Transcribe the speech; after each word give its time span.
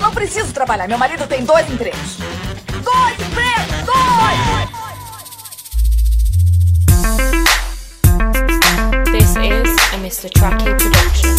Não 0.00 0.12
preciso 0.12 0.52
trabalhar. 0.52 0.88
Meu 0.88 0.98
marido 0.98 1.26
tem 1.26 1.44
dois 1.44 1.70
empregos. 1.70 2.18
Dois 2.82 3.20
empregos! 3.20 3.84
Dois! 3.86 4.48
This 9.12 9.30
is 9.36 9.76
a 9.92 9.96
Mr. 9.98 10.28
Truckee 10.30 10.74
production. 10.74 11.36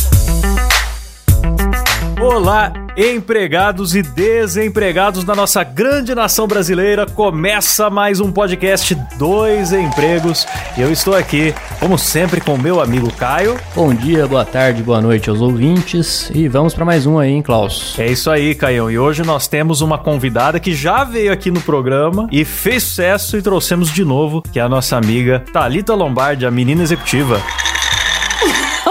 Olá, 2.22 2.72
empregados 3.00 3.96
e 3.96 4.02
desempregados 4.02 5.24
da 5.24 5.34
nossa 5.34 5.64
grande 5.64 6.14
nação 6.14 6.46
brasileira. 6.46 7.06
Começa 7.06 7.90
mais 7.90 8.20
um 8.20 8.30
podcast 8.30 8.94
Dois 9.18 9.72
Empregos. 9.72 10.46
Eu 10.78 10.92
estou 10.92 11.16
aqui, 11.16 11.56
como 11.80 11.98
sempre, 11.98 12.42
com 12.42 12.58
meu 12.58 12.82
amigo 12.82 13.10
Caio. 13.14 13.58
Bom 13.74 13.94
dia, 13.94 14.28
boa 14.28 14.44
tarde, 14.44 14.84
boa 14.84 15.00
noite 15.00 15.30
aos 15.30 15.40
ouvintes 15.40 16.30
e 16.36 16.50
vamos 16.50 16.74
para 16.74 16.84
mais 16.84 17.06
um 17.06 17.18
aí, 17.18 17.32
hein, 17.32 17.42
Klaus? 17.42 17.98
É 17.98 18.06
isso 18.06 18.30
aí, 18.30 18.54
Caião. 18.54 18.92
E 18.92 19.00
hoje 19.00 19.24
nós 19.24 19.48
temos 19.48 19.80
uma 19.80 19.98
convidada 19.98 20.60
que 20.60 20.74
já 20.74 21.06
veio 21.06 21.32
aqui 21.32 21.50
no 21.50 21.62
programa 21.62 22.28
e 22.30 22.44
fez 22.44 22.84
sucesso 22.84 23.38
e 23.38 23.42
trouxemos 23.42 23.94
de 23.94 24.04
novo, 24.04 24.42
que 24.42 24.60
é 24.60 24.62
a 24.62 24.68
nossa 24.68 24.98
amiga 24.98 25.42
Thalita 25.54 25.94
Lombardi, 25.94 26.46
a 26.46 26.52
menina 26.52 26.84
executiva. 26.84 27.42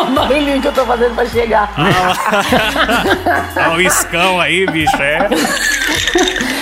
O 0.03 0.11
barulhinho 0.11 0.61
que 0.61 0.69
eu 0.69 0.73
tô 0.73 0.85
fazendo 0.87 1.15
pra 1.15 1.27
chegar. 1.27 1.71
Olha 3.57 3.77
o 3.77 3.81
iscão 3.81 4.41
aí, 4.41 4.67
bicho, 4.67 4.97
é. 5.01 5.29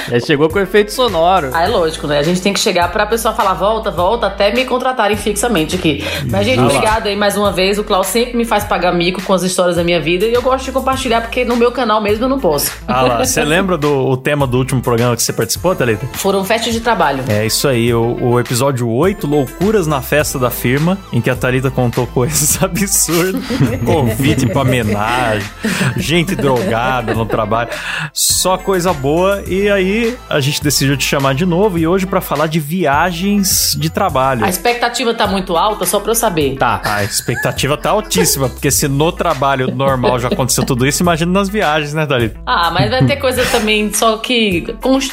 Já 0.09 0.21
chegou 0.25 0.49
com 0.49 0.59
efeito 0.59 0.93
sonoro. 0.93 1.51
Ah, 1.53 1.65
é 1.65 1.69
lógico, 1.69 2.07
né? 2.07 2.19
A 2.19 2.23
gente 2.23 2.41
tem 2.41 2.53
que 2.53 2.61
chegar 2.61 2.91
pra 2.91 3.07
pessoa 3.07 3.35
falar 3.35 3.55
volta, 3.55 3.91
volta, 3.91 4.27
até 4.27 4.53
me 4.53 4.65
contratarem 4.65 5.17
fixamente 5.17 5.77
aqui. 5.77 6.05
Mas, 6.31 6.47
gente, 6.47 6.59
lá. 6.59 6.67
obrigado 6.67 7.07
aí 7.07 7.17
mais 7.17 7.37
uma 7.37 7.53
vez. 7.53 7.79
O 7.79 7.85
Klaus 7.85 8.07
sempre 8.07 8.37
me 8.37 8.45
faz 8.45 8.65
pagar 8.65 8.93
mico 8.93 9.21
com 9.23 9.33
as 9.33 9.43
histórias 9.43 9.77
da 9.77 9.85
minha 9.85 10.01
vida 10.01 10.27
e 10.27 10.33
eu 10.33 10.43
gosto 10.43 10.65
de 10.65 10.73
compartilhar 10.73 11.21
porque 11.21 11.45
no 11.45 11.57
meu 11.57 11.73
canal 11.73 12.01
mesmo 12.01 12.25
eu 12.25 12.29
não 12.29 12.39
posso. 12.39 12.73
Ah 12.87 13.03
lá, 13.03 13.25
você 13.25 13.43
lembra 13.45 13.77
do 13.77 14.07
o 14.07 14.17
tema 14.17 14.47
do 14.47 14.59
último 14.59 14.81
programa 14.81 15.17
que 15.17 15.23
você 15.23 15.33
participou, 15.33 15.75
Thalita? 15.75 16.07
Foram 16.15 16.45
festas 16.45 16.73
de 16.73 16.81
trabalho. 16.81 17.25
É 17.29 17.45
isso 17.45 17.67
aí, 17.69 17.93
o, 17.93 18.17
o 18.21 18.41
episódio 18.41 18.89
8, 18.89 19.27
Loucuras 19.27 19.87
na 19.87 20.01
Festa 20.01 20.39
da 20.39 20.51
Firma, 20.51 20.99
em 21.13 21.21
que 21.21 21.31
a 21.31 21.37
Thalita 21.37 21.71
contou 21.71 22.07
coisas 22.07 22.59
absurdas, 22.63 23.43
convite 23.85 24.47
pra 24.47 24.63
homenagem, 24.63 25.49
gente 25.97 26.35
drogada 26.37 27.15
no 27.15 27.27
trabalho, 27.27 27.71
só 28.13 28.57
coisa 28.57 28.93
boa. 28.93 29.16
E 29.47 29.71
aí 29.71 30.17
a 30.29 30.41
gente 30.41 30.63
decidiu 30.63 30.97
te 30.97 31.05
chamar 31.05 31.35
de 31.35 31.47
novo 31.47 31.79
e 31.79 31.87
hoje 31.87 32.07
pra 32.07 32.21
falar 32.21 32.47
de 32.47 32.61
viagens 32.61 33.77
de 33.79 33.89
trabalho. 33.89 34.45
A 34.45 34.49
expectativa 34.49 35.15
tá 35.15 35.27
muito 35.27 35.57
alta, 35.57 35.87
só 35.87 36.01
pra 36.01 36.11
eu 36.11 36.15
saber. 36.15 36.57
Tá. 36.57 36.81
A 36.85 37.05
expectativa 37.05 37.77
tá 37.77 37.91
altíssima, 37.91 38.49
porque 38.49 38.71
se 38.71 38.89
no 38.89 39.11
trabalho 39.13 39.75
normal 39.75 40.19
já 40.19 40.29
aconteceu 40.29 40.65
tudo 40.65 40.87
isso, 40.87 41.03
imagina 41.03 41.33
nas 41.33 41.49
viagens, 41.49 41.95
né, 41.95 42.05
Thalita? 42.07 42.41
Ah, 42.47 42.71
mas 42.71 42.91
vai 42.91 43.05
ter 43.07 43.17
coisa 43.17 43.45
também, 43.47 43.93
só 43.93 44.19
que, 44.19 44.63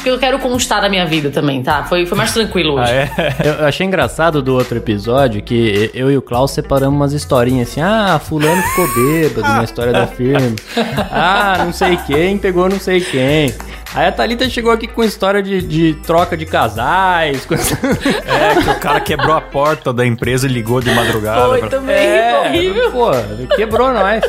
que 0.03 0.09
eu 0.09 0.19
quero 0.19 0.39
constar 0.39 0.81
na 0.81 0.89
minha 0.89 1.05
vida 1.05 1.29
também, 1.29 1.61
tá? 1.63 1.83
Foi, 1.83 2.05
foi 2.05 2.17
mais 2.17 2.33
tranquilo 2.33 2.73
hoje. 2.73 2.91
Ah, 2.91 2.95
é? 2.95 3.09
Eu 3.61 3.65
achei 3.65 3.85
engraçado 3.85 4.41
do 4.41 4.53
outro 4.53 4.77
episódio 4.77 5.41
que 5.41 5.91
eu 5.93 6.11
e 6.11 6.17
o 6.17 6.21
Klaus 6.21 6.51
separamos 6.51 6.95
umas 6.95 7.13
historinhas 7.13 7.69
assim. 7.69 7.81
Ah, 7.81 8.19
fulano 8.23 8.61
ficou 8.61 8.87
bêbado 8.95 9.47
na 9.47 9.63
história 9.63 9.91
da 9.91 10.07
firma. 10.07 10.55
Ah, 11.11 11.63
não 11.65 11.73
sei 11.73 11.97
quem 12.07 12.37
pegou 12.37 12.69
não 12.69 12.79
sei 12.79 13.01
quem. 13.01 13.53
Aí 13.95 14.08
a 14.08 14.11
Thalita 14.11 14.49
chegou 14.49 14.72
aqui 14.72 14.88
com 14.88 15.03
história 15.03 15.41
de, 15.41 15.61
de 15.61 15.94
troca 16.05 16.36
de 16.36 16.45
casais. 16.45 17.45
com- 17.45 17.53
É, 17.53 18.55
que 18.63 18.69
o 18.69 18.80
cara 18.80 18.99
quebrou 18.99 19.36
a 19.36 19.41
porta 19.41 19.94
da 19.94 20.05
empresa 20.05 20.47
e 20.47 20.49
ligou 20.52 20.81
de 20.81 20.89
madrugada. 20.91 21.47
Foi 21.47 21.59
pra- 21.59 21.69
também, 21.69 21.95
É, 21.95 22.39
horrível. 22.39 22.91
pô, 22.91 23.11
quebrou 23.55 23.94
nós. 23.94 24.23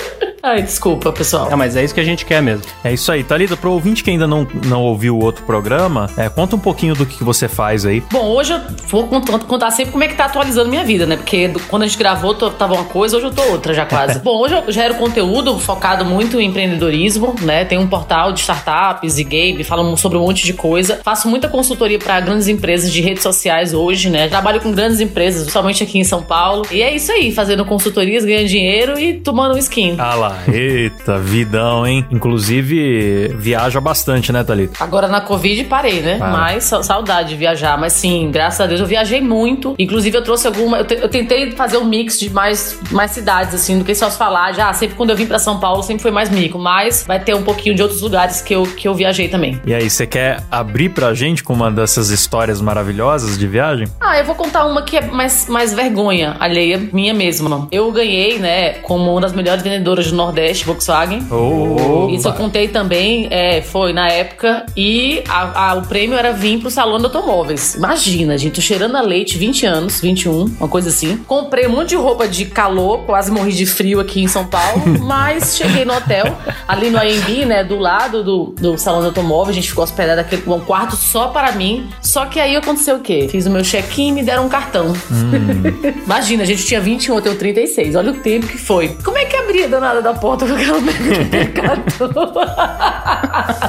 Ai, 0.46 0.60
desculpa, 0.60 1.10
pessoal. 1.10 1.48
É, 1.50 1.56
mas 1.56 1.74
é 1.74 1.82
isso 1.82 1.94
que 1.94 2.00
a 2.00 2.04
gente 2.04 2.26
quer 2.26 2.42
mesmo. 2.42 2.64
É 2.84 2.92
isso 2.92 3.10
aí, 3.10 3.24
Thalita, 3.24 3.56
pro 3.56 3.72
ouvinte 3.72 4.04
que 4.04 4.10
ainda 4.10 4.26
não, 4.26 4.46
não 4.66 4.82
ouviu 4.82 5.16
o 5.16 5.24
outro 5.24 5.42
programa, 5.44 6.10
é, 6.18 6.28
conta 6.28 6.54
um 6.54 6.58
pouquinho 6.58 6.94
do 6.94 7.06
que, 7.06 7.24
você 7.24 7.48
faz 7.48 7.86
aí. 7.86 8.02
Bom, 8.12 8.26
hoje 8.28 8.52
eu 8.52 8.60
vou 8.88 9.06
contar, 9.06 9.38
contar 9.38 9.70
sempre 9.70 9.92
como 9.92 10.04
é 10.04 10.08
que 10.08 10.14
tá 10.14 10.26
atualizando 10.26 10.68
minha 10.68 10.84
vida, 10.84 11.06
né? 11.06 11.16
Porque 11.16 11.48
do- 11.48 11.60
quando 11.60 11.84
a 11.84 11.86
gente 11.86 11.96
gravou, 11.96 12.34
tô- 12.34 12.50
tava 12.50 12.74
uma 12.74 12.84
coisa, 12.84 13.16
hoje 13.16 13.24
eu 13.26 13.32
tô 13.32 13.40
outra 13.44 13.72
já 13.72 13.86
quase. 13.86 14.18
Bom, 14.22 14.38
hoje 14.38 14.54
eu 14.54 14.70
gero 14.70 14.96
conteúdo 14.96 15.58
focado 15.58 16.04
muito 16.04 16.38
em 16.38 16.46
empreendedorismo, 16.48 17.34
né? 17.40 17.64
Tem 17.64 17.78
um 17.78 17.86
portal 17.86 18.30
de 18.30 18.40
startups 18.40 19.16
e 19.16 19.24
game, 19.24 19.64
falam 19.64 19.96
sobre 19.96 20.18
um 20.18 20.20
monte 20.26 20.44
de 20.44 20.52
coisa. 20.52 21.00
Faço 21.02 21.26
muita 21.26 21.48
consultoria 21.48 21.98
para 21.98 22.20
grandes 22.20 22.48
empresas 22.48 22.92
de 22.92 23.00
redes 23.00 23.22
sociais 23.22 23.72
hoje, 23.72 24.10
né? 24.10 24.28
Trabalho 24.28 24.60
com 24.60 24.70
grandes 24.72 25.00
empresas, 25.00 25.40
principalmente 25.40 25.82
aqui 25.82 25.98
em 25.98 26.04
São 26.04 26.22
Paulo. 26.22 26.66
E 26.70 26.82
é 26.82 26.94
isso 26.94 27.10
aí, 27.10 27.32
fazendo 27.32 27.64
consultorias, 27.64 28.26
ganhando 28.26 28.48
dinheiro 28.48 28.98
e 29.00 29.14
tomando 29.14 29.54
um 29.54 29.58
skin. 29.58 29.94
Ah 29.98 30.14
lá, 30.14 30.33
eita, 30.52 31.18
vidão, 31.18 31.86
hein? 31.86 32.04
Inclusive, 32.10 33.28
viaja 33.36 33.80
bastante, 33.80 34.32
né, 34.32 34.42
Thalita? 34.44 34.82
Agora 34.82 35.08
na 35.08 35.20
Covid 35.20 35.64
parei, 35.64 36.00
né? 36.00 36.18
Ah. 36.20 36.28
Mas 36.30 36.64
sa- 36.64 36.82
saudade 36.82 37.30
de 37.30 37.36
viajar. 37.36 37.78
Mas 37.78 37.92
sim, 37.94 38.30
graças 38.30 38.60
a 38.60 38.66
Deus 38.66 38.80
eu 38.80 38.86
viajei 38.86 39.20
muito. 39.20 39.74
Inclusive 39.78 40.16
eu 40.16 40.22
trouxe 40.22 40.46
alguma. 40.46 40.78
Eu, 40.78 40.84
te- 40.84 40.98
eu 41.00 41.08
tentei 41.08 41.52
fazer 41.52 41.78
um 41.78 41.84
mix 41.84 42.18
de 42.18 42.30
mais, 42.30 42.78
mais 42.90 43.10
cidades, 43.10 43.54
assim, 43.54 43.78
do 43.78 43.84
que 43.84 43.94
só 43.94 44.10
se 44.10 44.18
falar. 44.18 44.52
Já, 44.52 44.72
sempre 44.72 44.96
quando 44.96 45.10
eu 45.10 45.16
vim 45.16 45.26
pra 45.26 45.38
São 45.38 45.58
Paulo, 45.58 45.82
sempre 45.82 46.02
foi 46.02 46.10
mais 46.10 46.30
mico. 46.30 46.58
Mas 46.58 47.04
vai 47.06 47.18
ter 47.20 47.34
um 47.34 47.42
pouquinho 47.42 47.74
de 47.74 47.82
outros 47.82 48.00
lugares 48.00 48.40
que 48.40 48.54
eu, 48.54 48.62
que 48.64 48.86
eu 48.88 48.94
viajei 48.94 49.28
também. 49.28 49.60
E 49.66 49.74
aí, 49.74 49.88
você 49.88 50.06
quer 50.06 50.42
abrir 50.50 50.90
pra 50.90 51.14
gente 51.14 51.42
com 51.42 51.52
uma 51.52 51.70
dessas 51.70 52.10
histórias 52.10 52.60
maravilhosas 52.60 53.38
de 53.38 53.46
viagem? 53.46 53.86
Ah, 54.00 54.18
eu 54.18 54.24
vou 54.24 54.34
contar 54.34 54.64
uma 54.66 54.82
que 54.82 54.96
é 54.96 55.00
mais, 55.02 55.48
mais 55.48 55.72
vergonha 55.74 56.36
alheia, 56.40 56.78
minha 56.92 57.14
mesma. 57.14 57.66
Eu 57.70 57.90
ganhei, 57.92 58.38
né, 58.38 58.70
como 58.82 59.10
uma 59.12 59.20
das 59.20 59.32
melhores 59.32 59.62
vendedoras 59.62 60.10
do 60.10 60.16
Nordeste, 60.26 60.64
Volkswagen. 60.64 61.26
Oh, 61.30 62.08
Isso 62.10 62.26
eu 62.28 62.32
contei 62.32 62.68
também, 62.68 63.28
é, 63.30 63.60
foi 63.62 63.92
na 63.92 64.08
época, 64.08 64.64
e 64.76 65.22
a- 65.28 65.70
a- 65.70 65.74
o 65.74 65.82
prêmio 65.82 66.16
era 66.18 66.32
vir 66.32 66.58
pro 66.60 66.70
salão 66.70 66.98
de 66.98 67.04
automóveis. 67.04 67.74
Imagina, 67.74 68.36
gente, 68.38 68.54
tô 68.54 68.60
cheirando 68.60 68.96
a 68.96 69.00
leite, 69.02 69.36
20 69.36 69.66
anos, 69.66 70.00
21, 70.00 70.44
uma 70.58 70.68
coisa 70.68 70.88
assim. 70.88 71.16
Comprei 71.26 71.66
um 71.66 71.70
monte 71.70 71.90
de 71.90 71.96
roupa 71.96 72.26
de 72.26 72.46
calor, 72.46 73.00
quase 73.04 73.30
morri 73.30 73.52
de 73.52 73.66
frio 73.66 74.00
aqui 74.00 74.22
em 74.22 74.28
São 74.28 74.46
Paulo, 74.46 74.82
mas 75.02 75.56
cheguei 75.56 75.84
no 75.84 75.94
hotel, 75.94 76.36
ali 76.66 76.90
no 76.90 76.98
AMB, 76.98 77.44
né, 77.46 77.62
do 77.64 77.78
lado 77.78 78.22
do, 78.24 78.54
do 78.58 78.78
salão 78.78 79.00
de 79.00 79.06
automóveis, 79.06 79.50
a 79.56 79.60
gente 79.60 79.68
ficou 79.68 79.84
hospedado 79.84 80.20
aqui 80.20 80.40
um 80.46 80.60
quarto 80.60 80.96
só 80.96 81.28
para 81.28 81.52
mim. 81.52 81.88
Só 82.00 82.26
que 82.26 82.38
aí 82.40 82.56
aconteceu 82.56 82.96
o 82.96 83.00
quê? 83.00 83.28
Fiz 83.30 83.46
o 83.46 83.50
meu 83.50 83.62
check-in 83.62 84.08
e 84.08 84.12
me 84.12 84.22
deram 84.22 84.46
um 84.46 84.48
cartão. 84.48 84.92
Imagina, 86.04 86.42
a 86.42 86.46
gente 86.46 86.64
tinha 86.64 86.80
21, 86.80 87.16
eu 87.16 87.22
tenho 87.22 87.36
36. 87.36 87.94
Olha 87.96 88.12
o 88.12 88.14
tempo 88.14 88.46
que 88.46 88.58
foi. 88.58 88.96
Como 89.04 89.16
é 89.18 89.24
que 89.24 89.36
abria 89.54 89.68
danada 89.68 90.02
da 90.02 90.12
porta 90.12 90.46
com 90.46 90.54
aquela 90.54 90.80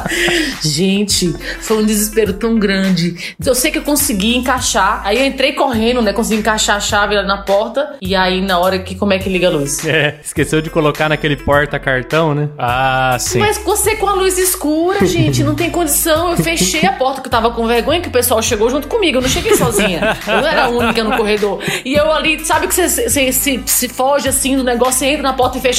gente, 0.61 1.33
foi 1.59 1.77
um 1.77 1.85
desespero 1.85 2.33
tão 2.33 2.57
grande. 2.57 3.35
Eu 3.43 3.53
sei 3.53 3.71
que 3.71 3.77
eu 3.77 3.83
consegui 3.83 4.35
encaixar. 4.35 5.01
Aí 5.03 5.19
eu 5.19 5.25
entrei 5.25 5.53
correndo, 5.53 6.01
né? 6.01 6.11
Consegui 6.13 6.39
encaixar 6.39 6.77
a 6.77 6.79
chave 6.79 7.21
na 7.23 7.37
porta. 7.37 7.95
E 8.01 8.15
aí, 8.15 8.41
na 8.41 8.57
hora 8.59 8.79
que, 8.79 8.95
como 8.95 9.13
é 9.13 9.19
que 9.19 9.29
liga 9.29 9.47
a 9.47 9.51
luz? 9.51 9.85
É, 9.85 10.19
esqueceu 10.23 10.61
de 10.61 10.69
colocar 10.69 11.09
naquele 11.09 11.35
porta-cartão, 11.35 12.33
né? 12.33 12.49
Ah, 12.57 13.17
sim. 13.19 13.39
Mas 13.39 13.57
você 13.57 13.95
com 13.95 14.07
a 14.07 14.13
luz 14.13 14.37
escura, 14.37 15.05
gente, 15.05 15.43
não 15.43 15.55
tem 15.55 15.69
condição. 15.69 16.31
Eu 16.31 16.37
fechei 16.37 16.85
a 16.85 16.93
porta 16.93 17.21
que 17.21 17.27
eu 17.27 17.31
tava 17.31 17.51
com 17.51 17.67
vergonha 17.67 18.01
que 18.01 18.07
o 18.07 18.11
pessoal 18.11 18.41
chegou 18.41 18.69
junto 18.69 18.87
comigo. 18.87 19.17
Eu 19.17 19.21
não 19.21 19.29
cheguei 19.29 19.55
sozinha. 19.55 20.17
Eu 20.27 20.41
não 20.41 20.47
era 20.47 20.65
a 20.65 20.69
única 20.69 21.03
no 21.03 21.15
corredor. 21.17 21.61
E 21.83 21.93
eu 21.93 22.11
ali, 22.11 22.43
sabe 22.43 22.67
que 22.67 22.73
você, 22.73 23.09
você 23.09 23.31
se, 23.31 23.61
se 23.65 23.87
foge 23.89 24.29
assim 24.29 24.57
do 24.57 24.63
negócio, 24.63 24.99
você 24.99 25.05
entra 25.07 25.23
na 25.23 25.33
porta 25.33 25.57
e 25.57 25.61
fecha. 25.61 25.74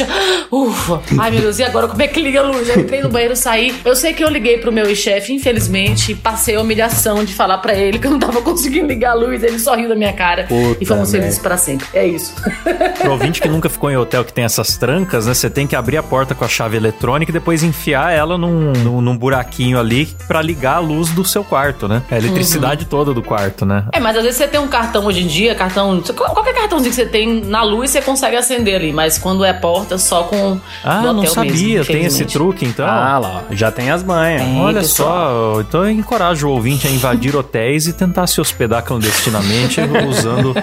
Ufa. 0.50 1.00
Ai, 1.18 1.30
meu 1.30 1.40
Deus, 1.40 1.58
e 1.58 1.64
agora 1.64 1.88
como 1.88 2.02
é 2.02 2.08
que 2.08 2.20
liga 2.20 2.40
a 2.40 2.42
luz? 2.44 2.68
Eu 2.68 2.80
entrei 2.80 3.02
no 3.02 3.08
banheiro, 3.08 3.36
saí. 3.36 3.74
Eu 3.84 3.96
sei 3.96 4.12
que 4.12 4.22
eu 4.22 4.28
liguei 4.28 4.58
pro 4.58 4.72
meu 4.72 4.94
chefe, 4.94 5.32
infelizmente, 5.32 6.12
e 6.12 6.14
passei 6.14 6.56
a 6.56 6.60
humilhação 6.60 7.24
de 7.24 7.34
falar 7.34 7.58
pra 7.58 7.74
ele 7.74 7.98
que 7.98 8.06
eu 8.06 8.10
não 8.10 8.18
tava 8.18 8.42
conseguindo 8.42 8.86
ligar 8.86 9.12
a 9.12 9.14
luz. 9.14 9.42
Ele 9.42 9.58
sorriu 9.58 9.88
da 9.88 9.94
minha 9.94 10.12
cara. 10.12 10.44
Puta 10.44 10.82
e 10.82 10.86
fomos 10.86 11.10
felizes 11.10 11.38
pra 11.38 11.56
sempre. 11.56 11.86
É 11.92 12.06
isso. 12.06 12.34
Pro 13.00 13.12
ouvinte 13.12 13.40
que 13.40 13.48
nunca 13.48 13.68
ficou 13.68 13.90
em 13.90 13.96
hotel 13.96 14.24
que 14.24 14.32
tem 14.32 14.44
essas 14.44 14.76
trancas, 14.76 15.26
né? 15.26 15.34
Você 15.34 15.48
tem 15.50 15.66
que 15.66 15.76
abrir 15.76 15.96
a 15.96 16.02
porta 16.02 16.34
com 16.34 16.44
a 16.44 16.48
chave 16.48 16.76
eletrônica 16.76 17.30
e 17.30 17.32
depois 17.32 17.62
enfiar 17.62 18.12
ela 18.12 18.36
num, 18.38 18.72
num, 18.72 19.00
num 19.00 19.16
buraquinho 19.16 19.78
ali 19.78 20.06
pra 20.26 20.42
ligar 20.42 20.76
a 20.76 20.80
luz 20.80 21.10
do 21.10 21.24
seu 21.24 21.44
quarto, 21.44 21.86
né? 21.88 22.02
É 22.10 22.16
a 22.16 22.18
eletricidade 22.18 22.86
toda 22.86 23.12
do 23.12 23.22
quarto, 23.22 23.64
né? 23.64 23.84
É, 23.92 24.00
mas 24.00 24.16
às 24.16 24.22
vezes 24.22 24.38
você 24.38 24.48
tem 24.48 24.60
um 24.60 24.68
cartão 24.68 25.06
hoje 25.06 25.22
em 25.22 25.26
dia, 25.26 25.54
cartão. 25.54 26.02
Qualquer 26.16 26.54
cartãozinho 26.54 26.90
que 26.90 26.96
você 26.96 27.06
tem 27.06 27.44
na 27.44 27.62
luz, 27.62 27.90
você 27.90 28.00
consegue 28.02 28.36
acender 28.36 28.76
ali. 28.76 28.92
Mas 28.92 29.18
quando 29.18 29.44
é 29.44 29.52
porta, 29.52 29.85
só 29.98 30.24
com. 30.24 30.58
Ah, 30.84 31.12
não 31.12 31.26
sabia. 31.26 31.78
mesmo, 31.78 31.92
tem 31.92 32.04
esse 32.04 32.24
truque, 32.24 32.64
então? 32.64 32.86
Ah 32.86 33.18
lá, 33.18 33.42
ó, 33.50 33.54
já 33.54 33.70
tem 33.70 33.90
as 33.90 34.02
manhas. 34.02 34.42
Tem. 34.42 34.60
Olha 34.60 34.80
pessoal. 34.80 35.54
só, 35.54 35.60
então 35.60 35.84
eu 35.84 35.90
encorajo 35.90 36.48
o 36.48 36.50
ouvinte 36.50 36.86
a 36.86 36.90
invadir 36.90 37.34
hotéis 37.36 37.86
e 37.86 37.92
tentar 37.92 38.26
se 38.26 38.40
hospedar 38.40 38.82
clandestinamente 38.82 39.80
usando 40.08 40.54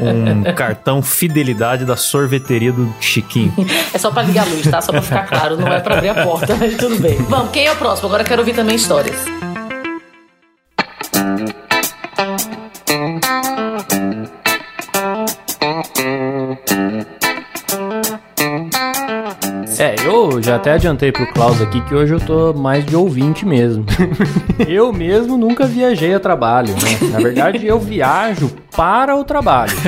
um 0.00 0.52
cartão 0.54 1.02
fidelidade 1.02 1.84
da 1.84 1.96
sorveteria 1.96 2.72
do 2.72 2.92
Chiquinho. 3.00 3.54
É 3.92 3.98
só 3.98 4.10
pra 4.10 4.22
ligar 4.22 4.46
a 4.46 4.50
luz, 4.50 4.66
tá? 4.68 4.80
Só 4.80 4.92
pra 4.92 5.00
ficar 5.00 5.26
claro, 5.26 5.56
não 5.56 5.68
é 5.68 5.80
pra 5.80 5.96
abrir 5.96 6.10
a 6.10 6.24
porta, 6.24 6.54
mas 6.56 6.76
tudo 6.76 6.98
bem. 6.98 7.16
Vamos, 7.28 7.50
quem 7.50 7.66
é 7.66 7.72
o 7.72 7.76
próximo? 7.76 8.08
Agora 8.08 8.22
eu 8.22 8.26
quero 8.26 8.42
ouvir 8.42 8.54
também 8.54 8.76
histórias. 8.76 9.16
Já 20.46 20.54
até 20.54 20.74
adiantei 20.74 21.10
pro 21.10 21.26
Klaus 21.32 21.60
aqui 21.60 21.80
que 21.80 21.92
hoje 21.92 22.14
eu 22.14 22.20
tô 22.20 22.54
mais 22.54 22.86
de 22.86 22.94
ouvinte 22.94 23.44
mesmo. 23.44 23.84
eu 24.68 24.92
mesmo 24.92 25.36
nunca 25.36 25.66
viajei 25.66 26.14
a 26.14 26.20
trabalho, 26.20 26.72
né? 26.74 27.08
Na 27.10 27.18
verdade, 27.18 27.66
eu 27.66 27.80
viajo 27.80 28.52
para 28.76 29.16
o 29.16 29.24
trabalho. 29.24 29.72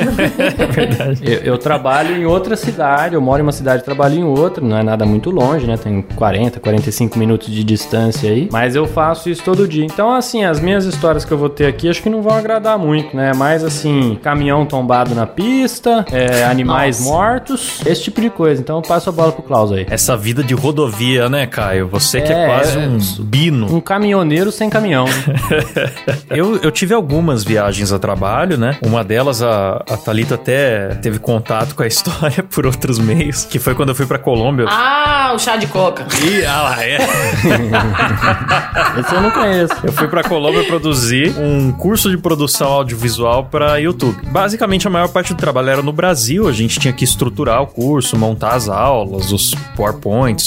É 0.58 0.66
verdade. 0.66 1.20
Eu, 1.24 1.38
eu 1.40 1.58
trabalho 1.58 2.16
em 2.16 2.24
outra 2.24 2.56
cidade, 2.56 3.14
eu 3.14 3.20
moro 3.20 3.40
em 3.40 3.42
uma 3.42 3.52
cidade 3.52 3.82
e 3.82 3.84
trabalho 3.84 4.14
em 4.14 4.24
outra, 4.24 4.64
não 4.64 4.76
é 4.76 4.82
nada 4.82 5.04
muito 5.04 5.30
longe, 5.30 5.66
né? 5.66 5.76
Tem 5.76 6.02
40, 6.02 6.58
45 6.58 7.18
minutos 7.18 7.48
de 7.48 7.62
distância 7.62 8.30
aí. 8.30 8.48
Mas 8.50 8.74
eu 8.74 8.86
faço 8.86 9.28
isso 9.28 9.42
todo 9.42 9.68
dia. 9.68 9.84
Então, 9.84 10.12
assim, 10.12 10.44
as 10.44 10.58
minhas 10.58 10.84
histórias 10.84 11.24
que 11.24 11.32
eu 11.32 11.38
vou 11.38 11.48
ter 11.48 11.66
aqui 11.66 11.88
acho 11.88 12.02
que 12.02 12.08
não 12.08 12.22
vão 12.22 12.34
agradar 12.34 12.78
muito, 12.78 13.16
né? 13.16 13.32
Mais 13.34 13.62
assim, 13.62 14.18
caminhão 14.22 14.64
tombado 14.64 15.14
na 15.14 15.26
pista, 15.26 16.04
é, 16.10 16.44
animais 16.44 17.00
Nossa. 17.00 17.12
mortos, 17.12 17.80
esse 17.86 18.02
tipo 18.02 18.20
de 18.20 18.30
coisa. 18.30 18.60
Então 18.60 18.76
eu 18.76 18.82
passo 18.82 19.10
a 19.10 19.12
bola 19.12 19.32
pro 19.32 19.42
Klaus 19.42 19.70
aí. 19.70 19.86
Essa 19.88 20.16
vida 20.16 20.42
de 20.42 20.47
rodovia, 20.54 21.28
né, 21.28 21.46
Caio? 21.46 21.88
Você 21.88 22.20
que 22.20 22.32
é, 22.32 22.44
É, 22.44 22.46
quase 22.46 22.78
é. 22.78 22.80
um 22.86 22.98
bino. 23.24 23.74
Um 23.74 23.80
caminhoneiro 23.80 24.50
sem 24.52 24.68
caminhão. 24.70 25.06
Eu, 26.30 26.56
eu 26.62 26.70
tive 26.70 26.92
algumas 26.94 27.42
viagens 27.42 27.90
a 27.92 27.98
trabalho, 27.98 28.58
né? 28.58 28.76
Uma 28.82 29.02
delas, 29.02 29.42
a, 29.42 29.82
a 29.88 29.96
Thalita 29.96 30.34
até 30.34 30.88
teve 30.96 31.18
contato 31.18 31.74
com 31.74 31.82
a 31.82 31.86
história 31.88 32.42
por 32.42 32.66
outros 32.66 32.98
meios, 32.98 33.44
que 33.44 33.58
foi 33.58 33.74
quando 33.74 33.90
eu 33.90 33.94
fui 33.94 34.04
pra 34.06 34.18
Colômbia. 34.18 34.66
Ah, 34.68 35.32
o 35.34 35.38
chá 35.38 35.56
de 35.56 35.66
coca. 35.66 36.06
E, 36.22 36.44
ah 36.44 36.62
lá, 36.62 36.84
é. 36.84 36.98
Esse 38.98 39.14
eu 39.14 39.20
não 39.22 39.30
conheço. 39.30 39.74
Eu 39.82 39.92
fui 39.92 40.08
pra 40.08 40.22
Colômbia 40.22 40.64
produzir 40.64 41.34
um 41.38 41.72
curso 41.72 42.10
de 42.10 42.18
produção 42.18 42.68
audiovisual 42.68 43.44
pra 43.46 43.76
YouTube. 43.76 44.18
Basicamente, 44.30 44.86
a 44.86 44.90
maior 44.90 45.08
parte 45.08 45.32
do 45.34 45.38
trabalho 45.38 45.70
era 45.70 45.82
no 45.82 45.92
Brasil. 45.92 46.46
A 46.48 46.52
gente 46.52 46.78
tinha 46.78 46.92
que 46.92 47.04
estruturar 47.04 47.62
o 47.62 47.66
curso, 47.66 48.16
montar 48.18 48.54
as 48.54 48.68
aulas, 48.68 49.32
os 49.32 49.54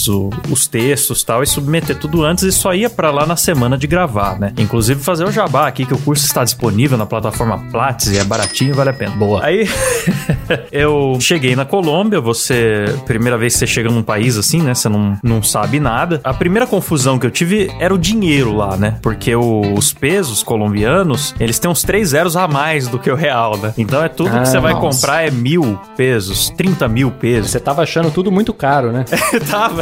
O- 0.08 0.30
os 0.50 0.68
textos 0.68 1.22
e 1.22 1.26
tal, 1.26 1.44
e 1.44 1.48
submeter 1.48 1.98
tudo 1.98 2.24
antes 2.24 2.44
e 2.44 2.52
só 2.52 2.74
ia 2.74 2.90
pra 2.90 3.12
lá 3.12 3.26
na 3.26 3.36
semana 3.36 3.78
de 3.78 3.88
gravar, 3.88 4.40
né? 4.40 4.54
Inclusive 4.58 5.02
fazer 5.02 5.26
o 5.26 5.32
jabá 5.32 5.68
aqui, 5.68 5.86
que 5.86 5.94
o 5.94 5.98
curso 5.98 6.26
está 6.26 6.44
disponível 6.44 6.98
na 6.98 7.06
plataforma 7.06 7.58
Platts 7.72 8.08
e 8.08 8.18
é 8.18 8.24
baratinho, 8.24 8.74
vale 8.74 8.90
a 8.90 8.94
pena. 8.94 9.16
Boa. 9.16 9.44
Aí 9.44 9.68
eu 10.72 11.18
cheguei 11.20 11.56
na 11.56 11.66
Colômbia, 11.66 12.20
você. 12.20 12.86
Primeira 13.06 13.38
vez 13.38 13.54
que 13.54 13.60
você 13.60 13.68
chega 13.68 13.90
num 13.90 14.04
país 14.04 14.38
assim, 14.38 14.62
né? 14.62 14.74
Você 14.74 14.90
não, 14.90 15.18
não 15.24 15.44
sabe 15.44 15.80
nada. 15.80 16.20
A 16.24 16.34
primeira 16.34 16.66
confusão 16.68 17.18
que 17.20 17.26
eu 17.26 17.32
tive 17.32 17.72
era 17.80 17.94
o 17.94 17.98
dinheiro 17.98 18.56
lá, 18.56 18.76
né? 18.78 18.98
Porque 19.02 19.36
o- 19.36 19.74
os 19.74 19.94
pesos 19.94 20.44
colombianos, 20.44 21.36
eles 21.40 21.60
têm 21.60 21.70
uns 21.70 21.84
três 21.84 22.10
zeros 22.10 22.36
a 22.36 22.48
mais 22.48 22.88
do 22.88 22.98
que 23.00 23.10
o 23.12 23.16
real, 23.16 23.58
né? 23.58 23.74
Então 23.78 24.04
é 24.04 24.08
tudo 24.10 24.30
Ah, 24.36 24.40
que 24.42 24.48
você 24.50 24.60
vai 24.60 24.74
nossa. 24.74 24.88
comprar 25.02 25.22
é 25.28 25.32
mil 25.32 25.80
pesos, 25.96 26.50
30 26.52 26.88
mil 26.88 27.12
pesos. 27.12 27.52
Você 27.52 27.60
tava 27.60 27.82
achando 27.84 28.10
tudo 28.12 28.32
muito 28.32 28.54
caro, 28.54 28.92
né? 28.92 29.06
tava. 29.50 29.81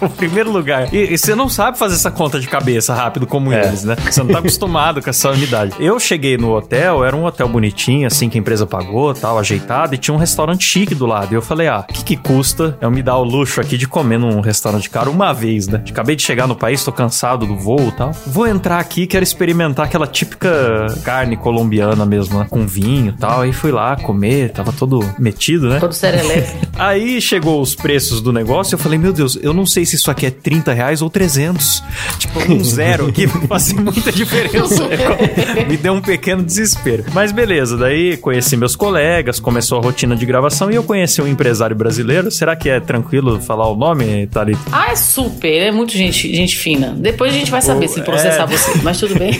O 0.00 0.08
primeiro 0.10 0.50
lugar. 0.50 0.92
E, 0.92 1.12
e 1.14 1.18
você 1.18 1.34
não 1.34 1.48
sabe 1.48 1.78
fazer 1.78 1.94
essa 1.94 2.10
conta 2.10 2.38
de 2.40 2.46
cabeça 2.46 2.94
rápido 2.94 3.26
como 3.26 3.52
É. 3.52 3.66
eles, 3.66 3.84
né? 3.84 3.96
Você 4.10 4.22
não 4.22 4.30
tá 4.32 4.38
acostumado 4.38 5.02
com 5.02 5.10
essa 5.10 5.30
unidade. 5.30 5.74
Eu 5.78 5.98
cheguei 5.98 6.36
no 6.36 6.54
hotel, 6.56 7.04
era 7.04 7.14
um 7.16 7.24
hotel 7.24 7.48
bonitinho, 7.48 8.06
assim, 8.06 8.28
que 8.28 8.38
a 8.38 8.40
empresa 8.40 8.66
pagou, 8.66 9.14
tal, 9.14 9.38
ajeitado, 9.38 9.94
e 9.94 9.98
tinha 9.98 10.14
um 10.14 10.18
restaurante 10.18 10.64
chique 10.64 10.94
do 10.94 11.06
lado. 11.06 11.32
E 11.32 11.34
eu 11.34 11.42
falei, 11.42 11.68
ah, 11.68 11.84
o 11.88 11.92
que 11.92 12.04
que 12.04 12.16
custa 12.16 12.76
eu 12.80 12.90
me 12.90 13.02
dar 13.02 13.16
o 13.16 13.24
luxo 13.24 13.60
aqui 13.60 13.76
de 13.76 13.86
comer 13.86 14.18
num 14.18 14.40
restaurante 14.40 14.88
caro 14.90 15.10
uma 15.10 15.32
vez, 15.32 15.68
né? 15.68 15.82
Acabei 15.88 16.16
de 16.16 16.22
chegar 16.22 16.46
no 16.46 16.54
país, 16.56 16.84
tô 16.84 16.92
cansado 16.92 17.46
do 17.46 17.56
voo 17.56 17.88
e 17.88 17.92
tal. 17.92 18.12
Vou 18.26 18.46
entrar 18.46 18.78
aqui, 18.78 19.06
quero 19.06 19.22
experimentar 19.22 19.86
aquela 19.86 20.06
típica 20.06 20.86
carne 21.04 21.36
colombiana 21.36 22.04
mesmo, 22.06 22.38
né? 22.38 22.46
Com 22.48 22.66
vinho 22.66 23.10
e 23.16 23.18
tal. 23.18 23.40
Aí 23.42 23.52
fui 23.52 23.70
lá 23.72 23.96
comer, 23.96 24.50
tava 24.52 24.72
todo 24.72 25.00
metido, 25.18 25.68
né? 25.68 25.78
Todo 25.80 25.92
serelepe. 25.92 26.66
Aí 26.78 27.20
chegou 27.20 27.60
os 27.60 27.74
preços 27.74 28.20
do 28.20 28.32
negócio, 28.32 28.75
eu 28.76 28.78
falei, 28.78 28.98
meu 28.98 29.12
Deus, 29.12 29.38
eu 29.42 29.52
não 29.54 29.64
sei 29.66 29.84
se 29.84 29.96
isso 29.96 30.10
aqui 30.10 30.26
é 30.26 30.30
30 30.30 30.72
reais 30.72 31.02
ou 31.02 31.08
300. 31.08 31.82
Tipo, 32.18 32.52
um 32.52 32.62
zero 32.62 33.06
aqui 33.08 33.26
fazer 33.26 33.74
muita 33.80 34.12
diferença. 34.12 34.84
Me 35.66 35.76
deu 35.76 35.94
um 35.94 36.00
pequeno 36.00 36.42
desespero. 36.42 37.04
Mas 37.12 37.32
beleza, 37.32 37.76
daí 37.76 38.16
conheci 38.16 38.56
meus 38.56 38.76
colegas, 38.76 39.40
começou 39.40 39.78
a 39.78 39.82
rotina 39.82 40.14
de 40.14 40.26
gravação 40.26 40.70
e 40.70 40.74
eu 40.74 40.82
conheci 40.82 41.20
um 41.22 41.26
empresário 41.26 41.74
brasileiro. 41.74 42.30
Será 42.30 42.54
que 42.54 42.68
é 42.68 42.78
tranquilo 42.78 43.40
falar 43.40 43.68
o 43.68 43.76
nome, 43.76 44.26
Thalita? 44.26 44.60
Ah, 44.70 44.90
é 44.90 44.96
super. 44.96 45.68
É 45.68 45.70
muito 45.72 45.92
gente, 45.92 46.34
gente 46.34 46.56
fina. 46.56 46.94
Depois 46.98 47.32
a 47.32 47.38
gente 47.38 47.50
vai 47.50 47.62
saber 47.62 47.86
Oh, 47.86 47.88
se 47.88 48.02
processar 48.02 48.42
é. 48.42 48.46
você. 48.46 48.82
Mas 48.82 48.98
tudo 48.98 49.14
bem. 49.18 49.30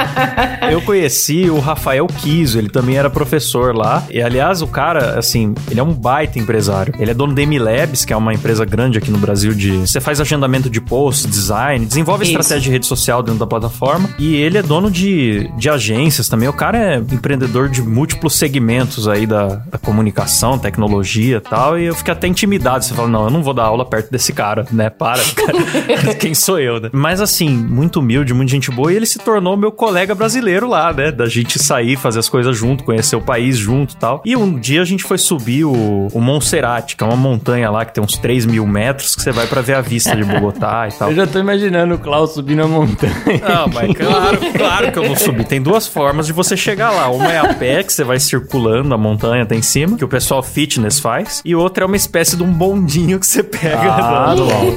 Eu 0.70 0.82
conheci 0.82 1.48
o 1.48 1.58
Rafael 1.58 2.06
Kiso, 2.06 2.58
ele 2.58 2.68
também 2.68 2.96
era 2.96 3.08
professor 3.08 3.74
lá. 3.74 4.04
E 4.10 4.20
aliás, 4.20 4.60
o 4.62 4.66
cara, 4.66 5.18
assim, 5.18 5.54
ele 5.70 5.80
é 5.80 5.82
um 5.82 5.92
baita 5.92 6.38
empresário. 6.38 6.92
Ele 6.98 7.10
é 7.10 7.14
dono 7.14 7.34
da 7.34 7.42
MLabs, 7.42 8.04
que 8.04 8.12
é 8.12 8.16
uma 8.16 8.34
empresa 8.34 8.65
grande 8.66 8.98
aqui 8.98 9.10
no 9.10 9.18
Brasil 9.18 9.54
de. 9.54 9.72
Você 9.78 10.00
faz 10.00 10.20
agendamento 10.20 10.68
de 10.68 10.80
posts, 10.80 11.26
design, 11.26 11.86
desenvolve 11.86 12.24
Isso. 12.24 12.32
estratégia 12.32 12.60
de 12.60 12.70
rede 12.70 12.86
social 12.86 13.22
dentro 13.22 13.40
da 13.40 13.46
plataforma. 13.46 14.08
E 14.18 14.34
ele 14.36 14.58
é 14.58 14.62
dono 14.62 14.90
de, 14.90 15.50
de 15.56 15.70
agências 15.70 16.28
também. 16.28 16.48
O 16.48 16.52
cara 16.52 16.78
é 16.78 16.96
empreendedor 16.98 17.68
de 17.68 17.82
múltiplos 17.82 18.34
segmentos 18.36 19.08
aí 19.08 19.26
da, 19.26 19.46
da 19.46 19.78
comunicação, 19.78 20.58
tecnologia 20.58 21.36
e 21.36 21.40
tal. 21.40 21.78
E 21.78 21.84
eu 21.86 21.94
fiquei 21.94 22.12
até 22.12 22.26
intimidado. 22.26 22.84
Você 22.84 22.94
fala, 22.94 23.08
não, 23.08 23.24
eu 23.24 23.30
não 23.30 23.42
vou 23.42 23.54
dar 23.54 23.64
aula 23.64 23.84
perto 23.84 24.10
desse 24.10 24.32
cara, 24.32 24.66
né? 24.70 24.90
Para, 24.90 25.22
cara. 25.34 26.14
Quem 26.18 26.34
sou 26.34 26.58
eu, 26.58 26.80
né? 26.80 26.90
Mas 26.92 27.20
assim, 27.20 27.48
muito 27.48 28.00
humilde, 28.00 28.34
muita 28.34 28.50
gente 28.50 28.70
boa. 28.70 28.92
E 28.92 28.96
ele 28.96 29.06
se 29.06 29.18
tornou 29.18 29.56
meu 29.56 29.72
colega 29.72 30.14
brasileiro 30.14 30.68
lá, 30.68 30.92
né? 30.92 31.10
Da 31.10 31.26
gente 31.26 31.58
sair, 31.58 31.96
fazer 31.96 32.18
as 32.18 32.28
coisas 32.28 32.56
junto, 32.56 32.84
conhecer 32.84 33.16
o 33.16 33.20
país 33.20 33.56
junto 33.56 33.94
e 33.94 33.96
tal. 33.96 34.22
E 34.24 34.36
um 34.36 34.58
dia 34.58 34.82
a 34.82 34.84
gente 34.84 35.04
foi 35.04 35.18
subir 35.18 35.64
o, 35.64 36.08
o 36.12 36.20
Monserrate, 36.20 36.96
que 36.96 37.04
é 37.04 37.06
uma 37.06 37.16
montanha 37.16 37.70
lá 37.70 37.84
que 37.84 37.92
tem 37.92 38.02
uns 38.02 38.16
3 38.16 38.46
mil 38.46 38.55
metros, 38.64 39.16
que 39.16 39.22
você 39.22 39.32
vai 39.32 39.48
pra 39.48 39.60
ver 39.60 39.74
a 39.74 39.80
vista 39.80 40.14
de 40.14 40.22
Bogotá 40.22 40.86
e 40.88 40.92
tal. 40.92 41.10
Eu 41.10 41.16
já 41.16 41.26
tô 41.26 41.40
imaginando 41.40 41.96
o 41.96 41.98
Klaus 41.98 42.34
subindo 42.34 42.62
a 42.62 42.68
montanha. 42.68 43.12
Não, 43.48 43.66
mas 43.74 43.92
claro, 43.96 44.38
claro 44.56 44.92
que 44.92 44.98
eu 45.00 45.04
vou 45.04 45.16
subir. 45.16 45.44
Tem 45.44 45.60
duas 45.60 45.88
formas 45.88 46.26
de 46.26 46.32
você 46.32 46.56
chegar 46.56 46.90
lá. 46.92 47.08
Uma 47.10 47.32
é 47.32 47.38
a 47.38 47.54
pé, 47.54 47.82
que 47.82 47.92
você 47.92 48.04
vai 48.04 48.20
circulando 48.20 48.94
a 48.94 48.98
montanha 48.98 49.42
até 49.42 49.56
em 49.56 49.62
cima, 49.62 49.96
que 49.96 50.04
o 50.04 50.08
pessoal 50.08 50.42
fitness 50.42 51.00
faz. 51.00 51.42
E 51.44 51.54
outra 51.56 51.82
é 51.82 51.86
uma 51.86 51.96
espécie 51.96 52.36
de 52.36 52.42
um 52.44 52.52
bondinho 52.52 53.18
que 53.18 53.26
você 53.26 53.42
pega. 53.42 53.90
Ah, 53.90 54.34
do- 54.34 54.44
bom. 54.46 54.76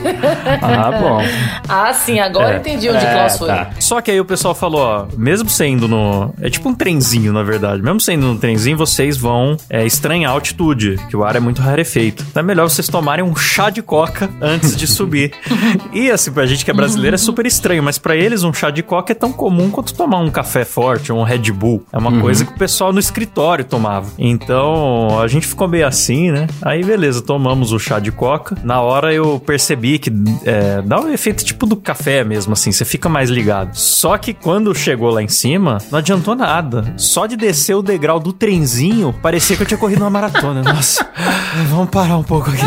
Ah, 0.61 0.91
bom. 0.91 1.21
ah, 1.67 1.93
sim. 1.93 2.19
Agora 2.19 2.55
É. 2.55 2.57
entendi 2.57 2.89
onde 2.89 3.05
É, 3.05 3.11
Klaus 3.13 3.37
foi. 3.37 3.47
tá. 3.47 3.69
Só 3.79 4.01
que 4.01 4.09
aí 4.11 4.19
o 4.19 4.25
pessoal 4.25 4.55
falou, 4.55 4.81
ó, 4.81 5.05
mesmo 5.17 5.49
sendo 5.49 5.87
no... 5.87 6.33
É 6.41 6.49
tipo 6.49 6.67
um 6.69 6.73
trenzinho, 6.73 7.31
na 7.33 7.43
verdade. 7.43 7.81
Mesmo 7.81 7.99
sendo 7.99 8.27
no 8.27 8.37
trenzinho, 8.37 8.77
vocês 8.77 9.17
vão 9.17 9.57
é, 9.69 9.85
estranhar 9.85 10.31
a 10.31 10.33
altitude, 10.33 10.97
que 11.09 11.15
o 11.17 11.23
ar 11.23 11.35
é 11.35 11.39
muito 11.39 11.61
rarefeito. 11.61 12.25
Então 12.29 12.41
é 12.41 12.45
melhor 12.45 12.69
vocês 12.69 12.87
tomarem 12.87 13.23
um 13.23 13.35
chá 13.35 13.68
de 13.69 13.81
coca 13.81 14.29
antes 14.41 14.75
de 14.75 14.87
subir. 14.87 15.31
e 15.93 16.09
assim, 16.11 16.31
pra 16.31 16.45
gente 16.45 16.65
que 16.65 16.71
é 16.71 16.73
brasileiro 16.73 17.15
é 17.15 17.17
super 17.17 17.45
estranho, 17.45 17.83
mas 17.83 17.97
pra 17.97 18.15
eles 18.15 18.43
um 18.43 18.53
chá 18.53 18.69
de 18.69 18.83
coca 18.83 19.11
é 19.11 19.15
tão 19.15 19.31
comum 19.31 19.69
quanto 19.69 19.93
tomar 19.93 20.19
um 20.19 20.29
café 20.29 20.65
forte 20.65 21.11
ou 21.11 21.19
um 21.19 21.23
Red 21.23 21.51
Bull. 21.51 21.83
É 21.91 21.97
uma 21.97 22.19
coisa 22.19 22.45
que 22.45 22.51
o 22.51 22.57
pessoal 22.57 22.91
no 22.93 22.99
escritório 22.99 23.65
tomava. 23.65 24.09
Então 24.17 25.19
a 25.19 25.27
gente 25.27 25.47
ficou 25.47 25.67
meio 25.67 25.87
assim, 25.87 26.31
né? 26.31 26.47
Aí 26.61 26.83
beleza, 26.83 27.21
tomamos 27.21 27.71
o 27.71 27.79
chá 27.79 27.99
de 27.99 28.11
coca. 28.11 28.57
Na 28.63 28.81
hora 28.81 29.13
eu 29.13 29.39
percebi 29.39 29.99
que 29.99 30.11
é, 30.45 30.81
dá 30.81 30.99
um 30.99 31.11
efeito 31.11 31.43
tipo 31.43 31.65
do 31.65 31.75
café 31.75 32.23
mesmo, 32.23 32.53
assim, 32.53 32.71
você 32.71 32.85
fica 32.85 33.09
mais 33.09 33.29
ligado. 33.29 33.75
Só 33.75 34.17
que 34.17 34.33
quando 34.33 34.73
chegou 34.75 35.09
lá 35.09 35.21
em 35.21 35.27
cima, 35.27 35.77
não 35.91 35.99
adiantou 35.99 36.35
nada. 36.35 36.93
Só 36.97 37.25
de 37.25 37.35
descer 37.35 37.75
o 37.75 37.81
degrau 37.81 38.19
do 38.19 38.33
trenzinho, 38.33 39.13
parecia 39.21 39.55
que 39.55 39.63
eu 39.63 39.67
tinha 39.67 39.77
corrido 39.77 40.01
uma 40.01 40.09
maratona. 40.09 40.61
Nossa, 40.61 41.07
vamos 41.69 41.89
parar 41.89 42.17
um 42.17 42.23
pouco 42.23 42.49
aqui. 42.49 42.59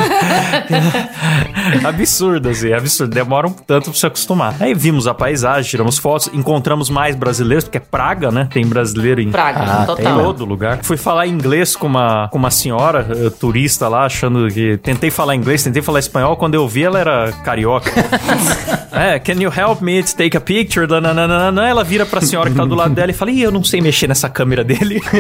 absurdo, 1.84 2.48
assim, 2.48 2.72
absurdo. 2.72 3.14
Demora 3.14 3.46
um 3.46 3.52
tanto 3.52 3.90
pra 3.90 3.98
se 3.98 4.06
acostumar. 4.06 4.54
Aí 4.60 4.74
vimos 4.74 5.06
a 5.06 5.14
paisagem, 5.14 5.68
tiramos 5.70 5.98
fotos, 5.98 6.30
encontramos 6.32 6.88
mais 6.90 7.14
brasileiros, 7.16 7.64
porque 7.64 7.78
é 7.78 7.80
Praga, 7.80 8.30
né? 8.30 8.48
Tem 8.52 8.66
brasileiro 8.66 9.20
em 9.20 9.30
Praga, 9.30 9.60
Ah, 9.62 9.86
total. 9.86 9.96
tem 9.96 10.24
todo 10.24 10.44
lugar. 10.44 10.78
Fui 10.82 10.96
falar 10.96 11.26
inglês 11.26 11.76
com 11.76 11.86
uma, 11.86 12.28
com 12.28 12.38
uma 12.38 12.50
senhora 12.50 13.06
eh, 13.10 13.30
turista 13.30 13.88
lá, 13.88 14.04
achando 14.06 14.48
que. 14.48 14.76
Tentei 14.78 15.10
falar 15.10 15.34
inglês, 15.36 15.62
tentei 15.62 15.82
falar 15.82 15.98
espanhol. 15.98 16.36
Quando 16.36 16.54
eu 16.54 16.66
vi, 16.66 16.84
ela 16.84 16.98
era 16.98 17.32
carioca. 17.44 17.90
é, 18.92 19.18
can 19.18 19.34
you 19.34 19.52
help 19.54 19.80
me 19.80 20.02
to 20.02 20.16
take 20.16 20.36
a 20.36 20.40
picture? 20.40 20.86
Nananana. 20.86 21.68
Ela 21.68 21.84
vira 21.84 22.04
pra 22.06 22.20
senhora 22.20 22.50
que 22.50 22.56
tá 22.56 22.64
do 22.64 22.74
lado 22.74 22.94
dela 22.94 23.10
e 23.10 23.14
fala: 23.14 23.30
Ih, 23.30 23.42
eu 23.42 23.50
não 23.50 23.62
sei 23.64 23.80
mexer 23.80 24.08
nessa 24.08 24.28
câmera 24.28 24.62
dele. 24.64 25.00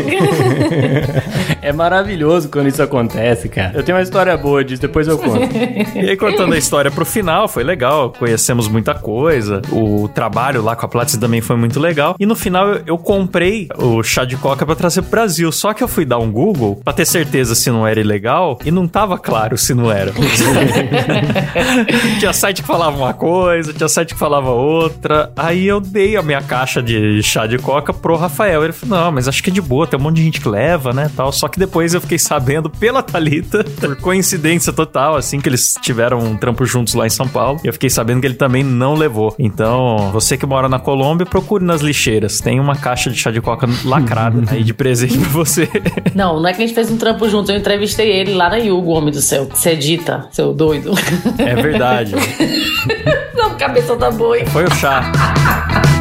É 1.60 1.72
maravilhoso 1.72 2.48
quando 2.48 2.66
isso 2.68 2.82
acontece, 2.82 3.48
cara. 3.48 3.72
Eu 3.74 3.82
tenho 3.84 3.96
uma 3.96 4.02
história 4.02 4.36
boa 4.36 4.64
disso, 4.64 4.82
depois 4.82 5.06
eu 5.06 5.16
conto. 5.16 5.51
E 5.94 6.10
aí, 6.10 6.16
contando 6.16 6.54
a 6.54 6.58
história 6.58 6.90
pro 6.90 7.04
final, 7.04 7.48
foi 7.48 7.64
legal. 7.64 8.12
Conhecemos 8.18 8.68
muita 8.68 8.94
coisa. 8.94 9.62
O 9.70 10.08
trabalho 10.08 10.62
lá 10.62 10.76
com 10.76 10.86
a 10.86 10.88
Platts 10.88 11.16
também 11.16 11.40
foi 11.40 11.56
muito 11.56 11.78
legal. 11.78 12.16
E 12.18 12.26
no 12.26 12.34
final, 12.34 12.68
eu, 12.68 12.82
eu 12.86 12.98
comprei 12.98 13.68
o 13.76 14.02
chá 14.02 14.24
de 14.24 14.36
coca 14.36 14.64
pra 14.64 14.74
trazer 14.74 15.02
pro 15.02 15.10
Brasil. 15.10 15.50
Só 15.52 15.72
que 15.72 15.82
eu 15.82 15.88
fui 15.88 16.04
dar 16.04 16.18
um 16.18 16.30
Google 16.30 16.80
pra 16.82 16.92
ter 16.92 17.06
certeza 17.06 17.54
se 17.54 17.70
não 17.70 17.86
era 17.86 18.00
ilegal 18.00 18.58
e 18.64 18.70
não 18.70 18.86
tava 18.86 19.18
claro 19.18 19.56
se 19.56 19.74
não 19.74 19.90
era. 19.90 20.12
tinha 22.18 22.32
site 22.32 22.62
que 22.62 22.68
falava 22.68 22.96
uma 22.96 23.14
coisa, 23.14 23.72
tinha 23.72 23.88
site 23.88 24.14
que 24.14 24.18
falava 24.18 24.50
outra. 24.50 25.32
Aí 25.36 25.66
eu 25.66 25.80
dei 25.80 26.16
a 26.16 26.22
minha 26.22 26.42
caixa 26.42 26.82
de 26.82 27.22
chá 27.22 27.46
de 27.46 27.58
coca 27.58 27.92
pro 27.92 28.16
Rafael. 28.16 28.64
Ele 28.64 28.72
falou: 28.72 28.98
não, 28.98 29.12
mas 29.12 29.28
acho 29.28 29.42
que 29.42 29.50
é 29.50 29.52
de 29.52 29.60
boa, 29.60 29.86
tem 29.86 29.98
um 29.98 30.02
monte 30.02 30.16
de 30.16 30.24
gente 30.24 30.40
que 30.40 30.48
leva, 30.48 30.92
né? 30.92 31.10
Tal. 31.14 31.32
Só 31.32 31.48
que 31.48 31.58
depois 31.58 31.94
eu 31.94 32.00
fiquei 32.00 32.18
sabendo 32.18 32.70
pela 32.70 33.02
Thalita, 33.02 33.64
por 33.64 33.96
coincidência 33.96 34.72
total, 34.72 35.16
assim, 35.16 35.40
que 35.42 35.48
eles 35.48 35.76
tiveram 35.80 36.18
um 36.18 36.36
trampo 36.36 36.64
juntos 36.64 36.94
lá 36.94 37.06
em 37.06 37.10
São 37.10 37.28
Paulo. 37.28 37.60
E 37.64 37.66
eu 37.66 37.72
fiquei 37.72 37.90
sabendo 37.90 38.20
que 38.20 38.26
ele 38.26 38.34
também 38.34 38.62
não 38.62 38.94
levou. 38.94 39.34
Então, 39.38 40.10
você 40.12 40.36
que 40.36 40.46
mora 40.46 40.68
na 40.68 40.78
Colômbia, 40.78 41.26
procure 41.26 41.64
nas 41.64 41.80
lixeiras. 41.80 42.38
Tem 42.38 42.60
uma 42.60 42.76
caixa 42.76 43.10
de 43.10 43.18
chá 43.18 43.30
de 43.30 43.40
coca 43.40 43.68
lacrada 43.84 44.42
aí 44.50 44.62
de 44.62 44.72
presente 44.72 45.18
pra 45.18 45.28
você. 45.28 45.68
Não, 46.14 46.40
não 46.40 46.48
é 46.48 46.52
que 46.52 46.62
a 46.62 46.66
gente 46.66 46.74
fez 46.74 46.90
um 46.90 46.96
trampo 46.96 47.28
juntos. 47.28 47.50
Eu 47.50 47.56
entrevistei 47.56 48.10
ele 48.10 48.34
lá 48.34 48.50
na 48.50 48.56
Yugo, 48.56 48.92
homem 48.92 49.12
do 49.12 49.20
céu. 49.20 49.48
Você 49.50 49.70
é 49.70 49.74
dita, 49.74 50.28
seu 50.30 50.52
doido. 50.52 50.92
É 51.38 51.54
verdade. 51.54 52.14
Não, 53.34 53.56
cabeça 53.56 53.96
da 53.96 54.10
boi. 54.10 54.44
Foi 54.46 54.64
o 54.64 54.74
chá. 54.74 55.10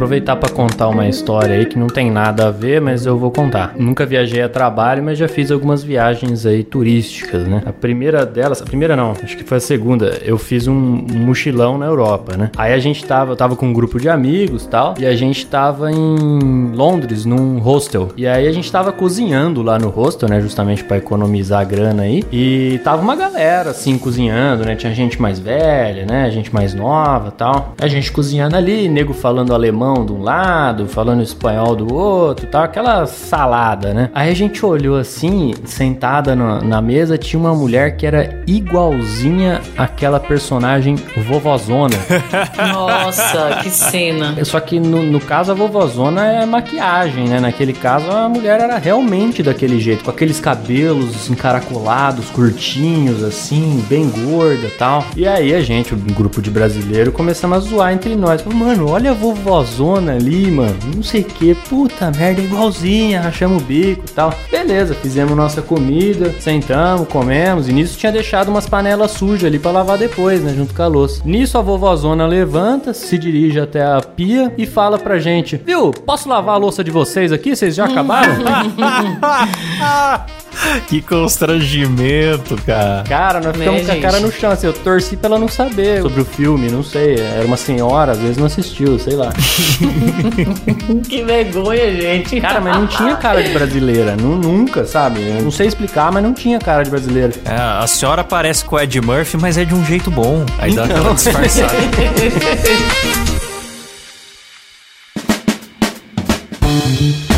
Aproveitar 0.00 0.36
pra 0.36 0.48
contar 0.48 0.88
uma 0.88 1.06
história 1.06 1.54
aí 1.54 1.66
que 1.66 1.78
não 1.78 1.86
tem 1.86 2.10
nada 2.10 2.48
a 2.48 2.50
ver, 2.50 2.80
mas 2.80 3.04
eu 3.04 3.18
vou 3.18 3.30
contar. 3.30 3.74
Nunca 3.76 4.06
viajei 4.06 4.40
a 4.40 4.48
trabalho, 4.48 5.02
mas 5.02 5.18
já 5.18 5.28
fiz 5.28 5.50
algumas 5.50 5.84
viagens 5.84 6.46
aí 6.46 6.64
turísticas, 6.64 7.46
né? 7.46 7.62
A 7.66 7.72
primeira 7.72 8.24
delas, 8.24 8.62
a 8.62 8.64
primeira 8.64 8.96
não, 8.96 9.12
acho 9.22 9.36
que 9.36 9.44
foi 9.44 9.58
a 9.58 9.60
segunda. 9.60 10.18
Eu 10.24 10.38
fiz 10.38 10.66
um 10.66 10.74
mochilão 10.74 11.76
na 11.76 11.84
Europa, 11.84 12.34
né? 12.34 12.50
Aí 12.56 12.72
a 12.72 12.78
gente 12.78 13.04
tava, 13.04 13.32
eu 13.32 13.36
tava 13.36 13.56
com 13.56 13.66
um 13.66 13.72
grupo 13.74 14.00
de 14.00 14.08
amigos, 14.08 14.64
tal, 14.64 14.94
e 14.98 15.04
a 15.04 15.14
gente 15.14 15.44
tava 15.46 15.92
em 15.92 16.72
Londres, 16.74 17.26
num 17.26 17.58
hostel. 17.58 18.08
E 18.16 18.26
aí 18.26 18.48
a 18.48 18.52
gente 18.52 18.72
tava 18.72 18.92
cozinhando 18.92 19.60
lá 19.60 19.78
no 19.78 19.90
hostel, 19.90 20.30
né, 20.30 20.40
justamente 20.40 20.82
pra 20.82 20.96
economizar 20.96 21.66
grana 21.66 22.04
aí. 22.04 22.24
E 22.32 22.80
tava 22.82 23.02
uma 23.02 23.16
galera 23.16 23.70
assim 23.70 23.98
cozinhando, 23.98 24.64
né? 24.64 24.76
Tinha 24.76 24.94
gente 24.94 25.20
mais 25.20 25.38
velha, 25.38 26.06
né? 26.06 26.30
Gente 26.30 26.54
mais 26.54 26.72
nova, 26.72 27.30
tal. 27.30 27.74
A 27.78 27.86
gente 27.86 28.10
cozinhando 28.10 28.56
ali, 28.56 28.88
nego 28.90 29.12
falando 29.12 29.54
alemão 29.54 30.04
de 30.04 30.12
um 30.12 30.22
lado, 30.22 30.86
falando 30.86 31.22
espanhol 31.22 31.76
do 31.76 31.94
outro, 31.94 32.46
tal, 32.46 32.64
aquela 32.64 33.06
salada, 33.06 33.94
né? 33.94 34.10
Aí 34.14 34.30
a 34.30 34.34
gente 34.34 34.64
olhou 34.64 34.96
assim, 34.96 35.54
sentada 35.64 36.34
na, 36.34 36.60
na 36.60 36.82
mesa, 36.82 37.16
tinha 37.16 37.38
uma 37.38 37.54
mulher 37.54 37.96
que 37.96 38.06
era 38.06 38.42
igualzinha 38.46 39.60
àquela 39.76 40.18
personagem 40.18 40.96
vovozona. 41.26 41.96
Nossa, 42.72 43.60
que 43.62 43.70
cena. 43.70 44.44
Só 44.44 44.60
que 44.60 44.80
no, 44.80 45.02
no 45.02 45.20
caso 45.20 45.52
a 45.52 45.54
vovozona 45.54 46.26
é 46.26 46.46
maquiagem, 46.46 47.28
né? 47.28 47.40
Naquele 47.40 47.72
caso 47.72 48.10
a 48.10 48.28
mulher 48.28 48.60
era 48.60 48.78
realmente 48.78 49.42
daquele 49.42 49.78
jeito, 49.80 50.04
com 50.04 50.10
aqueles 50.10 50.40
cabelos 50.40 51.30
encaracolados, 51.30 52.28
curtinhos, 52.30 53.22
assim, 53.22 53.84
bem 53.88 54.08
gorda 54.08 54.66
e 54.66 54.70
tal. 54.70 55.04
E 55.16 55.26
aí 55.26 55.54
a 55.54 55.60
gente, 55.60 55.94
um 55.94 55.98
grupo 55.98 56.42
de 56.42 56.50
brasileiro, 56.50 57.12
começamos 57.12 57.58
a 57.58 57.60
zoar 57.60 57.92
entre 57.92 58.16
nós. 58.16 58.40
Falei, 58.40 58.58
Mano, 58.80 58.92
olha 58.92 59.10
a 59.10 59.14
vovozona 59.14 60.14
ali, 60.14 60.50
mano. 60.50 60.78
Não 60.94 61.02
sei 61.02 61.20
o 61.20 61.24
que. 61.24 61.54
Puta 61.54 62.10
merda, 62.10 62.40
igualzinha. 62.40 63.20
Rachamos 63.20 63.62
o 63.62 63.66
bico 63.66 64.04
e 64.06 64.10
tal. 64.10 64.32
Beleza, 64.50 64.94
fizemos 64.94 65.36
nossa 65.36 65.60
comida, 65.60 66.34
sentamos, 66.40 67.06
comemos. 67.06 67.68
E 67.68 67.72
nisso 67.72 67.98
tinha 67.98 68.10
deixado 68.10 68.48
umas 68.48 68.66
panelas 68.66 69.10
sujas 69.10 69.44
ali 69.44 69.58
pra 69.58 69.70
lavar 69.70 69.98
depois, 69.98 70.42
né? 70.42 70.54
Junto 70.56 70.74
com 70.74 70.82
a 70.82 70.86
louça. 70.86 71.20
Nisso 71.26 71.58
a 71.58 71.60
vovozona 71.60 72.26
levanta, 72.26 72.94
se 72.94 73.18
dirige 73.18 73.60
até 73.60 73.84
a 73.84 74.00
pia 74.00 74.50
e 74.56 74.64
fala 74.64 74.98
pra 74.98 75.18
gente: 75.18 75.56
Viu, 75.56 75.90
posso 75.90 76.26
lavar 76.26 76.54
a 76.54 76.58
louça 76.58 76.82
de 76.82 76.90
vocês 76.90 77.32
aqui? 77.32 77.54
Vocês 77.54 77.74
já 77.74 77.84
acabaram? 77.84 78.32
que 80.88 81.00
constrangimento, 81.02 82.56
cara. 82.66 83.04
Cara, 83.08 83.40
nós 83.40 83.56
ficamos 83.56 83.82
Né, 83.82 83.86
com 83.86 83.92
a 83.98 84.02
cara 84.10 84.20
no 84.20 84.32
chão, 84.32 84.50
assim, 84.50 84.66
eu 84.66 84.72
torci 84.72 85.16
pra 85.16 85.30
ela 85.30 85.38
não 85.38 85.48
saber 85.48 86.02
sobre 86.02 86.20
o 86.20 86.24
filme, 86.24 86.70
não 86.70 86.82
sei, 86.82 87.16
era 87.18 87.44
uma 87.46 87.56
senhora, 87.56 88.12
às 88.12 88.18
vezes 88.18 88.36
não 88.36 88.46
assistiu, 88.46 88.98
sei 88.98 89.14
lá. 89.16 89.30
Que 91.08 91.22
vergonha, 91.24 91.90
gente. 92.00 92.40
Cara, 92.40 92.60
mas 92.60 92.76
não 92.76 92.86
tinha 92.86 93.16
cara 93.16 93.42
de 93.42 93.50
brasileira, 93.50 94.16
nu- 94.16 94.36
nunca, 94.36 94.84
sabe? 94.84 95.20
Eu 95.20 95.42
não 95.42 95.50
sei 95.50 95.66
explicar, 95.66 96.10
mas 96.12 96.22
não 96.22 96.32
tinha 96.32 96.58
cara 96.58 96.82
de 96.82 96.90
brasileira. 96.90 97.32
É, 97.44 97.54
a 97.82 97.86
senhora 97.86 98.22
parece 98.24 98.64
com 98.64 98.76
o 98.76 98.80
Ed 98.80 99.00
Murphy, 99.00 99.36
mas 99.38 99.56
é 99.58 99.64
de 99.64 99.74
um 99.74 99.84
jeito 99.84 100.10
bom. 100.10 100.44
Aí 100.58 100.74
dá 100.74 100.84
aquela 100.84 101.14
disfarçada. 101.14 101.72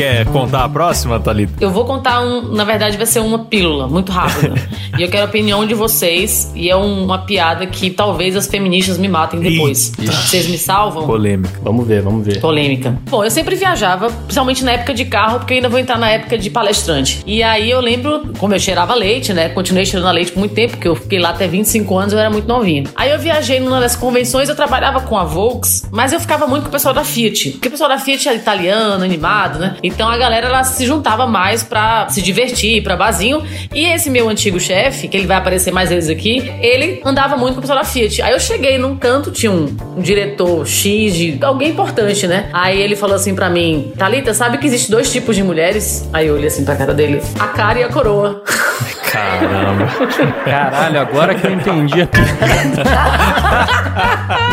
Quer 0.00 0.24
contar 0.28 0.64
a 0.64 0.68
próxima, 0.70 1.20
Thalita? 1.20 1.52
Eu 1.60 1.70
vou 1.70 1.84
contar 1.84 2.22
um. 2.22 2.54
Na 2.54 2.64
verdade, 2.64 2.96
vai 2.96 3.04
ser 3.04 3.20
uma 3.20 3.40
pílula, 3.40 3.86
muito 3.86 4.10
rápida. 4.10 4.54
e 4.98 5.02
eu 5.02 5.10
quero 5.10 5.24
a 5.24 5.26
opinião 5.26 5.66
de 5.66 5.74
vocês. 5.74 6.50
E 6.54 6.70
é 6.70 6.74
um- 6.76 7.04
uma 7.04 7.18
piada 7.18 7.66
que 7.66 7.90
talvez 7.90 8.34
as 8.34 8.46
feministas 8.46 8.96
me 8.96 9.08
matem 9.08 9.38
depois. 9.40 9.92
Vocês 9.98 10.48
me 10.48 10.56
salvam? 10.56 11.06
Polêmica. 11.06 11.60
Vamos 11.62 11.86
ver, 11.86 12.00
vamos 12.00 12.24
ver. 12.24 12.40
Polêmica. 12.40 12.98
Bom, 13.10 13.22
eu 13.22 13.30
sempre 13.30 13.54
viajava, 13.56 14.08
principalmente 14.08 14.64
na 14.64 14.72
época 14.72 14.94
de 14.94 15.04
carro, 15.04 15.40
porque 15.40 15.52
eu 15.52 15.56
ainda 15.56 15.68
vou 15.68 15.78
entrar 15.78 15.98
na 15.98 16.08
época 16.08 16.38
de 16.38 16.48
palestrante. 16.48 17.22
E 17.26 17.42
aí 17.42 17.70
eu 17.70 17.80
lembro, 17.82 18.32
como 18.38 18.54
eu 18.54 18.58
cheirava 18.58 18.94
leite, 18.94 19.34
né? 19.34 19.50
Continuei 19.50 19.84
cheirando 19.84 20.10
leite 20.14 20.32
por 20.32 20.38
muito 20.38 20.54
tempo, 20.54 20.70
porque 20.78 20.88
eu 20.88 20.94
fiquei 20.96 21.18
lá 21.18 21.28
até 21.28 21.46
25 21.46 21.98
anos, 21.98 22.14
eu 22.14 22.18
era 22.18 22.30
muito 22.30 22.48
novinha. 22.48 22.84
Aí 22.96 23.10
eu 23.10 23.18
viajei 23.18 23.60
numa 23.60 23.78
das 23.80 23.96
convenções, 23.96 24.48
eu 24.48 24.56
trabalhava 24.56 25.02
com 25.02 25.18
a 25.18 25.24
Volks, 25.24 25.86
mas 25.92 26.10
eu 26.14 26.18
ficava 26.20 26.46
muito 26.46 26.62
com 26.62 26.68
o 26.70 26.72
pessoal 26.72 26.94
da 26.94 27.04
Fiat. 27.04 27.50
Porque 27.50 27.68
o 27.68 27.70
pessoal 27.70 27.90
da 27.90 27.98
Fiat 27.98 28.30
é 28.30 28.34
italiano, 28.34 29.04
animado, 29.04 29.58
né? 29.58 29.76
Então 29.90 30.08
a 30.08 30.16
galera 30.16 30.46
ela 30.46 30.64
se 30.64 30.86
juntava 30.86 31.26
mais 31.26 31.62
pra 31.62 32.08
se 32.08 32.22
divertir, 32.22 32.82
pra 32.82 32.96
barzinho. 32.96 33.42
E 33.74 33.86
esse 33.86 34.08
meu 34.08 34.28
antigo 34.28 34.58
chefe, 34.58 35.08
que 35.08 35.16
ele 35.16 35.26
vai 35.26 35.36
aparecer 35.36 35.72
mais 35.72 35.90
vezes 35.90 36.08
aqui, 36.08 36.50
ele 36.60 37.00
andava 37.04 37.36
muito 37.36 37.54
com 37.54 37.58
o 37.58 37.62
pessoal 37.62 37.78
da 37.78 37.84
Fiat. 37.84 38.22
Aí 38.22 38.32
eu 38.32 38.40
cheguei 38.40 38.78
num 38.78 38.96
canto, 38.96 39.30
tinha 39.30 39.52
um, 39.52 39.74
um 39.96 40.00
diretor 40.00 40.66
X 40.66 41.14
de 41.14 41.38
alguém 41.42 41.70
importante, 41.70 42.26
né? 42.26 42.48
Aí 42.52 42.80
ele 42.80 42.96
falou 42.96 43.16
assim 43.16 43.34
pra 43.34 43.50
mim: 43.50 43.92
Thalita, 43.96 44.32
sabe 44.32 44.58
que 44.58 44.66
existe 44.66 44.90
dois 44.90 45.10
tipos 45.12 45.36
de 45.36 45.42
mulheres? 45.42 46.08
Aí 46.12 46.26
eu 46.28 46.34
olhei 46.34 46.48
assim 46.48 46.64
pra 46.64 46.76
cara 46.76 46.94
dele: 46.94 47.20
a 47.38 47.48
cara 47.48 47.80
e 47.80 47.82
a 47.82 47.88
coroa. 47.88 48.42
Caramba. 49.20 49.86
Caralho, 50.44 51.00
agora 51.00 51.34
que 51.34 51.46
eu 51.46 51.52
entendi 51.52 52.02
a 52.02 52.06
piada. 52.06 52.30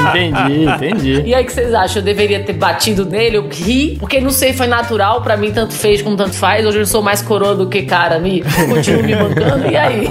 entendi, 0.09 0.63
entendi. 0.65 1.21
E 1.25 1.33
aí, 1.35 1.43
o 1.43 1.45
que 1.45 1.53
vocês 1.53 1.73
acham? 1.73 1.97
Eu 2.01 2.05
deveria 2.05 2.43
ter 2.43 2.53
batido 2.53 3.05
nele? 3.05 3.37
Eu 3.37 3.47
ri, 3.49 3.97
porque 3.99 4.19
não 4.19 4.29
sei, 4.29 4.53
foi 4.53 4.67
natural 4.67 5.21
pra 5.21 5.37
mim, 5.37 5.51
tanto 5.51 5.73
fez 5.73 6.01
como 6.01 6.15
tanto 6.15 6.33
faz. 6.35 6.65
Hoje 6.65 6.79
eu 6.79 6.85
sou 6.85 7.01
mais 7.01 7.21
coroa 7.21 7.55
do 7.55 7.67
que 7.67 7.83
cara, 7.83 8.19
me 8.19 8.43
continuo 8.69 9.03
me 9.03 9.15
bancando. 9.15 9.67
E 9.69 9.75
aí? 9.77 10.09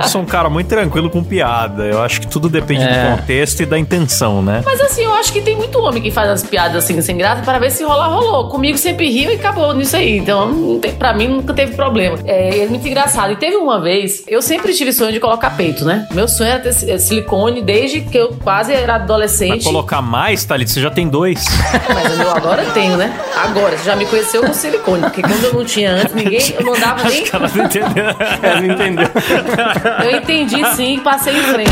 Eu 0.00 0.08
sou 0.08 0.22
um 0.22 0.26
cara 0.26 0.48
muito 0.48 0.68
tranquilo 0.68 1.10
com 1.10 1.22
piada. 1.22 1.84
Eu 1.84 2.02
acho 2.02 2.20
que 2.20 2.26
tudo 2.26 2.48
depende 2.48 2.82
É. 2.84 3.10
do 3.10 3.16
contexto 3.16 3.60
e 3.62 3.66
da 3.66 3.78
intenção, 3.78 4.42
né? 4.42 4.62
Mas 4.64 4.80
assim, 4.80 5.02
eu 5.04 5.14
acho 5.14 5.32
que 5.32 5.40
tem 5.40 5.56
muito 5.56 5.78
homem 5.80 6.02
que 6.02 6.10
faz 6.10 6.28
as 6.28 6.42
piadas 6.42 6.76
assim, 6.84 7.00
sem 7.02 7.16
graça, 7.16 7.42
para 7.42 7.58
ver 7.58 7.70
se 7.70 7.84
rolar, 7.84 8.08
rolou. 8.08 8.48
Comigo 8.48 8.76
sempre 8.78 9.10
riu 9.10 9.30
e 9.30 9.34
acabou 9.34 9.72
nisso 9.74 9.96
aí. 9.96 10.18
Então, 10.18 10.46
não 10.48 10.78
tem, 10.78 10.92
pra 10.92 11.12
mim, 11.14 11.28
nunca 11.28 11.52
teve 11.52 11.74
problema. 11.74 12.18
É, 12.24 12.60
é 12.60 12.66
muito 12.66 12.86
engraçado. 12.86 13.33
E 13.34 13.36
teve 13.36 13.56
uma 13.56 13.80
vez, 13.80 14.22
eu 14.28 14.40
sempre 14.40 14.72
tive 14.72 14.92
sonho 14.92 15.10
de 15.12 15.18
colocar 15.18 15.50
peito, 15.50 15.84
né? 15.84 16.06
Meu 16.12 16.28
sonho 16.28 16.50
era 16.50 16.60
ter 16.60 16.88
eh, 16.88 16.98
silicone 16.98 17.62
desde 17.62 18.00
que 18.00 18.16
eu 18.16 18.28
quase 18.42 18.72
era 18.72 18.94
Pra 18.94 18.94
adolescente. 19.02 19.64
colocar 19.64 20.00
mais, 20.00 20.44
Thalita, 20.44 20.70
você 20.70 20.80
já 20.80 20.90
tem 20.90 21.08
dois. 21.08 21.44
Mas 21.92 22.20
eu 22.20 22.30
agora 22.30 22.64
tenho, 22.66 22.96
né? 22.96 23.12
Agora, 23.36 23.76
você 23.76 23.84
já 23.84 23.96
me 23.96 24.06
conheceu 24.06 24.40
com 24.44 24.54
silicone. 24.54 25.02
Porque 25.02 25.20
quando 25.20 25.42
eu 25.42 25.52
não 25.54 25.64
tinha 25.64 25.92
antes, 25.94 26.14
ninguém, 26.14 26.40
eu 26.56 26.64
não 26.64 26.78
dava 26.78 27.02
nem. 27.08 27.22
Acho 27.22 27.30
que 27.30 27.36
ela 27.36 27.50
não 27.52 27.64
entendeu. 27.64 28.04
Ela 28.44 28.60
não 28.60 28.74
entendeu. 28.74 29.08
Eu 30.04 30.10
entendi 30.18 30.64
sim, 30.76 31.00
passei 31.00 31.36
em 31.36 31.42
frente. 31.42 31.70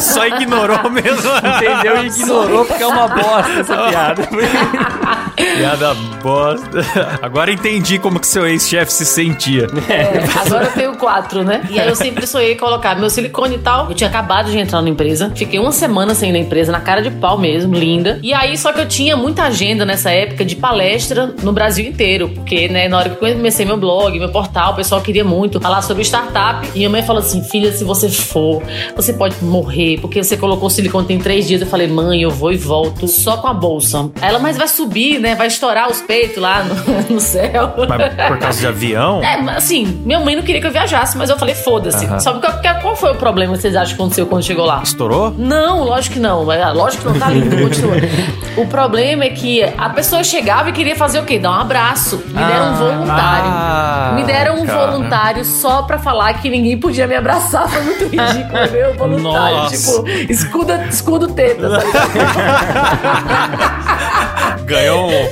Só 0.00 0.26
ignorou 0.26 0.90
mesmo. 0.90 1.30
Entendeu 1.56 2.02
e 2.04 2.06
ignorou 2.06 2.64
porque 2.64 2.82
é 2.82 2.86
uma 2.86 3.08
bosta 3.08 3.52
essa 3.60 3.76
piada. 3.88 4.28
Piada 5.56 5.94
bosta. 6.22 6.80
Agora 7.20 7.50
entendi 7.52 7.98
como 7.98 8.18
que 8.20 8.26
seu 8.26 8.46
ex-chefe 8.46 8.92
se 8.92 9.04
sentia. 9.04 9.66
É, 9.88 10.24
agora 10.46 10.66
eu 10.66 10.72
tenho 10.72 10.96
quatro, 10.96 11.42
né? 11.42 11.62
E 11.70 11.78
aí 11.78 11.88
eu 11.88 11.96
sempre 11.96 12.26
sonhei 12.26 12.54
colocar 12.56 12.94
meu 12.96 13.10
silicone 13.10 13.56
e 13.56 13.58
tal. 13.58 13.88
Eu 13.88 13.94
tinha 13.94 14.08
acabado 14.08 14.50
de 14.50 14.58
entrar 14.58 14.82
na 14.82 14.88
empresa. 14.88 15.32
Fiquei 15.34 15.58
uma 15.58 15.72
semana 15.72 16.14
sem 16.14 16.30
ir 16.30 16.32
na 16.32 16.38
empresa, 16.38 16.72
na 16.72 16.80
cara 16.80 17.02
de 17.02 17.10
pau 17.10 17.38
mesmo, 17.38 17.74
linda. 17.74 18.18
E 18.22 18.32
aí, 18.32 18.56
só 18.56 18.72
que 18.72 18.80
eu 18.80 18.88
tinha 18.88 19.16
muita 19.16 19.44
agenda 19.44 19.84
nessa 19.84 20.10
época 20.10 20.44
de 20.44 20.56
palestra 20.56 21.34
no 21.42 21.52
Brasil 21.52 21.86
inteiro. 21.86 22.28
Porque, 22.28 22.68
né, 22.68 22.88
na 22.88 22.98
hora 22.98 23.10
que 23.10 23.24
eu 23.24 23.34
comecei 23.34 23.64
meu 23.64 23.76
blog, 23.76 24.18
meu 24.18 24.30
portal, 24.30 24.72
o 24.72 24.76
pessoal 24.76 25.00
queria 25.00 25.24
muito 25.24 25.60
falar 25.60 25.82
sobre 25.82 26.02
startup. 26.02 26.66
E 26.74 26.78
minha 26.78 26.90
mãe 26.90 27.02
falou 27.02 27.20
assim: 27.20 27.42
filha, 27.42 27.72
se 27.72 27.84
você 27.84 28.08
for, 28.08 28.62
você 28.94 29.12
pode 29.12 29.42
morrer, 29.42 29.98
porque 30.00 30.22
você 30.22 30.36
colocou 30.36 30.68
o 30.68 30.70
silicone 30.70 31.06
tem 31.06 31.18
três 31.18 31.46
dias. 31.46 31.60
Eu 31.60 31.66
falei, 31.66 31.86
mãe, 31.86 32.22
eu 32.22 32.30
vou 32.30 32.52
e 32.52 32.56
volto 32.56 33.06
só 33.08 33.36
com 33.36 33.48
a 33.48 33.54
bolsa. 33.54 34.10
Aí 34.20 34.28
ela, 34.28 34.38
mas 34.38 34.56
vai 34.56 34.68
subir, 34.68 35.18
né? 35.18 35.34
Vai 35.34 35.46
estourar 35.46 35.90
os 35.90 36.00
peitos 36.00 36.38
lá 36.38 36.64
no, 36.64 36.74
no 37.14 37.20
céu. 37.20 37.72
Mas 37.88 38.28
por 38.28 38.38
causa 38.38 38.60
de 38.60 38.66
avião? 38.66 39.22
É, 39.22 39.40
mas, 39.40 39.56
assim, 39.58 39.84
minha 40.04 40.20
mãe 40.20 40.33
não 40.36 40.42
queria 40.42 40.60
que 40.60 40.66
eu 40.66 40.72
viajasse, 40.72 41.16
mas 41.16 41.30
eu 41.30 41.38
falei, 41.38 41.54
foda-se. 41.54 42.04
Aham. 42.06 42.20
Sabe 42.20 42.40
qual, 42.40 42.80
qual- 42.80 42.96
foi 42.96 43.12
o 43.12 43.16
problema 43.16 43.54
que 43.54 43.60
vocês 43.62 43.74
acham 43.74 43.88
que 43.88 43.94
aconteceu 44.02 44.26
quando 44.26 44.44
chegou 44.44 44.64
lá? 44.64 44.80
Estourou? 44.82 45.34
Não, 45.36 45.82
lógico 45.84 46.14
que 46.14 46.20
não. 46.20 46.50
É, 46.52 46.64
Lógico 46.70 47.02
que 47.04 47.08
não, 47.10 47.18
tá 47.18 47.28
lindo, 47.28 47.56
continua. 47.56 47.94
O 48.56 48.68
problema 48.68 49.24
é 49.24 49.30
que 49.30 49.64
a 49.76 49.88
pessoa 49.90 50.22
chegava 50.22 50.68
e 50.68 50.72
queria 50.72 50.94
fazer 50.94 51.18
o 51.18 51.24
quê? 51.24 51.40
Dar 51.40 51.50
um 51.50 51.54
abraço. 51.60 52.22
Me 52.28 52.34
deram 52.34 52.72
um 52.72 52.76
voluntário. 52.76 53.50
Ah, 53.50 54.12
Me 54.14 54.22
deram 54.22 54.62
um 54.62 54.66
cara. 54.66 54.86
voluntário 54.92 55.44
só 55.44 55.82
pra 55.82 55.98
falar 55.98 56.34
que 56.34 56.48
ninguém 56.48 56.78
podia 56.78 57.04
me 57.08 57.16
abraçar. 57.16 57.68
Foi 57.68 57.82
muito 57.82 58.04
ridículo, 58.04 58.70
meu 58.70 58.94
voluntário. 58.94 59.56
Nossa. 59.56 60.04
Tipo, 60.04 60.08
escuda, 60.32 60.86
escudo 60.88 61.26
teta, 61.34 61.68
sabe? 61.68 61.84
Ganhou, 64.64 65.08
um- 65.08 65.28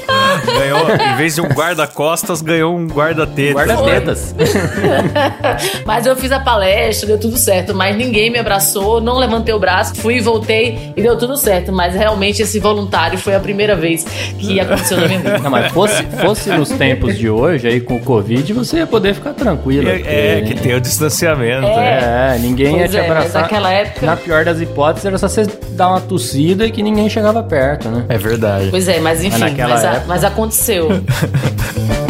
ganhou, 0.59 0.91
em 0.95 1.17
vez 1.17 1.35
de 1.35 1.41
um 1.41 1.47
guarda-costas, 1.49 2.43
ganhou 2.43 2.77
um 2.77 2.87
guarda-teta. 2.87 3.55
Guarda-tetas. 3.55 4.35
Mas 5.85 6.07
eu 6.07 6.17
fiz 6.17 6.31
a 6.33 6.41
palestra, 6.41 7.07
deu 7.09 7.19
tudo 7.19 7.37
certo. 7.37 7.75
Mas 7.75 7.97
ninguém 7.97 8.31
me 8.31 8.39
abraçou, 8.39 9.01
não 9.01 9.19
levantei 9.19 9.55
o 9.55 9.59
braço, 9.59 9.95
fui 9.97 10.17
e 10.17 10.21
voltei 10.21 10.93
e 10.97 11.03
deu 11.03 11.17
tudo 11.17 11.37
certo. 11.37 11.73
Mas 11.73 11.95
realmente 11.95 12.43
esse 12.43 12.59
voluntário 12.61 13.19
foi 13.19 13.35
a 13.35 13.41
primeira 13.41 13.75
vez 13.77 14.05
que 14.39 14.59
aconteceu 14.61 14.99
na 14.99 15.07
minha 15.09 15.19
vida. 15.21 15.39
Não, 15.39 15.51
mas 15.51 15.73
fosse, 15.73 16.03
fosse 16.21 16.51
nos 16.51 16.69
tempos 16.71 17.17
de 17.19 17.29
hoje, 17.29 17.67
aí 17.69 17.81
com 17.81 17.97
o 17.97 18.01
Covid, 18.01 18.53
você 18.53 18.79
ia 18.79 18.87
poder 18.87 19.15
ficar 19.15 19.33
tranquilo. 19.35 19.89
É, 19.89 20.03
é, 20.05 20.37
porque- 20.41 20.55
que 20.55 20.61
tem 20.61 20.75
o 20.75 20.81
distanciamento. 20.81 21.63
né? 21.67 22.35
É, 22.35 22.39
ninguém 22.39 22.73
ia 22.73 22.79
Pois 22.81 22.91
te 22.91 22.97
é, 22.99 23.07
abraçar. 23.07 23.43
naquela 23.43 23.71
época- 23.73 24.07
Na 24.07 24.17
pior 24.17 24.45
das 24.45 24.61
hipóteses, 24.61 25.07
era 25.07 25.19
só 25.19 25.29
você 25.29 25.47
dar 25.71 25.89
uma 25.89 26.01
tossida 26.01 26.67
e 26.67 26.71
que 26.71 26.83
ninguém 26.83 27.09
chegava 27.09 27.43
perto, 27.43 27.89
né? 27.89 28.05
É 28.09 28.19
verdade. 28.19 28.69
Pois 28.71 28.89
é, 28.89 28.99
mas 29.01 29.22
enfim, 29.23 29.39
naquela 29.41 29.75
mas, 29.75 29.85
a- 29.85 29.89
época- 29.91 30.05
mas 30.09 30.25
aconteceu. 30.25 30.89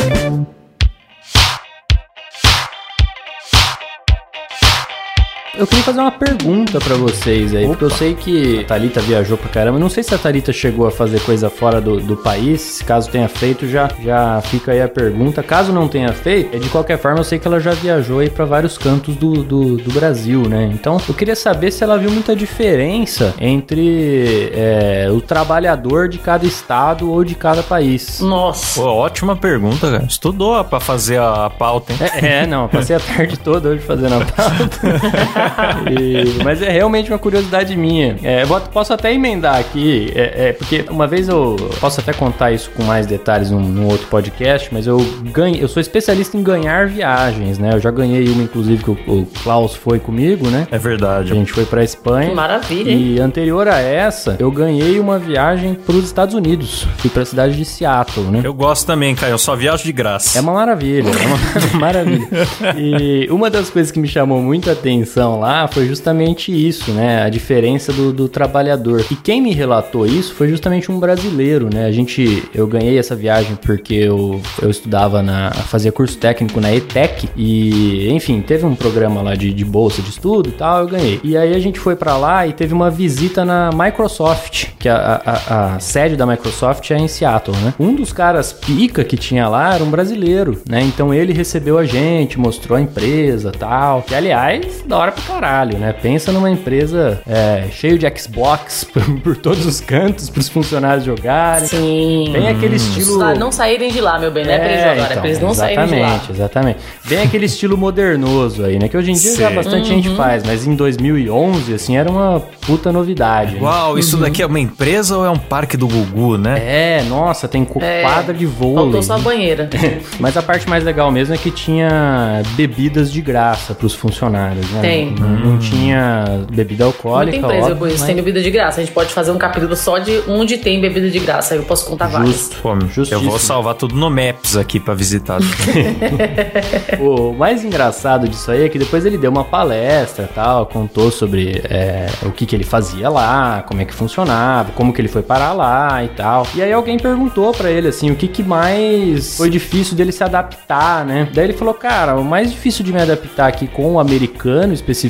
Eu 5.54 5.66
queria 5.66 5.84
fazer 5.84 6.00
uma 6.00 6.10
pergunta 6.10 6.80
pra 6.80 6.94
vocês 6.94 7.54
aí, 7.54 7.66
porque 7.66 7.84
eu 7.84 7.90
sei 7.90 8.14
que 8.14 8.60
a 8.60 8.64
Thalita 8.64 9.00
viajou 9.02 9.36
pra 9.36 9.50
caramba. 9.50 9.78
Não 9.78 9.90
sei 9.90 10.02
se 10.02 10.14
a 10.14 10.18
Thalita 10.18 10.50
chegou 10.50 10.86
a 10.86 10.90
fazer 10.90 11.20
coisa 11.20 11.50
fora 11.50 11.78
do, 11.78 12.00
do 12.00 12.16
país. 12.16 12.62
Se 12.62 12.84
caso 12.84 13.10
tenha 13.10 13.28
feito, 13.28 13.68
já, 13.68 13.90
já 14.02 14.40
fica 14.40 14.72
aí 14.72 14.80
a 14.80 14.88
pergunta. 14.88 15.42
Caso 15.42 15.70
não 15.70 15.88
tenha 15.88 16.10
feito, 16.14 16.56
é 16.56 16.58
de 16.58 16.70
qualquer 16.70 16.96
forma, 16.96 17.20
eu 17.20 17.24
sei 17.24 17.38
que 17.38 17.46
ela 17.46 17.60
já 17.60 17.72
viajou 17.72 18.20
aí 18.20 18.30
pra 18.30 18.46
vários 18.46 18.78
cantos 18.78 19.14
do, 19.14 19.42
do, 19.44 19.76
do 19.76 19.92
Brasil, 19.92 20.48
né? 20.48 20.70
Então, 20.72 20.98
eu 21.06 21.14
queria 21.14 21.36
saber 21.36 21.70
se 21.70 21.84
ela 21.84 21.98
viu 21.98 22.10
muita 22.10 22.34
diferença 22.34 23.34
entre 23.38 24.50
é, 24.54 25.08
o 25.10 25.20
trabalhador 25.20 26.08
de 26.08 26.16
cada 26.16 26.46
estado 26.46 27.10
ou 27.10 27.22
de 27.22 27.34
cada 27.34 27.62
país. 27.62 28.20
Nossa. 28.20 28.80
Pô, 28.80 28.88
ótima 28.88 29.36
pergunta, 29.36 29.90
cara. 29.90 30.04
Estudou 30.04 30.64
pra 30.64 30.80
fazer 30.80 31.20
a 31.20 31.50
pauta, 31.50 31.92
hein? 31.92 31.98
É, 32.00 32.26
é, 32.42 32.46
não, 32.46 32.68
passei 32.68 32.96
a 32.96 33.00
tarde 33.00 33.38
toda 33.38 33.68
hoje 33.68 33.82
fazendo 33.82 34.14
a 34.14 34.24
pauta. 34.24 35.41
E- 35.90 36.42
mas 36.44 36.62
é 36.62 36.68
realmente 36.70 37.10
uma 37.10 37.18
curiosidade 37.18 37.76
minha. 37.76 38.16
É, 38.22 38.44
posso 38.72 38.92
até 38.92 39.12
emendar 39.12 39.56
aqui, 39.58 40.12
é, 40.14 40.48
é, 40.48 40.52
porque 40.52 40.84
uma 40.90 41.06
vez 41.06 41.28
eu 41.28 41.56
posso 41.80 42.00
até 42.00 42.12
contar 42.12 42.52
isso 42.52 42.70
com 42.70 42.82
mais 42.84 43.06
detalhes 43.06 43.50
num, 43.50 43.60
num 43.60 43.86
outro 43.86 44.06
podcast, 44.08 44.68
mas 44.72 44.86
eu 44.86 44.98
ganho, 45.32 45.56
eu 45.56 45.68
sou 45.68 45.80
especialista 45.80 46.36
em 46.36 46.42
ganhar 46.42 46.86
viagens, 46.86 47.58
né? 47.58 47.70
Eu 47.74 47.80
já 47.80 47.90
ganhei 47.90 48.28
uma, 48.28 48.42
inclusive, 48.42 48.82
que 48.82 48.90
o, 48.90 48.98
o 49.06 49.26
Klaus 49.42 49.74
foi 49.74 49.98
comigo, 49.98 50.48
né? 50.48 50.66
É 50.70 50.76
A 50.76 50.78
verdade. 50.78 51.28
gente 51.30 51.52
foi 51.52 51.64
pra 51.64 51.82
Espanha. 51.84 52.30
Que 52.30 52.34
maravilha, 52.34 52.90
hein? 52.90 53.14
E 53.16 53.20
anterior 53.20 53.68
a 53.68 53.78
essa, 53.80 54.36
eu 54.38 54.50
ganhei 54.50 54.98
uma 54.98 55.18
viagem 55.18 55.74
pros 55.74 56.04
Estados 56.04 56.34
Unidos. 56.34 56.86
Fui 56.98 57.10
pra 57.10 57.24
cidade 57.24 57.56
de 57.56 57.64
Seattle, 57.64 58.24
né? 58.26 58.40
Eu 58.44 58.54
gosto 58.54 58.86
também, 58.86 59.14
Caio. 59.14 59.32
Eu 59.32 59.38
só 59.38 59.54
viajo 59.56 59.82
de 59.84 59.92
graça. 59.92 60.38
É 60.38 60.40
uma 60.40 60.52
maravilha, 60.52 61.08
é 61.10 61.26
uma 61.26 61.78
maravilha. 61.80 62.28
E 62.76 63.26
uma 63.30 63.50
das 63.50 63.70
coisas 63.70 63.90
que 63.90 63.98
me 63.98 64.08
chamou 64.08 64.40
muita 64.40 64.72
atenção 64.72 65.31
lá 65.38 65.68
foi 65.68 65.86
justamente 65.86 66.52
isso, 66.52 66.92
né? 66.92 67.22
A 67.22 67.28
diferença 67.28 67.92
do, 67.92 68.12
do 68.12 68.28
trabalhador. 68.28 69.04
E 69.10 69.14
quem 69.14 69.40
me 69.40 69.52
relatou 69.52 70.06
isso 70.06 70.34
foi 70.34 70.48
justamente 70.48 70.90
um 70.90 70.98
brasileiro, 70.98 71.68
né? 71.72 71.86
A 71.86 71.92
gente, 71.92 72.48
eu 72.54 72.66
ganhei 72.66 72.98
essa 72.98 73.14
viagem 73.14 73.56
porque 73.56 73.94
eu, 73.94 74.40
eu 74.60 74.70
estudava 74.70 75.22
na, 75.22 75.50
fazia 75.50 75.92
curso 75.92 76.16
técnico 76.18 76.60
na 76.60 76.74
ETEC 76.74 77.28
e, 77.36 78.10
enfim, 78.10 78.40
teve 78.40 78.66
um 78.66 78.74
programa 78.74 79.22
lá 79.22 79.34
de, 79.34 79.52
de 79.52 79.64
bolsa 79.64 80.02
de 80.02 80.10
estudo 80.10 80.48
e 80.48 80.52
tal, 80.52 80.80
eu 80.80 80.88
ganhei. 80.88 81.20
E 81.22 81.36
aí 81.36 81.54
a 81.54 81.58
gente 81.58 81.78
foi 81.78 81.96
pra 81.96 82.16
lá 82.16 82.46
e 82.46 82.52
teve 82.52 82.74
uma 82.74 82.90
visita 82.90 83.44
na 83.44 83.70
Microsoft, 83.72 84.68
que 84.78 84.88
a, 84.88 85.22
a, 85.24 85.74
a 85.74 85.80
sede 85.80 86.16
da 86.16 86.26
Microsoft 86.26 86.90
é 86.90 86.98
em 86.98 87.08
Seattle, 87.08 87.56
né? 87.58 87.74
Um 87.78 87.94
dos 87.94 88.12
caras 88.12 88.52
pica 88.52 89.04
que 89.04 89.16
tinha 89.16 89.48
lá 89.48 89.74
era 89.74 89.84
um 89.84 89.90
brasileiro, 89.90 90.60
né? 90.68 90.82
Então 90.82 91.12
ele 91.12 91.32
recebeu 91.32 91.78
a 91.78 91.84
gente, 91.84 92.38
mostrou 92.38 92.76
a 92.76 92.80
empresa 92.80 93.52
tal. 93.52 94.02
Que, 94.02 94.14
aliás, 94.14 94.82
da 94.86 94.98
hora 94.98 95.12
pra 95.12 95.21
caralho, 95.26 95.78
né? 95.78 95.92
Pensa 95.92 96.32
numa 96.32 96.50
empresa 96.50 97.20
é, 97.28 97.64
cheio 97.70 97.98
de 97.98 98.06
Xbox 98.18 98.84
por, 98.92 99.02
por 99.20 99.36
todos 99.36 99.64
os 99.66 99.80
cantos, 99.80 100.28
pros 100.30 100.48
funcionários 100.48 101.04
jogarem. 101.04 101.66
Sim. 101.66 102.30
Tem 102.32 102.48
aquele 102.48 102.76
estilo. 102.76 103.18
Pra 103.18 103.34
não 103.34 103.50
saírem 103.52 103.90
de 103.90 104.00
lá, 104.00 104.18
meu 104.18 104.30
bem. 104.30 104.44
Não 104.44 104.52
é 104.52 104.58
pra 104.58 104.68
eles 104.68 104.80
jogarem, 104.80 105.02
é 105.02 105.20
pra 105.20 105.26
eles 105.26 105.40
não 105.40 105.54
saírem 105.54 105.86
de 105.86 105.94
lá. 105.94 105.98
Exatamente, 105.98 106.32
exatamente. 106.32 106.78
Bem 107.04 107.22
aquele 107.22 107.46
estilo 107.46 107.76
modernoso 107.76 108.64
aí, 108.64 108.78
né? 108.78 108.88
Que 108.88 108.96
hoje 108.96 109.10
em 109.10 109.14
dia 109.14 109.36
já 109.36 109.48
Sim. 109.48 109.54
bastante 109.54 109.88
gente 109.88 110.08
faz, 110.16 110.42
mas 110.44 110.66
em 110.66 110.74
2011, 110.74 111.74
assim, 111.74 111.96
era 111.96 112.10
uma 112.10 112.40
puta 112.66 112.92
novidade. 112.92 113.54
né? 113.56 113.60
Uau, 113.62 113.98
isso 113.98 114.16
daqui 114.16 114.42
é 114.42 114.46
uma 114.46 114.60
empresa 114.60 115.16
ou 115.16 115.24
é 115.26 115.30
um 115.30 115.38
parque 115.38 115.76
do 115.76 115.86
Gugu, 115.86 116.36
né? 116.38 116.58
É, 116.58 117.02
nossa, 117.08 117.48
tem 117.48 117.66
É, 117.80 118.02
quadra 118.02 118.34
de 118.34 118.46
vôlei. 118.46 118.76
Faltou 118.76 119.02
só 119.02 119.14
a 119.14 119.18
banheira. 119.18 119.68
Mas 120.18 120.36
a 120.36 120.42
parte 120.42 120.68
mais 120.68 120.84
legal 120.84 121.10
mesmo 121.10 121.34
é 121.34 121.38
que 121.38 121.50
tinha 121.50 122.42
bebidas 122.54 123.12
de 123.12 123.20
graça 123.20 123.74
pros 123.74 123.94
funcionários, 123.94 124.68
né? 124.70 124.80
Tem. 124.80 125.11
Não, 125.18 125.28
não 125.52 125.58
tinha 125.58 126.44
bebida 126.52 126.84
alcoólica, 126.84 127.38
Muita 127.38 127.46
empresa 127.46 127.62
óbvio, 127.62 127.74
eu 127.74 127.78
conheço, 127.78 127.98
mas- 127.98 128.06
tem 128.06 128.16
bebida 128.16 128.42
de 128.42 128.50
graça. 128.50 128.80
A 128.80 128.84
gente 128.84 128.92
pode 128.94 129.12
fazer 129.12 129.30
um 129.30 129.38
capítulo 129.38 129.74
só 129.76 129.98
de 129.98 130.22
onde 130.28 130.58
tem 130.58 130.80
bebida 130.80 131.08
de 131.10 131.18
graça. 131.18 131.54
Aí 131.54 131.60
eu 131.60 131.64
posso 131.64 131.86
contar 131.86 132.06
várias. 132.08 132.30
Justo. 132.36 132.56
Pô, 132.62 132.74
eu 133.10 133.20
vou 133.20 133.38
salvar 133.38 133.74
tudo 133.74 133.94
no 133.94 134.10
Maps 134.10 134.56
aqui 134.56 134.78
pra 134.80 134.94
visitar. 134.94 135.38
O 137.00 137.32
mais 137.32 137.64
engraçado 137.64 138.28
disso 138.28 138.50
aí 138.50 138.64
é 138.64 138.68
que 138.68 138.78
depois 138.78 139.04
ele 139.04 139.18
deu 139.18 139.30
uma 139.30 139.44
palestra 139.44 140.24
e 140.30 140.34
tal, 140.34 140.66
contou 140.66 141.10
sobre 141.10 141.62
é, 141.68 142.06
o 142.24 142.30
que, 142.30 142.46
que 142.46 142.54
ele 142.54 142.64
fazia 142.64 143.08
lá, 143.08 143.62
como 143.66 143.80
é 143.80 143.84
que 143.84 143.94
funcionava, 143.94 144.72
como 144.72 144.92
que 144.92 145.00
ele 145.00 145.08
foi 145.08 145.22
parar 145.22 145.52
lá 145.52 146.02
e 146.04 146.08
tal. 146.08 146.46
E 146.54 146.62
aí 146.62 146.72
alguém 146.72 146.98
perguntou 146.98 147.52
pra 147.52 147.70
ele 147.70 147.88
assim, 147.88 148.10
o 148.10 148.14
que, 148.16 148.28
que 148.28 148.42
mais 148.42 149.36
foi 149.36 149.50
difícil 149.50 149.96
dele 149.96 150.12
se 150.12 150.22
adaptar, 150.22 151.04
né? 151.04 151.28
Daí 151.34 151.44
ele 151.46 151.52
falou, 151.54 151.74
cara, 151.74 152.16
o 152.16 152.24
mais 152.24 152.50
difícil 152.50 152.84
de 152.84 152.92
me 152.92 153.00
adaptar 153.00 153.46
aqui 153.48 153.66
com 153.66 153.92
o 153.94 154.00
americano 154.00 154.72
especificamente 154.72 155.01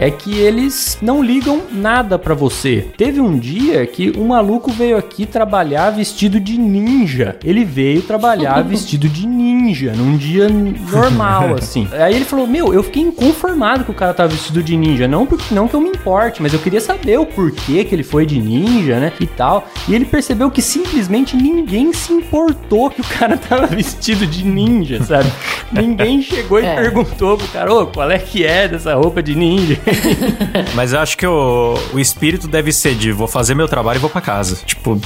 é 0.00 0.10
que 0.10 0.36
eles 0.38 0.98
não 1.00 1.22
ligam 1.22 1.62
nada 1.72 2.18
pra 2.18 2.34
você. 2.34 2.86
Teve 2.96 3.20
um 3.20 3.38
dia 3.38 3.86
que 3.86 4.12
um 4.18 4.28
maluco 4.28 4.70
veio 4.70 4.96
aqui 4.96 5.26
trabalhar 5.26 5.90
vestido 5.90 6.38
de 6.40 6.58
ninja. 6.58 7.36
Ele 7.44 7.64
veio 7.64 8.02
trabalhar 8.02 8.62
vestido 8.68 9.08
de 9.08 9.26
ninja 9.26 9.92
num 9.96 10.16
dia 10.16 10.48
normal, 10.48 11.54
assim. 11.58 11.88
Aí 11.92 12.14
ele 12.14 12.24
falou: 12.24 12.46
Meu, 12.46 12.72
eu 12.72 12.82
fiquei 12.82 13.02
inconformado 13.02 13.84
que 13.84 13.90
o 13.90 13.94
cara 13.94 14.14
tava 14.14 14.28
vestido 14.30 14.62
de 14.62 14.76
ninja. 14.76 15.06
Não, 15.08 15.26
porque, 15.26 15.54
não 15.54 15.68
que 15.68 15.74
eu 15.74 15.80
me 15.80 15.90
importe, 15.90 16.42
mas 16.42 16.52
eu 16.52 16.58
queria 16.58 16.80
saber 16.80 17.18
o 17.18 17.26
porquê 17.26 17.84
que 17.84 17.94
ele 17.94 18.02
foi 18.02 18.26
de 18.26 18.38
ninja, 18.38 18.98
né? 18.98 19.12
E 19.20 19.26
tal. 19.26 19.68
E 19.88 19.94
ele 19.94 20.04
percebeu 20.04 20.50
que 20.50 20.62
simplesmente 20.62 21.36
ninguém 21.36 21.92
se 21.92 22.12
importou 22.12 22.90
que 22.90 23.00
o 23.00 23.04
cara 23.04 23.36
tava 23.48 23.66
vestido 23.66 24.26
de 24.26 24.44
ninja, 24.44 25.02
sabe? 25.02 25.30
ninguém 25.72 26.22
chegou 26.22 26.60
e 26.60 26.64
É. 26.64 26.74
perguntou 26.74 27.36
pro 27.36 27.48
cara: 27.48 27.72
Ô, 27.72 27.86
qual 27.86 28.10
é 28.10 28.18
que 28.18 28.44
é 28.44 28.68
dessa 28.68 28.97
roupa 28.98 29.22
de 29.22 29.34
ninja? 29.34 29.78
Mas 30.74 30.92
eu 30.92 31.00
acho 31.00 31.16
que 31.16 31.26
o, 31.26 31.74
o 31.92 31.98
espírito 31.98 32.46
deve 32.46 32.72
ser 32.72 32.94
de 32.94 33.12
vou 33.12 33.26
fazer 33.28 33.54
meu 33.54 33.68
trabalho 33.68 33.98
e 33.98 34.00
vou 34.00 34.10
pra 34.10 34.20
casa. 34.20 34.58
Tipo, 34.64 35.00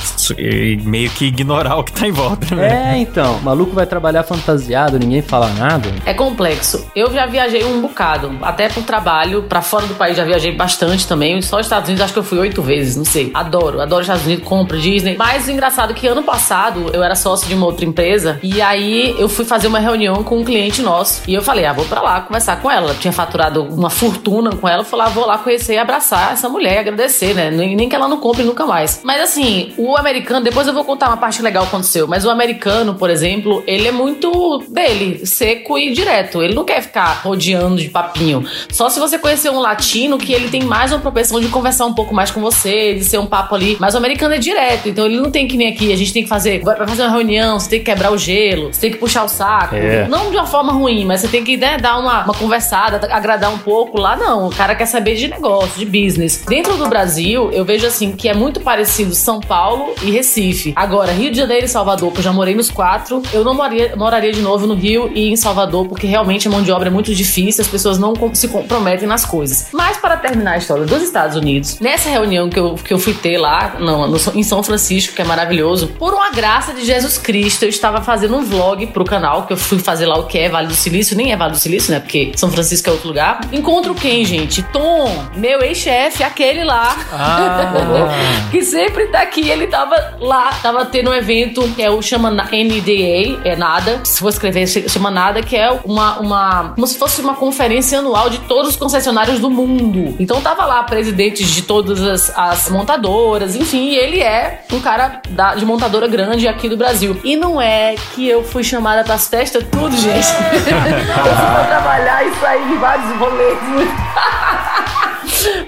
meio 0.85 1.11
que 1.11 1.26
ignorar 1.26 1.76
o 1.76 1.85
que 1.85 1.92
tá 1.92 2.07
em 2.07 2.12
volta, 2.12 2.55
né? 2.55 2.94
é, 2.94 2.98
então. 2.98 3.37
O 3.37 3.42
maluco 3.42 3.74
vai 3.74 3.87
trabalhar 3.87 4.22
fantasiado, 4.22 4.98
ninguém 4.98 5.22
fala 5.22 5.48
nada. 5.50 5.88
É 6.05 6.14
complexo. 6.14 6.87
Eu 6.94 7.12
já 7.12 7.26
viajei 7.26 7.64
um 7.64 7.81
bocado, 7.81 8.38
até 8.42 8.68
pro 8.68 8.83
trabalho, 8.83 9.44
pra 9.44 9.62
fora 9.62 9.87
do 9.87 9.94
país 9.94 10.16
já 10.16 10.24
viajei 10.24 10.55
bastante 10.55 11.07
também. 11.07 11.40
Só 11.42 11.59
os 11.59 11.66
Estados 11.66 11.88
Unidos 11.88 12.05
acho 12.05 12.12
que 12.12 12.18
eu 12.18 12.24
fui 12.24 12.38
oito 12.38 12.62
vezes, 12.62 12.96
não 12.96 13.05
sei. 13.05 13.31
Adoro, 13.35 13.81
adoro 13.81 14.00
os 14.00 14.07
Estados 14.07 14.26
Unidos, 14.26 14.44
compra, 14.44 14.78
Disney. 14.78 15.16
Mas 15.16 15.46
o 15.46 15.50
engraçado 15.50 15.92
é 15.92 15.94
que 15.94 16.07
ano 16.07 16.22
passado 16.22 16.90
eu 16.92 17.02
era 17.02 17.14
sócio 17.14 17.48
de 17.48 17.55
uma 17.55 17.66
outra 17.66 17.85
empresa 17.85 18.38
e 18.42 18.61
aí 18.61 19.14
eu 19.18 19.28
fui 19.28 19.44
fazer 19.44 19.66
uma 19.66 19.78
reunião 19.78 20.22
com 20.22 20.38
um 20.38 20.44
cliente 20.44 20.83
nosso 20.83 21.22
e 21.26 21.35
eu 21.35 21.42
falei, 21.42 21.64
ah, 21.66 21.72
vou 21.72 21.85
pra 21.85 22.00
lá 22.00 22.20
conversar 22.20 22.61
com 22.61 22.70
ela. 22.70 22.83
Ela 22.83 22.94
tinha 22.94 23.12
faturado 23.12 23.64
uma 23.82 23.90
fortuna 23.90 24.54
com 24.56 24.68
ela, 24.68 24.86
ah, 25.02 25.08
vou 25.08 25.26
lá 25.26 25.38
conhecer 25.38 25.74
e 25.74 25.78
abraçar 25.78 26.32
essa 26.32 26.48
mulher, 26.48 26.78
agradecer, 26.78 27.34
né? 27.34 27.50
Nem, 27.50 27.74
nem 27.74 27.88
que 27.88 27.96
ela 27.96 28.06
não 28.06 28.18
compre 28.18 28.44
nunca 28.44 28.64
mais. 28.64 29.00
Mas 29.02 29.20
assim, 29.20 29.72
o 29.76 29.96
americano, 29.96 30.44
depois 30.44 30.66
eu 30.68 30.72
vou 30.72 30.84
contar 30.84 31.08
uma 31.08 31.16
parte 31.16 31.42
legal 31.42 31.64
que 31.64 31.70
aconteceu, 31.70 32.06
mas 32.06 32.24
o 32.24 32.30
americano, 32.30 32.94
por 32.94 33.10
exemplo, 33.10 33.62
ele 33.66 33.88
é 33.88 33.92
muito 33.92 34.62
dele, 34.68 35.26
seco 35.26 35.76
e 35.76 35.92
direto. 35.92 36.42
Ele 36.42 36.54
não 36.54 36.64
quer 36.64 36.80
ficar 36.80 37.20
rodeando 37.24 37.76
de 37.76 37.88
papinho. 37.88 38.44
Só 38.70 38.88
se 38.88 39.00
você 39.00 39.18
conhecer 39.18 39.50
um 39.50 39.58
latino 39.58 40.18
que 40.18 40.32
ele 40.32 40.48
tem 40.48 40.62
mais 40.62 40.92
uma 40.92 41.00
propensão 41.00 41.40
de 41.40 41.48
conversar 41.48 41.86
um 41.86 41.94
pouco 41.94 42.14
mais 42.14 42.30
com 42.30 42.40
você, 42.40 42.94
de 42.94 43.04
ser 43.04 43.18
um 43.18 43.26
papo 43.26 43.54
ali. 43.54 43.76
Mas 43.80 43.94
o 43.94 43.98
americano 43.98 44.34
é 44.34 44.38
direto, 44.38 44.88
então 44.88 45.06
ele 45.06 45.16
não 45.16 45.30
tem 45.30 45.48
que 45.48 45.56
nem 45.56 45.68
aqui, 45.68 45.92
a 45.92 45.96
gente 45.96 46.12
tem 46.12 46.22
que 46.22 46.28
fazer, 46.28 46.60
vai 46.62 46.76
fazer 46.76 47.02
uma 47.02 47.10
reunião, 47.10 47.58
você 47.58 47.68
tem 47.68 47.78
que 47.80 47.86
quebrar 47.86 48.12
o 48.12 48.18
gelo, 48.18 48.72
você 48.72 48.80
tem 48.82 48.90
que 48.92 48.98
puxar 48.98 49.24
o 49.24 49.28
saco. 49.28 49.74
É. 49.74 50.06
Não 50.06 50.30
de 50.30 50.36
uma 50.36 50.46
forma 50.46 50.72
ruim, 50.72 51.04
mas 51.04 51.20
você 51.20 51.28
tem 51.28 51.42
que 51.42 51.56
né, 51.56 51.78
dar 51.78 51.98
uma, 51.98 52.24
uma 52.24 52.34
conversada, 52.34 53.00
agradar 53.10 53.52
um 53.52 53.58
pouco. 53.58 53.71
Lá 53.94 54.16
não, 54.16 54.48
o 54.48 54.50
cara 54.50 54.74
quer 54.74 54.87
saber 54.87 55.14
de 55.16 55.28
negócio, 55.28 55.78
de 55.78 55.85
business. 55.87 56.42
Dentro 56.46 56.76
do 56.76 56.87
Brasil, 56.88 57.50
eu 57.52 57.64
vejo 57.64 57.87
assim 57.87 58.12
que 58.12 58.28
é 58.28 58.35
muito 58.35 58.61
parecido 58.61 59.14
São 59.14 59.40
Paulo 59.40 59.94
e 60.02 60.11
Recife. 60.11 60.72
Agora, 60.76 61.12
Rio 61.12 61.30
de 61.30 61.38
Janeiro 61.38 61.64
e 61.66 61.68
Salvador, 61.68 62.12
que 62.12 62.18
eu 62.18 62.22
já 62.22 62.32
morei 62.32 62.54
nos 62.54 62.70
quatro, 62.70 63.22
eu 63.32 63.42
não 63.44 63.54
moraria, 63.54 63.94
moraria 63.96 64.32
de 64.32 64.40
novo 64.40 64.66
no 64.66 64.74
Rio 64.74 65.11
e 65.14 65.30
em 65.30 65.37
Salvador, 65.37 65.87
porque 65.88 66.06
realmente 66.06 66.48
a 66.48 66.50
mão 66.50 66.62
de 66.62 66.70
obra 66.70 66.88
é 66.88 66.90
muito 66.90 67.14
difícil, 67.14 67.62
as 67.62 67.68
pessoas 67.68 67.98
não 67.98 68.14
se 68.35 68.48
comprometem 68.48 69.06
nas 69.08 69.24
coisas. 69.24 69.68
Mas 69.72 69.96
para 69.96 70.16
terminar 70.16 70.52
a 70.52 70.58
história 70.58 70.85
dos 70.85 71.02
Estados 71.02 71.37
Unidos, 71.37 71.78
nessa 71.80 72.08
reunião 72.11 72.48
que 72.50 72.58
eu, 72.58 72.74
que 72.74 72.92
eu 72.92 72.98
fui 72.98 73.14
ter 73.14 73.38
lá 73.38 73.76
no, 73.78 74.06
no- 74.08 74.18
em 74.35 74.42
São 74.42 74.62
Francisco, 74.62 75.14
que 75.14 75.22
é 75.22 75.24
maravilhoso, 75.24 75.88
por 75.98 76.12
uma 76.14 76.30
graça 76.30 76.72
de 76.72 76.85
Jesus 76.85 77.18
Cristo, 77.18 77.64
eu 77.64 77.68
estava 77.68 78.00
fazendo 78.02 78.37
um 78.37 78.44
vlog 78.44 78.87
pro 78.88 79.04
canal, 79.04 79.46
que 79.46 79.52
eu 79.52 79.56
fui 79.56 79.78
fazer 79.78 80.06
lá 80.06 80.18
o 80.18 80.26
que 80.26 80.38
é 80.38 80.48
Vale 80.48 80.68
do 80.68 80.74
Silício, 80.74 81.16
nem 81.16 81.32
é 81.32 81.37
Vale 81.37 81.52
do 81.52 81.58
Silício, 81.58 81.92
né? 81.92 82.00
Porque 82.00 82.32
São 82.37 82.50
Francisco 82.50 82.88
é 82.88 82.92
outro 82.92 83.08
lugar. 83.08 83.40
Encontro 83.52 83.94
quem, 83.94 84.24
gente? 84.24 84.62
Tom, 84.64 85.24
meu 85.34 85.60
ex-chefe, 85.62 86.22
aquele 86.24 86.64
lá. 86.64 86.96
Ah, 87.12 87.72
que 88.50 88.62
sempre 88.62 89.06
tá 89.08 89.20
aqui, 89.20 89.48
ele 89.48 89.66
tava 89.66 89.94
lá, 90.20 90.50
tava 90.62 90.84
tendo 90.86 91.10
um 91.10 91.14
evento 91.14 91.62
que 91.74 91.82
é 91.82 91.90
o 91.90 92.00
chama 92.00 92.30
NDA, 92.30 93.40
é 93.44 93.54
nada, 93.56 94.00
se 94.04 94.18
for 94.20 94.28
escrever, 94.28 94.66
chama 94.66 95.10
nada, 95.10 95.42
que 95.42 95.56
é 95.56 95.70
uma, 95.84 96.18
uma, 96.18 96.72
como 96.74 96.86
se 96.86 96.98
fosse 96.98 97.20
uma 97.20 97.34
conferência 97.34 97.98
anual 97.98 98.30
de 98.30 98.38
todos 98.40 98.70
os 98.70 98.76
concessionários 98.76 99.38
do 99.38 99.50
mundo. 99.50 100.16
Então 100.18 100.40
tava 100.40 100.64
lá 100.64 100.82
presidentes 100.84 101.50
de 101.50 101.62
todas 101.62 102.00
as, 102.02 102.32
as 102.38 102.70
montadoras, 102.70 103.54
enfim, 103.54 103.90
ele 103.94 104.20
é 104.22 104.62
um 104.72 104.80
cara 104.80 105.20
da- 105.30 105.54
de 105.54 105.64
montadora 105.66 106.06
grande 106.08 106.48
aqui 106.48 106.68
do 106.68 106.76
Brasil. 106.76 107.20
E 107.22 107.36
não 107.36 107.60
é 107.60 107.94
que 108.14 108.26
eu 108.28 108.42
fui 108.42 108.64
chamada 108.64 109.04
pras 109.04 109.28
festas 109.28 109.64
tudo, 109.70 109.94
gente. 109.96 110.26
eu 110.54 111.36
fui 111.36 111.46
pra 111.54 111.64
trabalhar 111.68 112.26
e 112.26 112.34
sair 112.36 112.66
de 112.66 112.74
vários 112.76 113.16
rolês. 113.18 113.41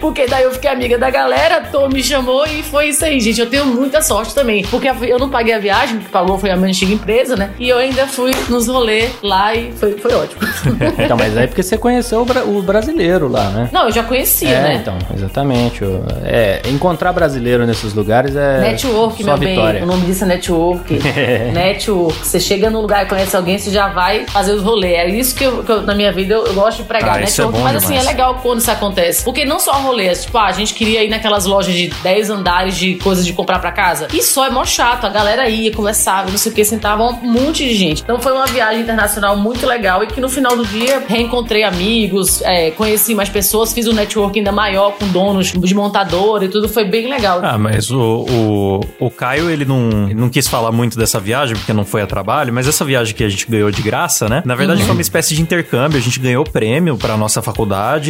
Porque 0.01 0.27
daí 0.27 0.45
eu 0.45 0.51
fiquei 0.53 0.71
amiga 0.71 0.99
da 0.99 1.09
galera, 1.11 1.63
Tom 1.73 1.89
me 1.89 2.03
chamou 2.03 2.47
e 2.47 2.63
foi 2.63 2.89
isso 2.89 3.05
aí, 3.05 3.19
gente. 3.21 3.41
Eu 3.41 3.49
tenho 3.49 3.65
muita 3.67 4.01
sorte 4.03 4.35
também. 4.35 4.63
Porque 4.65 4.89
eu 5.03 5.19
não 5.19 5.29
paguei 5.31 5.55
a 5.55 5.59
viagem, 5.59 5.99
que 5.99 6.09
pagou 6.09 6.39
foi 6.39 6.51
a 6.51 6.57
minha 6.57 6.69
antiga 6.69 6.93
empresa, 6.93 7.35
né? 7.37 7.51
E 7.59 7.69
eu 7.69 7.79
ainda 7.79 8.07
fui 8.07 8.33
nos 8.49 8.69
rolês 8.69 9.11
lá 9.23 9.55
e 9.55 9.73
foi, 9.73 9.93
foi 9.99 10.13
ótimo. 10.15 10.41
Então, 10.99 11.17
mas 11.17 11.37
aí 11.37 11.47
porque 11.47 11.63
você 11.63 11.77
conheceu 11.77 12.23
o, 12.23 12.25
bra- 12.25 12.45
o 12.45 12.63
brasileiro 12.63 13.29
lá, 13.29 13.49
né? 13.51 13.69
não, 13.73 13.87
eu 13.87 13.93
já 13.93 14.03
conhecia, 14.03 14.49
é, 14.51 14.63
né? 14.63 14.75
então, 14.81 14.97
exatamente. 15.15 15.83
É, 16.25 16.63
encontrar 16.67 17.13
brasileiro 17.13 17.67
nesses 17.67 17.95
lugares 17.95 18.35
é 18.37 18.61
Network, 18.61 19.23
só 19.23 19.37
meu 19.37 19.49
vitória. 19.49 19.81
bem. 19.81 19.83
O 19.83 19.87
nome 19.87 20.07
disso 20.07 20.25
é 20.25 20.27
network. 20.27 20.99
network. 21.53 22.19
Você 22.27 22.41
chega 22.41 22.71
num 22.71 22.81
lugar 22.81 23.05
e 23.05 23.09
conhece 23.09 23.37
alguém, 23.37 23.59
você 23.59 23.71
já 23.71 23.89
vai 23.89 24.25
fazer 24.27 24.53
os 24.53 24.63
rolês. 24.63 24.95
É 24.99 25.09
isso 25.09 25.35
que, 25.35 25.45
eu, 25.45 25.63
que 25.65 25.71
eu- 25.73 25.83
na 25.83 25.95
minha 25.95 26.13
vida 26.13 26.35
eu, 26.35 26.47
eu 26.47 26.55
gosto 26.55 26.79
de 26.83 26.85
pregar. 26.85 27.19
Ah, 27.19 27.23
isso 27.23 27.43
é 27.43 27.47
network. 27.47 27.64
Bom 27.65 27.73
mas 27.75 27.85
assim, 27.85 27.95
é 27.95 27.99
demais. 27.99 28.17
legal 28.17 28.41
quando 28.43 28.61
isso 28.61 28.71
acontece. 28.71 29.25
Porque 29.25 29.45
não 29.45 29.59
só 29.59 29.73
rolês. 29.73 30.25
Tipo, 30.25 30.39
ah, 30.39 30.47
a 30.47 30.53
gente 30.53 30.75
queria 30.75 31.03
ir 31.03 31.09
naquelas 31.09 31.47
lojas 31.47 31.75
de 31.75 31.89
10 31.89 32.31
andares 32.31 32.77
de 32.77 32.95
coisas 32.97 33.25
de 33.25 33.33
comprar 33.33 33.59
pra 33.59 33.73
casa. 33.73 34.09
E 34.13 34.23
só 34.23 34.47
é 34.47 34.51
mó 34.51 34.65
chato. 34.65 35.05
A 35.05 35.09
galera 35.09 35.49
ia, 35.49 35.73
conversava, 35.73 36.31
não 36.31 36.39
sei 36.39 36.53
o 36.53 36.55
que, 36.55 36.65
sentava 36.65 37.03
um 37.03 37.13
monte 37.33 37.65
de 37.65 37.75
gente. 37.75 38.03
Então 38.03 38.21
foi 38.21 38.33
uma 38.33 38.47
viagem 38.47 38.83
internacional 38.83 39.37
muito 39.37 39.67
legal 39.67 40.03
e 40.03 40.07
que 40.07 40.21
no 40.21 40.29
final 40.29 40.57
do 40.57 40.65
dia 40.67 41.03
reencontrei 41.07 41.65
amigos, 41.65 42.43
é, 42.43 42.71
conheci 42.71 43.15
mais 43.15 43.29
pessoas, 43.29 43.73
fiz 43.73 43.87
um 43.87 43.93
network 43.93 44.39
ainda 44.39 44.53
maior 44.53 44.93
com 44.93 45.07
donos 45.09 45.53
de 45.53 45.75
montadora 45.75 46.45
e 46.45 46.49
tudo. 46.49 46.69
Foi 46.69 46.85
bem 46.85 47.09
legal. 47.09 47.41
Ah, 47.43 47.59
mas 47.59 47.91
o, 47.91 48.01
o, 48.01 48.81
o 49.07 49.11
Caio, 49.11 49.51
ele 49.51 49.65
não, 49.65 50.05
ele 50.05 50.15
não 50.15 50.29
quis 50.29 50.49
falar 50.49 50.73
muito 50.73 50.99
dessa 50.99 51.19
viagem, 51.19 51.57
porque 51.57 51.73
não 51.73 51.85
foi 51.85 52.03
a 52.03 52.07
trabalho, 52.07 52.53
mas 52.53 52.69
essa 52.69 52.85
viagem 52.85 53.15
que 53.15 53.25
a 53.25 53.29
gente 53.29 53.47
ganhou 53.51 53.71
de 53.71 53.83
graça, 53.83 54.29
né? 54.29 54.43
Na 54.45 54.55
verdade, 54.55 54.83
foi 54.83 54.93
uma 54.93 55.01
espécie 55.01 55.35
de 55.35 55.43
intercâmbio. 55.43 55.99
A 55.99 56.03
gente 56.03 56.21
ganhou 56.21 56.45
prêmio 56.45 56.97
pra 56.97 57.17
nossa 57.17 57.41
faculdade 57.41 57.54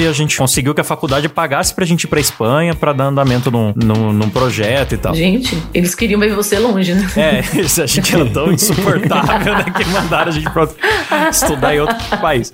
e 0.01 0.07
a 0.07 0.13
gente 0.13 0.37
conseguiu 0.37 0.75
que 0.75 0.81
a 0.81 0.85
faculdade 0.85 1.29
pagasse 1.29 1.75
pra 1.75 1.85
gente 1.85 2.05
ir 2.05 2.07
pra 2.09 2.19
Espanha 2.21 2.75
pra 2.75 2.93
dar 2.93 3.05
andamento 3.05 3.51
num, 3.51 3.73
num, 3.77 4.13
num 4.13 4.31
projeto 4.31 4.95
e 4.95 4.97
tal. 4.99 5.15
Gente, 5.15 5.61
eles 5.73 5.95
queriam 5.95 6.19
ver 6.21 6.35
você 6.35 6.59
longe, 6.59 6.95
né? 6.95 7.07
É, 7.17 7.61
isso 7.61 7.83
a 7.83 7.87
gente 7.87 8.15
era 8.15 8.25
tão 8.27 8.51
insuportável, 8.53 9.55
né? 9.55 9.65
Que 9.77 9.85
mandaram 9.87 10.29
a 10.29 10.33
gente 10.35 10.51
pra 10.51 10.63
outro- 10.63 10.77
estudar 11.31 11.75
em 11.75 11.81
outro 11.81 11.97
país. 12.21 12.51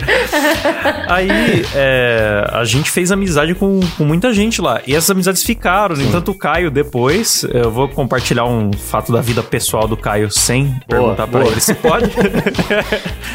Aí, 1.09 1.29
é, 1.75 2.49
a 2.53 2.65
gente 2.65 2.91
fez 2.91 3.11
amizade 3.13 3.55
com, 3.55 3.81
com 3.97 4.05
muita 4.05 4.33
gente 4.33 4.61
lá. 4.61 4.81
E 4.87 4.95
essas 4.95 5.11
amizades 5.11 5.43
ficaram. 5.43 5.97
No 5.97 6.03
entanto, 6.03 6.31
o 6.31 6.35
Caio, 6.35 6.71
depois, 6.71 7.45
eu 7.53 7.71
vou 7.71 7.89
compartilhar 7.89 8.45
um 8.47 8.73
fato 8.73 9.13
da 9.13 9.21
vida 9.21 9.43
pessoal 9.43 9.87
do 9.87 9.97
Caio 9.97 10.31
sem 10.31 10.75
perguntar 10.89 11.27
pra 11.27 11.41
boa. 11.41 11.51
ele 11.53 11.61
se 11.61 11.75
pode. 11.75 12.11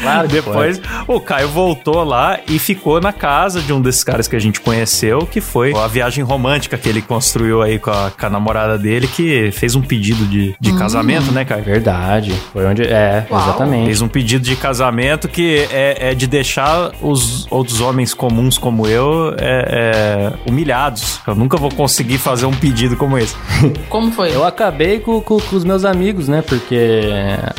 Claro 0.02 0.28
depois, 0.28 0.80
o 1.06 1.20
Caio 1.20 1.48
voltou 1.48 2.04
lá 2.04 2.38
e 2.48 2.58
ficou 2.58 3.00
na 3.00 3.12
casa 3.12 3.45
de 3.54 3.72
um 3.72 3.80
desses 3.80 4.02
caras 4.04 4.26
que 4.28 4.36
a 4.36 4.38
gente 4.38 4.60
conheceu, 4.60 5.20
que 5.20 5.40
foi 5.40 5.72
a 5.74 5.86
viagem 5.86 6.22
romântica 6.24 6.76
que 6.76 6.88
ele 6.88 7.00
construiu 7.02 7.62
aí 7.62 7.78
com 7.78 7.90
a, 7.90 8.10
com 8.10 8.26
a 8.26 8.30
namorada 8.30 8.76
dele, 8.78 9.06
que 9.06 9.50
fez 9.52 9.74
um 9.74 9.82
pedido 9.82 10.24
de, 10.26 10.54
de 10.60 10.72
casamento, 10.76 11.30
né, 11.32 11.44
Caio? 11.44 11.62
Verdade. 11.64 12.32
Foi 12.52 12.64
onde. 12.66 12.82
É, 12.82 13.26
Uau. 13.30 13.42
exatamente. 13.42 13.86
Fez 13.86 14.02
um 14.02 14.08
pedido 14.08 14.44
de 14.44 14.56
casamento 14.56 15.28
que 15.28 15.66
é, 15.70 16.10
é 16.10 16.14
de 16.14 16.26
deixar 16.26 16.90
os 17.00 17.46
outros 17.50 17.80
homens 17.80 18.12
comuns 18.14 18.58
como 18.58 18.86
eu 18.86 19.34
é, 19.38 20.32
é, 20.38 20.50
humilhados. 20.50 21.20
Eu 21.26 21.34
nunca 21.34 21.56
vou 21.56 21.70
conseguir 21.70 22.18
fazer 22.18 22.46
um 22.46 22.52
pedido 22.54 22.96
como 22.96 23.16
esse. 23.18 23.34
Como 23.88 24.10
foi? 24.12 24.34
Eu 24.34 24.44
acabei 24.44 24.98
com, 25.00 25.20
com- 25.20 25.38
com 25.40 25.56
os 25.56 25.64
meus 25.64 25.84
amigos, 25.84 26.28
né? 26.28 26.42
Porque 26.42 27.00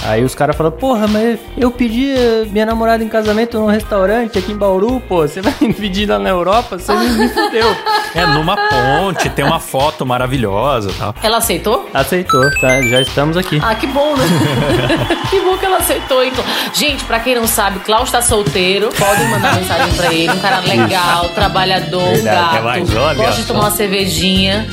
aí 0.03 0.23
os 0.23 0.35
caras 0.35 0.55
falaram, 0.55 0.75
porra, 0.77 1.07
mas 1.07 1.39
eu 1.57 1.71
pedi 1.71 2.11
eh, 2.11 2.45
minha 2.51 2.65
namorada 2.65 3.03
em 3.03 3.07
casamento 3.07 3.57
num 3.59 3.65
restaurante 3.67 4.37
aqui 4.37 4.51
em 4.51 4.57
Bauru, 4.57 4.99
pô. 5.07 5.27
Você 5.27 5.41
vai 5.41 5.53
me 5.61 5.73
lá 6.07 6.19
na 6.19 6.29
Europa? 6.29 6.77
Você 6.77 6.93
me, 6.93 7.09
me 7.09 7.29
fudeu. 7.29 7.75
É 8.15 8.25
numa 8.25 8.55
ponte, 8.55 9.29
tem 9.29 9.45
uma 9.45 9.59
foto 9.59 10.05
maravilhosa 10.05 10.89
e 10.89 10.93
tal. 10.93 11.15
Ela 11.21 11.37
aceitou? 11.37 11.89
Aceitou, 11.93 12.49
tá? 12.59 12.81
Já 12.81 13.01
estamos 13.01 13.37
aqui. 13.37 13.59
Ah, 13.61 13.75
que 13.75 13.87
bom, 13.87 14.15
né? 14.15 14.25
que 15.29 15.39
bom 15.41 15.57
que 15.57 15.65
ela 15.65 15.77
aceitou, 15.77 16.23
então. 16.23 16.43
Gente, 16.73 17.03
pra 17.03 17.19
quem 17.19 17.35
não 17.35 17.47
sabe, 17.47 17.79
Klaus 17.79 18.11
tá 18.11 18.21
solteiro. 18.21 18.89
Podem 18.97 19.29
mandar 19.29 19.55
mensagem 19.55 19.93
pra 19.95 20.13
ele. 20.13 20.31
Um 20.31 20.39
cara 20.39 20.59
legal, 20.59 21.29
trabalhador, 21.29 22.01
um 22.01 22.13
Verdade, 22.13 22.53
gato. 22.53 22.63
mas 22.63 22.95
olha 22.95 23.17
gosta 23.17 23.41
de 23.41 23.47
tomar 23.47 23.59
uma 23.61 23.71
cervejinha. 23.71 24.67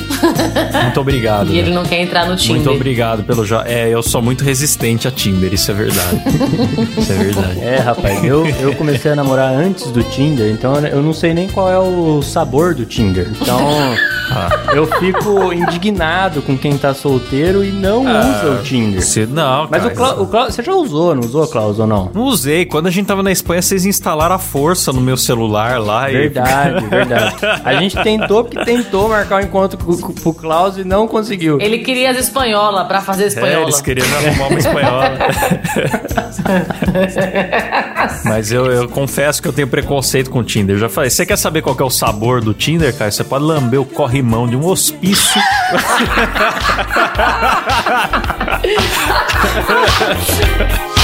Muito 0.83 1.01
obrigado. 1.01 1.45
E 1.55 1.59
ele 1.59 1.71
né? 1.71 1.77
não 1.77 1.85
quer 1.85 2.01
entrar 2.01 2.27
no 2.27 2.37
Tinder. 2.37 2.57
Muito 2.57 2.71
obrigado 2.71 3.23
pelo 3.23 3.45
jo... 3.45 3.57
É, 3.65 3.89
eu 3.89 4.03
sou 4.03 4.21
muito 4.21 4.43
resistente 4.43 5.07
a 5.07 5.11
Tinder, 5.11 5.53
isso 5.53 5.71
é 5.71 5.75
verdade. 5.75 6.23
isso 6.99 7.13
é 7.13 7.17
verdade. 7.17 7.61
É, 7.61 7.77
rapaz, 7.79 8.25
eu, 8.25 8.47
eu 8.47 8.75
comecei 8.75 9.13
a 9.13 9.17
namorar 9.17 9.53
antes 9.53 9.91
do 9.91 10.03
Tinder, 10.03 10.51
então 10.51 10.75
eu 10.95 11.03
não 11.03 11.13
sei 11.13 11.35
nem 11.35 11.49
qual 11.49 11.71
é 11.71 11.79
o 11.79 12.23
sabor 12.23 12.75
do 12.75 12.85
Tinder. 12.87 13.29
Então, 13.41 13.59
eu 14.75 14.87
fico 14.99 15.53
indignado 15.53 16.41
com 16.43 16.57
quem 16.57 16.77
tá 16.79 16.95
solteiro 16.95 17.65
e 17.65 17.71
não 17.71 18.03
usa 18.03 18.59
o 18.61 18.63
Tinder. 18.63 19.03
Se- 19.05 19.27
não, 19.27 19.69
Mas 19.71 19.85
o 19.85 19.91
cara, 19.91 20.21
o 20.23 20.27
Clau- 20.27 20.51
você 20.51 20.63
já 20.63 20.73
usou, 20.73 21.15
não 21.15 21.23
usou, 21.23 21.47
Klaus, 21.47 21.79
ou 21.79 21.87
não? 21.87 22.11
Não 22.15 22.23
usei. 22.23 22.65
Quando 22.65 22.87
a 22.87 22.91
gente 22.91 23.07
tava 23.07 23.23
na 23.23 23.31
Espanha, 23.33 23.61
vocês 23.63 23.85
instalaram 23.85 24.35
a 24.35 24.39
força 24.39 24.93
no 24.93 25.01
meu 25.01 25.17
celular 25.17 25.81
lá. 25.81 26.11
e- 26.11 26.15
Verdade, 26.15 26.87
verdade. 26.87 27.37
A 27.65 27.75
gente 27.75 28.01
tentou 28.03 28.45
porque 28.45 28.65
tentou 28.65 29.09
marcar 29.09 29.37
um 29.43 29.45
encontro 29.45 29.79
com, 29.79 29.97
com, 29.97 30.15
com 30.15 30.31
o 30.31 30.35
Klaus 30.35 30.77
e 30.79 30.85
não 30.85 31.07
conseguiu. 31.07 31.59
Ele 31.61 31.79
queria 31.79 32.11
as 32.11 32.19
espanholas 32.19 32.87
pra 32.87 33.01
fazer 33.01 33.25
É, 33.25 33.27
espanhola. 33.29 33.63
eles 33.63 33.81
queriam 33.81 34.07
arrumar 34.17 34.47
uma 34.49 34.59
espanhola. 34.59 35.11
Mas 38.25 38.51
eu, 38.53 38.67
eu 38.67 38.89
confesso 38.89 39.41
que 39.43 39.49
eu 39.49 39.53
tenho 39.53 39.69
preconceito 39.69 40.31
com 40.31 40.41
o 40.41 40.45
Tinder. 40.45 40.77
Já 40.85 40.89
falei, 40.91 41.09
você 41.09 41.25
quer 41.25 41.39
saber 41.39 41.63
qual 41.63 41.75
é 41.81 41.83
o 41.83 41.89
sabor 41.89 42.43
do 42.43 42.53
Tinder, 42.53 42.95
cara? 42.95 43.11
Você 43.11 43.25
pode 43.25 43.43
lamber 43.43 43.81
o 43.81 43.87
corrimão 43.87 44.47
de 44.47 44.55
um 44.55 44.67
hospício. 44.67 45.41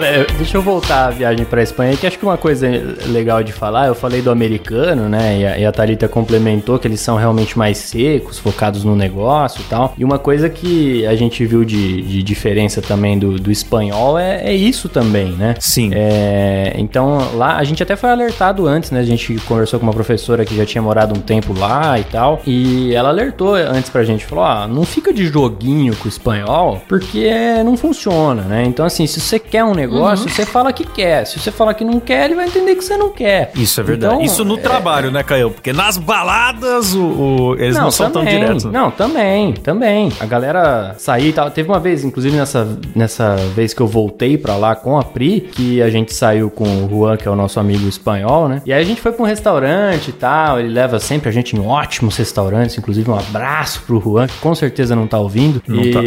É, 0.00 0.24
deixa 0.36 0.56
eu 0.56 0.62
voltar 0.62 1.06
a 1.06 1.10
viagem 1.10 1.44
pra 1.44 1.62
Espanha, 1.62 1.96
que 1.96 2.06
acho 2.06 2.18
que 2.18 2.24
uma 2.24 2.36
coisa 2.36 2.66
legal 3.06 3.42
de 3.42 3.52
falar, 3.52 3.86
eu 3.86 3.94
falei 3.94 4.20
do 4.20 4.30
americano, 4.30 5.08
né? 5.08 5.38
E 5.38 5.46
a, 5.46 5.58
e 5.58 5.66
a 5.66 5.72
Thalita 5.72 6.08
complementou 6.08 6.78
que 6.78 6.88
eles 6.88 7.00
são 7.00 7.16
realmente 7.16 7.56
mais 7.56 7.78
secos, 7.78 8.38
focados 8.38 8.84
no 8.84 8.96
negócio 8.96 9.60
e 9.60 9.64
tal. 9.64 9.94
E 9.96 10.04
uma 10.04 10.18
coisa 10.18 10.48
que 10.48 11.06
a 11.06 11.14
gente 11.14 11.44
viu 11.46 11.64
de, 11.64 12.02
de 12.02 12.22
diferença 12.22 12.82
também 12.82 13.18
do, 13.18 13.38
do 13.38 13.50
espanhol 13.50 14.18
é, 14.18 14.42
é 14.44 14.54
isso 14.54 14.88
também, 14.88 15.32
né? 15.32 15.54
Sim. 15.60 15.90
É, 15.92 16.74
então 16.76 17.18
lá 17.34 17.56
a 17.56 17.64
gente 17.64 17.82
até 17.82 17.94
foi 17.96 18.10
alertado 18.10 18.66
antes, 18.66 18.90
né? 18.90 19.00
A 19.00 19.04
gente 19.04 19.34
conversou 19.46 19.78
com 19.78 19.86
uma 19.86 19.92
professora 19.92 20.44
que 20.44 20.56
já 20.56 20.66
tinha 20.66 20.82
morado 20.82 21.16
um 21.16 21.20
tempo 21.20 21.52
lá 21.58 21.98
e 21.98 22.04
tal. 22.04 22.42
E 22.46 22.94
ela 22.94 23.10
alertou 23.10 23.54
antes 23.54 23.90
pra 23.90 24.02
gente, 24.04 24.24
falou: 24.24 24.44
ah, 24.44 24.66
não 24.66 24.84
fica 24.84 25.12
de 25.12 25.26
joguinho 25.26 25.94
com 25.96 26.06
o 26.06 26.08
espanhol, 26.08 26.82
porque 26.88 27.30
não 27.64 27.76
funciona, 27.76 28.42
né? 28.42 28.64
Então, 28.66 28.84
assim, 28.84 29.06
se 29.06 29.20
você 29.20 29.38
quer 29.38 29.64
um 29.64 29.74
negócio, 29.74 29.83
você 29.86 30.44
fala 30.46 30.72
que 30.72 30.84
quer. 30.84 31.24
Se 31.26 31.38
você 31.38 31.50
fala 31.50 31.74
que 31.74 31.84
não 31.84 32.00
quer, 32.00 32.24
ele 32.26 32.34
vai 32.34 32.46
entender 32.46 32.74
que 32.74 32.84
você 32.84 32.96
não 32.96 33.10
quer. 33.10 33.52
Isso 33.54 33.80
é 33.80 33.84
verdade. 33.84 34.14
Então, 34.14 34.24
Isso 34.24 34.44
no 34.44 34.56
trabalho, 34.56 35.10
né, 35.10 35.22
Caio? 35.22 35.50
Porque 35.50 35.72
nas 35.72 35.96
baladas 35.96 36.94
o, 36.94 37.04
o- 37.04 37.54
eles 37.58 37.76
não, 37.76 37.90
são 37.90 38.10
tão 38.10 38.24
diretos. 38.24 38.64
né? 38.64 38.70
Não, 38.72 38.90
também, 38.90 39.52
também. 39.54 40.10
A 40.20 40.26
galera 40.26 40.94
sair 40.98 41.28
e 41.28 41.32
tal. 41.32 41.50
Teve 41.50 41.68
uma 41.68 41.80
vez, 41.80 42.04
inclusive 42.04 42.36
nessa, 42.36 42.78
nessa 42.94 43.36
vez 43.54 43.72
que 43.74 43.80
eu 43.80 43.86
voltei 43.86 44.36
pra 44.38 44.56
lá 44.56 44.74
com 44.74 44.98
a 44.98 45.02
Pri, 45.02 45.40
que 45.52 45.80
a 45.82 45.90
gente 45.90 46.12
saiu 46.14 46.50
com 46.50 46.64
o 46.64 46.88
Juan, 46.88 47.16
que 47.16 47.26
é 47.26 47.30
o 47.30 47.36
nosso 47.36 47.58
amigo 47.60 47.88
espanhol, 47.88 48.48
né? 48.48 48.62
E 48.66 48.72
aí 48.72 48.82
a 48.82 48.86
gente 48.86 49.00
foi 49.00 49.12
pra 49.12 49.22
um 49.22 49.26
restaurante 49.26 50.08
e 50.08 50.12
tal. 50.12 50.58
Ele 50.60 50.68
leva 50.68 50.98
sempre 50.98 51.28
a 51.28 51.32
gente 51.32 51.56
em 51.56 51.60
ótimos 51.60 52.16
restaurantes. 52.16 52.76
Inclusive, 52.78 53.10
um 53.10 53.18
abraço 53.18 53.82
pro 53.86 54.00
Juan, 54.00 54.26
que 54.26 54.36
com 54.38 54.54
certeza 54.54 54.94
não 54.96 55.06
tá 55.06 55.18
ouvindo. 55.18 55.62
Não 55.66 55.82
e... 55.82 55.90
tá. 55.92 56.00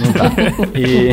Não 0.00 0.12
tá. 0.12 0.24
E... 0.74 1.12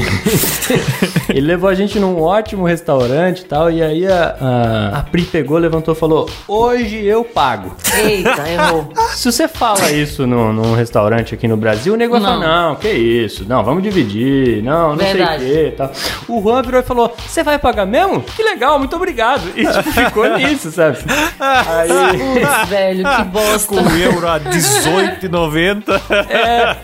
ele 1.30 1.42
levou 1.42 1.70
a 1.70 1.74
gente 1.74 1.91
num 2.00 2.22
ótimo 2.22 2.66
restaurante 2.66 3.40
e 3.42 3.46
tal. 3.46 3.72
E 3.72 3.82
aí 3.82 4.08
a, 4.08 4.36
a, 4.40 5.00
a 5.00 5.02
Pri 5.04 5.24
pegou, 5.24 5.58
levantou 5.58 5.94
e 5.94 5.98
falou: 5.98 6.30
Hoje 6.48 7.04
eu 7.06 7.24
pago. 7.24 7.76
Eita, 8.04 8.50
errou. 8.50 8.92
Se 9.14 9.32
você 9.32 9.48
fala 9.48 9.92
isso 9.92 10.26
no, 10.26 10.54
num 10.54 10.74
restaurante 10.74 11.34
aqui 11.34 11.48
no 11.48 11.58
Brasil, 11.58 11.94
o 11.94 11.98
nego 11.98 12.14
vai 12.14 12.22
Não. 12.22 12.42
falar, 12.42 12.68
não, 12.70 12.76
que 12.76 12.90
isso, 12.90 13.46
não, 13.48 13.64
vamos 13.64 13.84
dividir, 13.84 14.64
não, 14.64 14.90
não 14.92 14.96
Verdade. 14.98 15.44
sei 15.44 15.68
o 15.68 15.72
que 15.72 15.78
tal. 15.78 15.92
O 16.28 16.42
Juan 16.42 16.62
virou 16.62 16.80
e 16.80 16.84
falou, 16.84 17.14
você 17.28 17.44
vai 17.44 17.60
pagar 17.60 17.86
mesmo? 17.86 18.22
Que 18.22 18.42
legal, 18.44 18.80
muito 18.80 18.96
obrigado. 18.96 19.42
E 19.56 19.66
tipo, 19.66 19.92
ficou 19.92 20.26
nisso, 20.38 20.72
sabe? 20.72 20.98
Aí, 21.40 21.90
Putz, 21.90 22.70
velho, 22.70 23.04
que 23.04 23.24
bosta. 23.26 23.68
Com 23.68 23.76
o 23.82 23.98
euro 23.98 24.28
a 24.28 24.40
18,90. 24.40 26.02
é, 26.30 26.76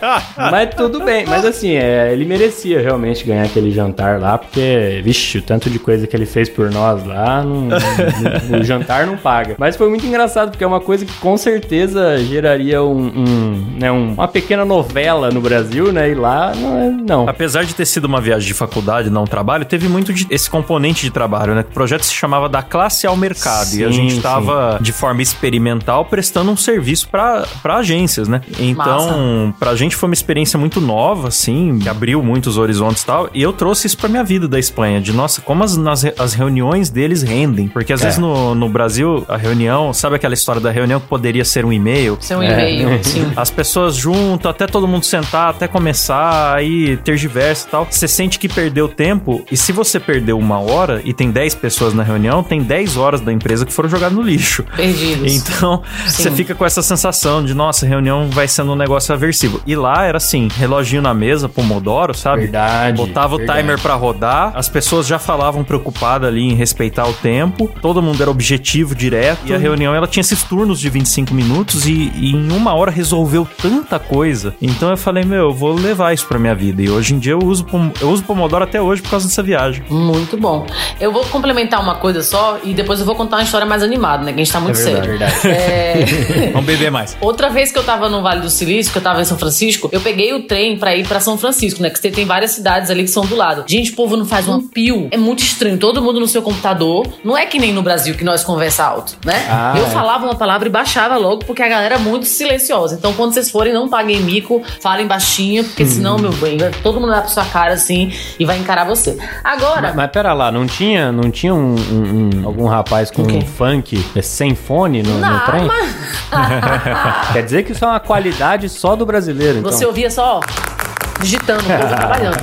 mas 0.50 0.74
tudo 0.74 1.00
bem. 1.04 1.24
Mas 1.26 1.44
assim, 1.44 1.74
é, 1.76 2.12
ele 2.12 2.24
merecia 2.24 2.80
realmente 2.80 3.24
ganhar 3.24 3.44
aquele 3.44 3.70
jantar 3.70 4.20
lá, 4.20 4.38
porque, 4.38 4.97
vixe, 5.02 5.38
o 5.38 5.42
tanto 5.42 5.68
de 5.70 5.78
coisa 5.78 6.06
que 6.06 6.14
ele 6.16 6.26
fez 6.26 6.48
por 6.48 6.70
nós 6.70 7.04
lá, 7.04 7.42
não- 7.42 7.68
não- 7.68 8.60
o 8.60 8.64
jantar 8.64 9.06
não 9.06 9.16
paga. 9.16 9.54
Mas 9.58 9.76
foi 9.76 9.88
muito 9.88 10.06
engraçado, 10.06 10.50
porque 10.50 10.64
é 10.64 10.66
uma 10.66 10.80
coisa 10.80 11.04
que 11.04 11.12
com 11.14 11.36
certeza 11.36 12.18
geraria 12.24 12.82
um, 12.82 13.06
um, 13.06 13.66
né, 13.78 13.90
um- 13.92 14.12
uma 14.12 14.28
pequena 14.28 14.64
novela 14.64 15.30
no 15.30 15.40
Brasil, 15.40 15.92
né? 15.92 16.10
E 16.10 16.14
lá, 16.14 16.52
não. 16.54 16.78
é- 16.78 16.90
não. 16.90 17.28
Apesar 17.28 17.64
de 17.64 17.74
ter 17.74 17.86
sido 17.86 18.04
uma 18.04 18.20
viagem 18.20 18.46
de 18.48 18.54
faculdade, 18.54 19.10
não 19.10 19.24
trabalho, 19.24 19.64
teve 19.64 19.88
muito 19.88 20.12
de- 20.12 20.26
esse 20.30 20.48
componente 20.50 21.02
de 21.02 21.10
trabalho, 21.10 21.54
né? 21.54 21.60
O 21.68 21.72
projeto 21.72 22.02
se 22.02 22.14
chamava 22.14 22.48
da 22.48 22.62
classe 22.62 23.06
ao 23.06 23.16
mercado 23.16 23.74
e 23.74 23.84
a 23.84 23.88
Sim, 23.88 23.92
gente 23.92 24.20
tava 24.20 24.78
de 24.80 24.92
forma 24.92 25.22
experimental 25.22 26.04
prestando 26.04 26.50
um 26.50 26.56
serviço 26.56 27.08
pra 27.08 27.44
pra 27.62 27.76
agências, 27.76 28.28
né? 28.28 28.40
Então, 28.58 29.54
pra 29.58 29.74
gente 29.74 29.94
foi 29.96 30.08
uma 30.08 30.14
experiência 30.14 30.58
muito 30.58 30.80
nova, 30.80 31.28
assim, 31.28 31.78
que 31.78 31.88
abriu 31.88 32.22
muitos 32.22 32.56
horizontes 32.56 33.02
e 33.02 33.06
tal. 33.06 33.28
E 33.34 33.42
eu 33.42 33.52
trouxe 33.52 33.86
isso 33.86 33.96
pra 33.98 34.08
minha 34.08 34.24
vida 34.24 34.46
da 34.48 34.58
Espanha, 34.58 34.87
de 35.00 35.12
nossa, 35.12 35.40
como 35.40 35.62
as, 35.64 35.76
nas 35.76 36.04
as 36.18 36.34
reuniões 36.34 36.88
deles 36.90 37.22
rendem. 37.22 37.68
Porque 37.68 37.92
às 37.92 38.00
É. 38.00 38.04
vezes 38.04 38.18
no, 38.18 38.54
no 38.54 38.68
Brasil, 38.68 39.24
a 39.28 39.36
reunião, 39.36 39.92
sabe 39.92 40.16
aquela 40.16 40.34
história 40.34 40.60
da 40.60 40.70
reunião 40.70 40.98
que 41.00 41.06
poderia 41.06 41.44
ser 41.44 41.64
um 41.64 41.72
e-mail? 41.72 42.16
Seu 42.20 42.40
É. 42.42 42.72
e-mail, 42.72 43.04
sim. 43.04 43.30
As 43.36 43.50
pessoas 43.50 43.94
juntam, 43.96 44.50
até 44.50 44.66
todo 44.66 44.86
mundo 44.88 45.04
sentar, 45.04 45.50
até 45.50 45.68
começar, 45.68 46.54
aí 46.56 46.96
tergiversa 46.98 47.66
e 47.66 47.70
tal. 47.70 47.86
Você 47.90 48.08
sente 48.08 48.38
que 48.38 48.48
perdeu 48.48 48.88
tempo, 48.88 49.44
e 49.50 49.56
se 49.56 49.72
você 49.72 49.98
perdeu 50.00 50.38
uma 50.38 50.58
hora 50.60 51.00
e 51.04 51.12
tem 51.12 51.30
10 51.30 51.54
pessoas 51.56 51.92
na 51.94 52.02
reunião, 52.02 52.42
tem 52.42 52.62
10 52.62 52.96
horas 52.96 53.20
da 53.20 53.32
empresa 53.32 53.66
que 53.66 53.72
foram 53.72 53.88
jogadas 53.88 54.16
no 54.16 54.22
lixo. 54.22 54.64
Perdidos. 54.76 55.32
Então, 55.34 55.82
você 56.06 56.30
fica 56.30 56.54
com 56.54 56.64
essa 56.64 56.82
sensação 56.82 57.44
de, 57.44 57.54
nossa, 57.54 57.84
a 57.84 57.88
reunião 57.88 58.28
vai 58.30 58.46
sendo 58.48 58.72
um 58.72 58.76
negócio 58.76 59.12
aversivo. 59.14 59.60
E 59.66 59.74
lá 59.76 60.04
era 60.04 60.16
assim, 60.18 60.48
reloginho 60.56 61.02
na 61.02 61.12
mesa, 61.12 61.48
pomodoro, 61.48 62.14
sabe? 62.14 62.42
Verdade, 62.42 62.96
Botava 62.96 63.36
verdade. 63.36 63.58
o 63.58 63.62
timer 63.62 63.80
pra 63.80 63.94
rodar, 63.94 64.52
as 64.54 64.68
pessoas 64.68 64.77
já 65.02 65.18
falavam 65.18 65.64
preocupadas 65.64 66.28
ali 66.28 66.42
em 66.42 66.54
respeitar 66.54 67.06
o 67.08 67.12
tempo, 67.12 67.70
todo 67.80 68.02
mundo 68.02 68.20
era 68.20 68.30
objetivo 68.30 68.94
direto, 68.94 69.40
e 69.46 69.54
a 69.54 69.58
reunião 69.58 69.94
ela 69.94 70.06
tinha 70.06 70.20
esses 70.20 70.42
turnos 70.42 70.80
de 70.80 70.88
25 70.88 71.34
minutos 71.34 71.86
e, 71.86 72.12
e 72.14 72.32
em 72.32 72.52
uma 72.52 72.74
hora 72.74 72.90
resolveu 72.90 73.46
tanta 73.60 73.98
coisa. 73.98 74.54
Então 74.60 74.90
eu 74.90 74.96
falei, 74.96 75.24
meu, 75.24 75.48
eu 75.48 75.52
vou 75.52 75.72
levar 75.74 76.12
isso 76.12 76.26
pra 76.26 76.38
minha 76.38 76.54
vida. 76.54 76.82
E 76.82 76.90
hoje 76.90 77.14
em 77.14 77.18
dia 77.18 77.32
eu 77.32 77.38
uso, 77.42 77.66
eu 78.00 78.10
uso 78.10 78.22
pomodoro 78.22 78.64
até 78.64 78.80
hoje 78.80 79.02
por 79.02 79.10
causa 79.10 79.26
dessa 79.26 79.42
viagem. 79.42 79.82
Muito 79.88 80.36
bom. 80.36 80.66
Eu 81.00 81.12
vou 81.12 81.24
complementar 81.26 81.80
uma 81.82 81.96
coisa 81.96 82.22
só 82.22 82.58
e 82.64 82.74
depois 82.74 83.00
eu 83.00 83.06
vou 83.06 83.14
contar 83.14 83.36
uma 83.36 83.42
história 83.42 83.66
mais 83.66 83.82
animada, 83.82 84.24
né? 84.24 84.32
Que 84.32 84.40
a 84.40 84.44
gente 84.44 84.52
tá 84.52 84.60
muito 84.60 84.78
É 84.78 84.82
verdade, 84.82 85.40
sério. 85.40 85.48
verdade. 85.48 85.48
É... 85.48 86.50
Vamos 86.52 86.66
beber 86.66 86.90
mais. 86.90 87.16
Outra 87.20 87.48
vez 87.48 87.72
que 87.72 87.78
eu 87.78 87.84
tava 87.84 88.08
no 88.08 88.22
Vale 88.22 88.40
do 88.40 88.50
Silício, 88.50 88.92
que 88.92 88.98
eu 88.98 89.02
tava 89.02 89.20
em 89.20 89.24
São 89.24 89.38
Francisco, 89.38 89.88
eu 89.92 90.00
peguei 90.00 90.32
o 90.34 90.42
trem 90.44 90.78
pra 90.78 90.94
ir 90.96 91.06
pra 91.06 91.20
São 91.20 91.36
Francisco, 91.38 91.82
né? 91.82 91.90
Que 91.90 91.98
você 91.98 92.10
tem 92.10 92.24
várias 92.24 92.52
cidades 92.52 92.90
ali 92.90 93.04
que 93.04 93.10
são 93.10 93.24
do 93.24 93.36
lado. 93.36 93.64
Gente, 93.66 93.92
o 93.92 93.94
povo 93.96 94.16
não 94.16 94.26
faz 94.26 94.46
um 94.48 94.67
É 95.12 95.16
muito 95.16 95.40
estranho. 95.42 95.78
Todo 95.78 96.00
mundo 96.02 96.20
no 96.20 96.28
seu 96.28 96.42
computador. 96.42 97.06
Não 97.24 97.36
é 97.36 97.46
que 97.46 97.58
nem 97.58 97.72
no 97.72 97.82
Brasil 97.82 98.14
que 98.14 98.24
nós 98.24 98.42
conversa 98.44 98.84
alto, 98.84 99.16
né? 99.24 99.46
Ah, 99.50 99.74
eu 99.76 99.86
é. 99.86 99.90
falava 99.90 100.24
uma 100.24 100.34
palavra 100.34 100.68
e 100.68 100.70
baixava 100.70 101.16
logo 101.16 101.44
porque 101.44 101.62
a 101.62 101.68
galera 101.68 101.94
é 101.96 101.98
muito 101.98 102.26
silenciosa. 102.26 102.94
Então, 102.94 103.12
quando 103.14 103.32
vocês 103.32 103.50
forem, 103.50 103.72
não 103.72 103.88
paguem 103.88 104.20
mico, 104.20 104.62
falem 104.80 105.06
baixinho, 105.06 105.64
porque 105.64 105.84
senão, 105.86 106.18
meu 106.18 106.32
bem, 106.32 106.58
todo 106.82 107.00
mundo 107.00 107.10
vai 107.10 107.20
pra 107.20 107.28
sua 107.28 107.44
cara 107.44 107.74
assim 107.74 108.12
e 108.38 108.44
vai 108.44 108.58
encarar 108.58 108.84
você. 108.84 109.18
Agora, 109.42 109.88
Mas, 109.88 109.94
mas 109.96 110.10
pera 110.10 110.32
lá, 110.32 110.50
não 110.52 110.66
tinha, 110.66 111.10
não 111.12 111.30
tinha 111.30 111.54
um, 111.54 111.74
um- 111.74 112.30
um- 112.42 112.46
algum 112.46 112.66
rapaz 112.66 113.10
com 113.10 113.22
um 113.22 113.40
funk 113.40 114.04
é, 114.14 114.22
sem 114.22 114.54
fone 114.54 115.02
no, 115.02 115.14
no 115.14 115.20
não, 115.20 115.40
trem? 115.46 115.64
mas... 115.64 115.94
Quer 117.32 117.42
dizer 117.44 117.62
que 117.64 117.72
isso 117.72 117.84
é 117.84 117.88
uma 117.88 118.00
qualidade 118.00 118.68
só 118.68 118.94
do 118.96 119.04
brasileiro, 119.06 119.58
então. 119.58 119.70
Você 119.72 119.84
ouvia 119.86 120.10
só, 120.10 120.40
ó, 120.40 121.22
digitando, 121.22 121.60
o 121.62 121.66
povo 121.78 121.88
trabalhando. 121.96 122.38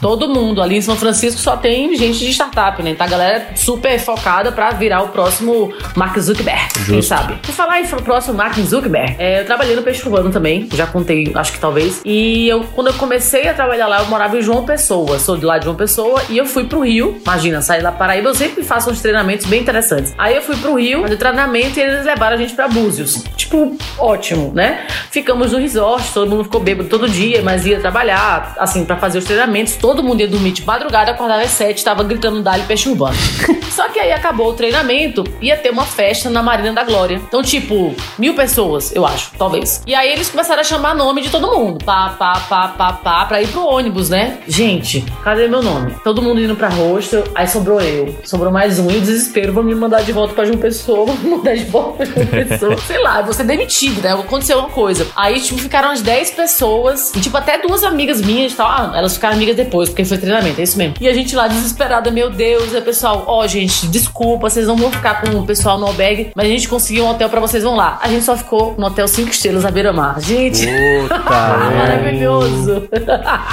Todo 0.00 0.28
mundo 0.28 0.62
ali 0.62 0.76
em 0.76 0.80
São 0.80 0.96
Francisco 0.96 1.40
só 1.40 1.56
tem 1.56 1.94
gente 1.96 2.18
de 2.18 2.30
startup, 2.30 2.82
né? 2.82 2.90
Então 2.90 3.06
a 3.06 3.10
galera 3.10 3.36
é 3.52 3.56
super 3.56 3.98
focada 3.98 4.50
pra 4.50 4.70
virar 4.70 5.02
o 5.02 5.08
próximo 5.08 5.72
Mark 5.94 6.18
Zuckerberg, 6.18 6.68
quem 6.86 7.02
sabe. 7.02 7.34
Por 7.42 7.52
falar 7.52 7.80
em 7.80 7.86
próximo 7.86 8.34
Mark 8.34 8.58
Zuckerberg, 8.58 9.16
é, 9.18 9.40
eu 9.40 9.46
trabalhei 9.46 9.76
no 9.76 9.82
Peixe 9.82 10.02
Urbano 10.02 10.30
também, 10.30 10.68
já 10.72 10.86
contei, 10.86 11.30
acho 11.34 11.52
que 11.52 11.58
talvez. 11.58 12.00
E 12.04 12.48
eu, 12.48 12.64
quando 12.74 12.88
eu 12.88 12.94
comecei 12.94 13.48
a 13.48 13.54
trabalhar 13.54 13.86
lá, 13.86 14.00
eu 14.00 14.06
morava 14.06 14.38
em 14.38 14.42
João 14.42 14.64
Pessoa, 14.64 15.18
sou 15.18 15.36
de 15.36 15.44
lá 15.44 15.58
de 15.58 15.64
João 15.64 15.76
Pessoa, 15.76 16.22
e 16.28 16.38
eu 16.38 16.46
fui 16.46 16.64
pro 16.64 16.80
Rio. 16.80 17.20
Imagina, 17.22 17.60
sair 17.60 17.82
da 17.82 17.92
Paraíba, 17.92 18.28
eu 18.28 18.34
sempre 18.34 18.64
faço 18.64 18.90
uns 18.90 19.00
treinamentos 19.00 19.46
bem 19.46 19.60
interessantes. 19.60 20.14
Aí 20.16 20.34
eu 20.34 20.42
fui 20.42 20.56
pro 20.56 20.74
Rio 20.76 21.02
fazer 21.02 21.16
treinamento 21.16 21.78
e 21.78 21.82
eles 21.82 22.04
levaram 22.04 22.36
a 22.36 22.38
gente 22.38 22.54
pra 22.54 22.68
Búzios. 22.68 23.24
Tipo, 23.36 23.76
ótimo, 23.98 24.52
né? 24.54 24.86
Ficamos 25.10 25.52
no 25.52 25.58
resort, 25.58 26.12
todo 26.12 26.30
mundo 26.30 26.44
ficou 26.44 26.60
bêbado 26.60 26.88
todo 26.88 27.08
dia, 27.08 27.42
mas 27.42 27.66
ia 27.66 27.80
trabalhar, 27.80 28.54
assim, 28.58 28.84
pra 28.84 28.96
fazer 28.96 29.18
os 29.18 29.24
treinamentos. 29.24 29.74
Todo 29.74 29.89
mundo 30.02 30.20
ia 30.20 30.28
dormir 30.28 30.52
de 30.52 30.64
madrugada, 30.64 31.10
acordava 31.10 31.42
às 31.42 31.50
sete, 31.50 31.84
tava 31.84 32.02
gritando 32.04 32.42
Dali 32.42 32.62
Peixe 32.64 32.88
Urbano. 32.88 33.16
Só 33.70 33.88
que 33.88 33.98
aí 33.98 34.12
acabou 34.12 34.48
o 34.48 34.52
treinamento, 34.52 35.24
ia 35.40 35.56
ter 35.56 35.70
uma 35.70 35.84
festa 35.84 36.28
na 36.28 36.42
Marina 36.42 36.72
da 36.72 36.84
Glória. 36.84 37.16
Então, 37.16 37.42
tipo, 37.42 37.94
mil 38.18 38.34
pessoas, 38.34 38.94
eu 38.94 39.06
acho, 39.06 39.30
talvez. 39.38 39.82
E 39.86 39.94
aí 39.94 40.12
eles 40.12 40.28
começaram 40.28 40.60
a 40.60 40.64
chamar 40.64 40.94
nome 40.94 41.22
de 41.22 41.30
todo 41.30 41.50
mundo. 41.50 41.84
Pá, 41.84 42.14
pá, 42.18 42.40
pá, 42.48 42.68
pá, 42.68 42.92
pá, 42.92 43.24
pra 43.26 43.42
ir 43.42 43.48
pro 43.48 43.64
ônibus, 43.64 44.10
né? 44.10 44.38
Gente, 44.46 45.04
cadê 45.22 45.48
meu 45.48 45.62
nome? 45.62 45.94
Todo 46.04 46.20
mundo 46.20 46.40
indo 46.40 46.56
pra 46.56 46.68
hostel, 46.68 47.24
aí 47.34 47.46
sobrou 47.46 47.80
eu. 47.80 48.14
Sobrou 48.24 48.52
mais 48.52 48.78
um, 48.78 48.90
e 48.90 48.98
o 48.98 49.00
desespero, 49.00 49.52
vão 49.52 49.62
me 49.62 49.74
mandar 49.74 50.02
de 50.02 50.12
volta 50.12 50.34
pra 50.34 50.44
João 50.44 50.58
Pessoa, 50.58 51.06
vão 51.06 51.16
me 51.16 51.36
mandar 51.36 51.54
de 51.54 51.64
volta 51.64 52.04
pra 52.06 52.06
João 52.06 52.26
Pessoa. 52.26 52.76
Sei 52.86 52.98
lá, 52.98 53.20
eu 53.20 53.24
vou 53.24 53.32
ser 53.32 53.44
demitido, 53.44 54.02
né? 54.02 54.12
Aconteceu 54.12 54.58
uma 54.58 54.68
coisa. 54.68 55.06
Aí, 55.16 55.40
tipo, 55.40 55.58
ficaram 55.58 55.90
as 55.90 56.02
10 56.02 56.32
pessoas, 56.32 57.12
e 57.14 57.20
tipo, 57.20 57.36
até 57.36 57.58
duas 57.58 57.82
amigas 57.84 58.20
minhas 58.20 58.52
e 58.52 58.56
tal. 58.56 58.68
Ah, 58.68 58.92
elas 58.94 59.14
ficaram 59.14 59.36
amigas 59.36 59.56
depois, 59.56 59.79
porque 59.88 60.04
foi 60.04 60.18
treinamento, 60.18 60.60
é 60.60 60.64
isso 60.64 60.76
mesmo. 60.78 60.94
E 61.00 61.08
a 61.08 61.12
gente 61.14 61.34
lá 61.34 61.48
desesperada, 61.48 62.10
meu 62.10 62.30
Deus, 62.30 62.74
aí 62.74 62.80
pessoal, 62.80 63.24
ó, 63.26 63.46
gente, 63.46 63.60
gente, 63.60 63.86
desculpa, 63.88 64.48
vocês 64.48 64.66
não 64.66 64.76
vão 64.76 64.90
ficar 64.90 65.20
com 65.22 65.38
o 65.38 65.46
pessoal 65.46 65.78
no 65.78 65.86
albergue, 65.86 66.30
mas 66.34 66.46
a 66.46 66.48
gente 66.48 66.68
conseguiu 66.68 67.04
um 67.04 67.10
hotel 67.10 67.28
pra 67.28 67.40
vocês, 67.40 67.62
vão 67.62 67.76
lá. 67.76 67.98
A 68.02 68.08
gente 68.08 68.24
só 68.24 68.36
ficou 68.36 68.74
no 68.78 68.86
hotel 68.86 69.06
5 69.06 69.30
estrelas 69.30 69.64
à 69.64 69.70
beira-mar. 69.70 70.20
Gente, 70.20 70.66
Puta, 70.66 71.18
maravilhoso. 71.76 72.88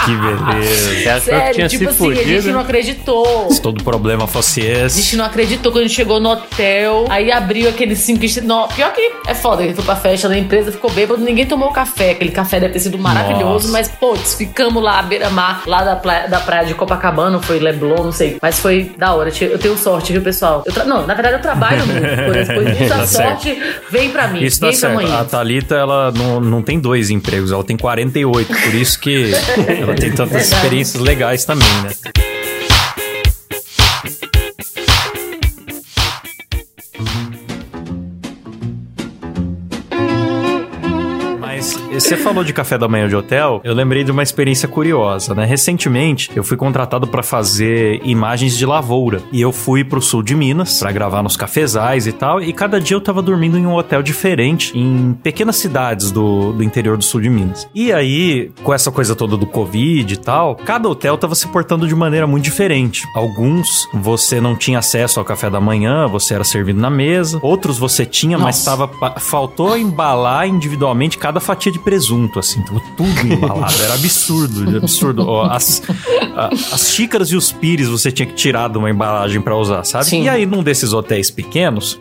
Que 0.05 0.15
beleza. 0.15 0.95
Que 0.95 1.19
Sério, 1.21 1.55
tinha 1.55 1.67
tipo 1.67 1.83
se 1.83 1.89
assim, 1.89 2.11
a 2.11 2.23
gente 2.23 2.47
não 2.49 2.59
acreditou. 2.61 3.49
Se 3.51 3.61
todo 3.61 3.83
problema 3.83 4.27
fosse 4.27 4.61
A 4.61 4.85
esse. 4.85 5.01
gente 5.01 5.17
não 5.17 5.25
acreditou 5.25 5.71
quando 5.71 5.83
a 5.85 5.87
gente 5.87 5.95
chegou 5.95 6.19
no 6.19 6.29
hotel. 6.29 7.05
Aí 7.09 7.31
abriu 7.31 7.69
aquele 7.69 7.95
cinco 7.95 8.25
estrelas. 8.25 8.47
Não, 8.47 8.67
Pior 8.67 8.91
que 8.93 9.11
é 9.27 9.33
foda, 9.33 9.63
ele 9.63 9.73
foi 9.73 9.83
pra 9.83 9.95
festa 9.95 10.29
da 10.29 10.37
empresa, 10.37 10.71
ficou 10.71 10.91
bêbado, 10.91 11.21
ninguém 11.21 11.45
tomou 11.45 11.71
café. 11.71 12.11
Aquele 12.11 12.31
café 12.31 12.59
deve 12.59 12.73
ter 12.73 12.79
sido 12.79 12.97
maravilhoso, 12.97 13.67
Nossa. 13.67 13.71
mas, 13.71 13.87
putz, 13.87 14.35
ficamos 14.35 14.81
lá 14.83 14.99
à 14.99 15.01
beira-mar, 15.01 15.63
lá 15.65 15.83
da 15.83 15.95
praia, 15.95 16.16
da 16.27 16.39
praia 16.39 16.65
de 16.65 16.73
Copacabana, 16.73 17.39
foi 17.41 17.59
Leblon, 17.59 18.03
não 18.05 18.11
sei. 18.11 18.37
Mas 18.41 18.59
foi 18.59 18.91
da 18.97 19.13
hora. 19.13 19.29
Eu 19.39 19.59
tenho 19.59 19.77
sorte, 19.77 20.11
viu, 20.13 20.21
pessoal? 20.21 20.63
Eu 20.65 20.73
tra- 20.73 20.85
Não, 20.85 21.05
na 21.05 21.13
verdade 21.13 21.35
eu 21.35 21.41
trabalho 21.41 21.85
muito. 21.85 22.01
Por 22.01 22.35
isso, 22.35 22.53
por 22.53 22.63
isso 22.67 22.87
Tá 22.89 22.95
a 23.01 23.07
certo. 23.07 23.41
sorte 23.43 23.63
vem 23.91 24.09
pra 24.09 24.27
mim. 24.27 24.43
Isso 24.43 24.59
tá 24.59 24.71
certo. 24.73 24.93
amanhã. 24.93 25.19
A 25.19 25.25
Thalita, 25.25 25.75
ela 25.75 26.11
não, 26.11 26.39
não 26.39 26.61
tem 26.63 26.79
dois 26.79 27.09
empregos, 27.09 27.51
ela 27.51 27.63
tem 27.63 27.77
48. 27.77 28.47
Por 28.47 28.73
isso 28.73 28.99
que 28.99 29.31
ela 29.81 29.93
tem 29.95 30.11
tantas 30.11 30.51
experiências 30.51 31.01
legais 31.01 31.45
também, 31.45 31.67
né? 31.83 31.89
Você 41.99 42.17
falou 42.17 42.43
de 42.43 42.53
café 42.53 42.77
da 42.77 42.87
manhã 42.87 43.07
de 43.07 43.15
hotel, 43.15 43.61
eu 43.63 43.73
lembrei 43.73 44.03
de 44.03 44.11
uma 44.11 44.23
experiência 44.23 44.67
curiosa, 44.67 45.33
né? 45.33 45.45
Recentemente, 45.45 46.29
eu 46.35 46.43
fui 46.43 46.55
contratado 46.57 47.07
para 47.07 47.23
fazer 47.23 47.99
imagens 48.03 48.57
de 48.57 48.65
lavoura 48.65 49.21
e 49.31 49.41
eu 49.41 49.51
fui 49.51 49.83
pro 49.83 50.01
sul 50.01 50.21
de 50.23 50.35
Minas 50.35 50.79
para 50.79 50.91
gravar 50.91 51.23
nos 51.23 51.35
cafezais 51.35 52.07
e 52.07 52.11
tal, 52.11 52.41
e 52.41 52.53
cada 52.53 52.79
dia 52.79 52.95
eu 52.95 53.01
tava 53.01 53.21
dormindo 53.21 53.57
em 53.57 53.65
um 53.65 53.75
hotel 53.75 54.01
diferente 54.03 54.77
em 54.77 55.13
pequenas 55.23 55.55
cidades 55.57 56.11
do, 56.11 56.53
do 56.53 56.63
interior 56.63 56.97
do 56.97 57.03
sul 57.03 57.21
de 57.21 57.29
Minas. 57.29 57.67
E 57.73 57.91
aí, 57.91 58.51
com 58.63 58.73
essa 58.73 58.91
coisa 58.91 59.15
toda 59.15 59.35
do 59.37 59.45
Covid 59.45 60.13
e 60.13 60.17
tal, 60.17 60.55
cada 60.55 60.87
hotel 60.89 61.17
tava 61.17 61.35
se 61.35 61.47
portando 61.47 61.87
de 61.87 61.95
maneira 61.95 62.27
muito 62.27 62.43
diferente. 62.43 63.03
Alguns 63.15 63.87
você 63.93 64.39
não 64.39 64.55
tinha 64.55 64.79
acesso 64.79 65.19
ao 65.19 65.25
café 65.25 65.49
da 65.49 65.59
manhã, 65.59 66.07
você 66.07 66.33
era 66.33 66.43
servido 66.43 66.79
na 66.79 66.89
mesa, 66.89 67.39
outros 67.41 67.77
você 67.77 68.05
tinha, 68.05 68.37
mas 68.37 68.57
Nossa. 68.57 68.69
tava 68.71 68.87
pa- 68.87 69.19
faltou 69.19 69.77
embalar 69.77 70.47
individualmente 70.47 71.17
cada 71.17 71.39
fatia 71.39 71.71
de 71.71 71.79
presunto, 71.91 72.37
assim, 72.37 72.61
tava 72.63 72.81
tudo 72.97 73.33
embalado, 73.33 73.73
era 73.81 73.93
absurdo, 73.93 74.75
absurdo. 74.75 75.25
Ó, 75.25 75.45
As, 75.45 75.81
a- 76.35 76.49
as 76.73 76.89
xícaras 76.91 77.29
e 77.31 77.35
os 77.37 77.49
pires 77.49 77.87
você 77.87 78.11
tinha 78.11 78.25
que 78.25 78.33
tirar 78.33 78.67
de 78.69 78.77
uma 78.77 78.89
embalagem 78.89 79.39
pra 79.39 79.55
usar, 79.55 79.85
sabe? 79.85 80.03
Sim. 80.03 80.23
E 80.23 80.29
aí, 80.29 80.45
num 80.45 80.61
desses 80.61 80.91
hotéis 80.91 81.31
pequenos, 81.31 81.97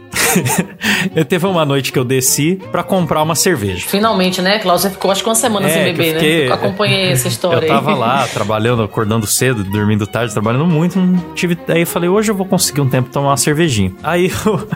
eu 1.15 1.25
teve 1.25 1.47
uma 1.47 1.65
noite 1.65 1.93
que 1.93 1.99
eu 2.01 2.05
desci 2.05 2.59
pra 2.73 2.83
comprar 2.83 3.23
uma 3.23 3.37
cerveja. 3.37 3.87
Finalmente, 3.87 4.43
né? 4.43 4.61
Você 4.61 4.91
ficou 4.91 5.13
acho 5.13 5.23
que 5.23 5.29
uma 5.29 5.37
semana 5.37 5.69
É, 5.69 5.71
sem 5.71 5.83
eu 5.83 5.93
beber, 5.93 6.15
fiquei- 6.15 6.39
né? 6.43 6.49
Eu 6.49 6.55
acompanhei 6.55 7.13
essa 7.13 7.29
história 7.29 7.65
Eu 7.65 7.69
tava 7.69 7.93
aí. 7.93 7.99
lá, 7.99 8.27
trabalhando, 8.27 8.83
acordando 8.83 9.25
cedo, 9.25 9.63
dormindo 9.63 10.05
tarde, 10.05 10.33
trabalhando 10.33 10.67
muito. 10.67 10.99
Não 10.99 11.17
tive. 11.37 11.57
Aí 11.69 11.83
eu 11.83 11.87
falei, 11.87 12.09
hoje 12.11 12.33
eu 12.33 12.35
vou 12.35 12.45
conseguir 12.47 12.81
um 12.81 12.89
tempo 12.89 13.09
tomar 13.11 13.29
uma 13.29 13.37
cervejinha. 13.37 13.93
Aí 14.03 14.33
eu, 14.45 14.69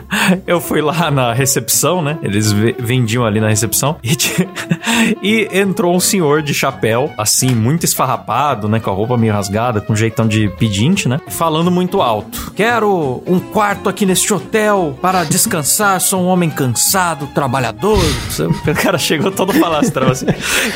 eu 0.47 0.61
fui 0.61 0.81
lá 0.81 1.11
na 1.11 1.33
recepção, 1.33 2.01
né? 2.01 2.17
Eles 2.23 2.49
ve- 2.53 2.75
vendiam 2.79 3.25
ali 3.25 3.41
na 3.41 3.49
recepção. 3.49 3.97
E, 4.01 4.15
ti- 4.15 4.47
e 5.21 5.47
entrou 5.51 5.95
um 5.95 5.99
senhor 5.99 6.41
de 6.41 6.53
chapéu, 6.53 7.11
assim, 7.17 7.49
muito 7.49 7.85
esfarrapado, 7.85 8.67
né? 8.67 8.79
Com 8.79 8.89
a 8.89 8.93
roupa 8.93 9.17
meio 9.17 9.33
rasgada, 9.33 9.81
com 9.81 9.93
um 9.93 9.95
jeitão 9.95 10.27
de 10.27 10.49
pedinte, 10.57 11.07
né? 11.07 11.19
Falando 11.27 11.69
muito 11.71 12.01
alto. 12.01 12.51
Quero 12.55 13.21
um 13.25 13.39
quarto 13.39 13.89
aqui 13.89 14.05
neste 14.05 14.33
hotel 14.33 14.97
para 15.01 15.23
descansar. 15.23 15.99
Sou 16.01 16.21
um 16.21 16.27
homem 16.27 16.49
cansado, 16.49 17.27
trabalhador. 17.27 17.99
O 18.39 18.83
cara 18.83 18.97
chegou 18.97 19.31
todo 19.31 19.53
falastrão 19.53 20.09
assim. 20.09 20.25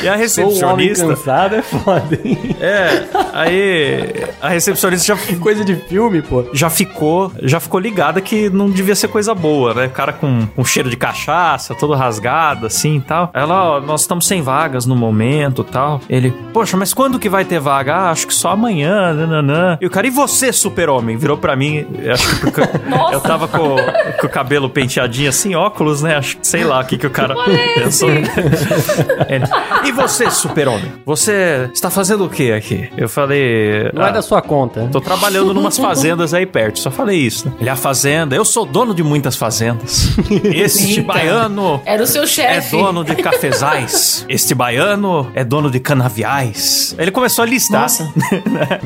E 0.02 0.08
a 0.08 0.28
Sou 0.28 0.44
um 0.44 0.64
homem 0.66 0.88
recepcionista. 0.88 1.06
cansado, 1.06 1.54
é 1.56 1.62
foda, 1.62 2.20
hein? 2.24 2.56
É, 2.60 3.04
aí 3.32 4.24
a 4.40 4.48
recepcionista 4.48 5.14
já, 5.14 5.16
Coisa 5.40 5.64
de 5.64 5.76
filme, 5.76 6.22
pô. 6.22 6.44
já 6.52 6.68
ficou 6.70 7.30
já 7.42 7.60
ficou 7.60 7.78
ligada 7.78 8.20
que 8.20 8.48
não 8.50 8.68
devia 8.70 8.94
ser 8.94 9.08
coisa 9.08 9.34
boa, 9.34 9.74
né? 9.74 9.86
O 9.86 9.90
cara 9.90 10.12
com, 10.12 10.46
com 10.46 10.64
cheiro 10.64 10.90
de 10.90 10.96
cachaça, 10.96 11.74
todo 11.74 11.94
rasgado 11.94 12.66
assim 12.66 12.96
e 12.96 13.00
tal. 13.00 13.30
Ela, 13.32 13.76
ó, 13.76 13.80
nós 13.80 14.05
estamos 14.06 14.26
sem 14.26 14.40
vagas 14.42 14.86
no 14.86 14.96
momento 14.96 15.64
e 15.68 15.70
tal. 15.72 16.00
Ele, 16.08 16.32
poxa, 16.52 16.76
mas 16.76 16.94
quando 16.94 17.18
que 17.18 17.28
vai 17.28 17.44
ter 17.44 17.58
vaga? 17.60 17.94
Ah, 17.94 18.10
acho 18.10 18.26
que 18.26 18.34
só 18.34 18.50
amanhã, 18.50 19.12
nananã. 19.12 19.78
E 19.80 19.86
o 19.86 19.90
cara, 19.90 20.06
e 20.06 20.10
você, 20.10 20.52
super-homem? 20.52 21.16
Virou 21.16 21.36
pra 21.36 21.54
mim, 21.56 21.86
eu 22.02 22.12
acho 22.14 22.28
que 22.28 22.40
porque 22.40 22.60
eu 23.12 23.20
tava 23.20 23.46
com, 23.48 23.76
com 24.20 24.26
o 24.26 24.30
cabelo 24.30 24.68
penteadinho 24.70 25.28
assim, 25.28 25.54
óculos, 25.54 26.02
né? 26.02 26.16
Acho 26.16 26.36
que 26.38 26.46
sei 26.46 26.64
lá 26.64 26.80
o 26.80 26.84
que 26.84 26.96
que 26.98 27.06
o 27.06 27.10
cara 27.10 27.34
pensou. 27.74 28.08
Ele, 28.10 29.44
e 29.84 29.92
você, 29.92 30.30
super-homem? 30.30 30.92
Você 31.04 31.68
está 31.72 31.90
fazendo 31.90 32.24
o 32.24 32.28
que 32.28 32.52
aqui? 32.52 32.88
Eu 32.96 33.08
falei. 33.08 33.90
Não 33.92 34.02
"Ah, 34.04 34.08
é 34.08 34.12
da 34.12 34.22
sua 34.22 34.40
conta. 34.42 34.88
Tô 34.92 35.00
trabalhando 35.00 35.52
numas 35.52 35.76
fazendas 35.76 36.32
aí 36.32 36.46
perto, 36.46 36.78
só 36.78 36.90
falei 36.90 37.18
isso. 37.18 37.46
Né? 37.48 37.54
Ele, 37.60 37.70
a 37.70 37.76
fazenda, 37.76 38.34
eu 38.36 38.44
sou 38.44 38.64
dono 38.64 38.94
de 38.94 39.02
muitas 39.02 39.36
fazendas. 39.36 40.10
Este 40.44 40.98
Eita. 41.00 41.02
baiano 41.12 41.80
Era 41.84 42.02
o 42.02 42.06
seu 42.06 42.22
é 42.22 42.26
chefe. 42.26 42.76
dono 42.76 43.04
de 43.04 43.14
cafezais. 43.16 43.92
Este 44.28 44.54
baiano 44.54 45.30
é 45.34 45.44
dono 45.44 45.70
de 45.70 45.78
canaviais. 45.80 46.94
Ele 46.98 47.10
começou 47.10 47.42
a 47.42 47.46
listar. 47.46 47.82
Nossa. 47.82 48.12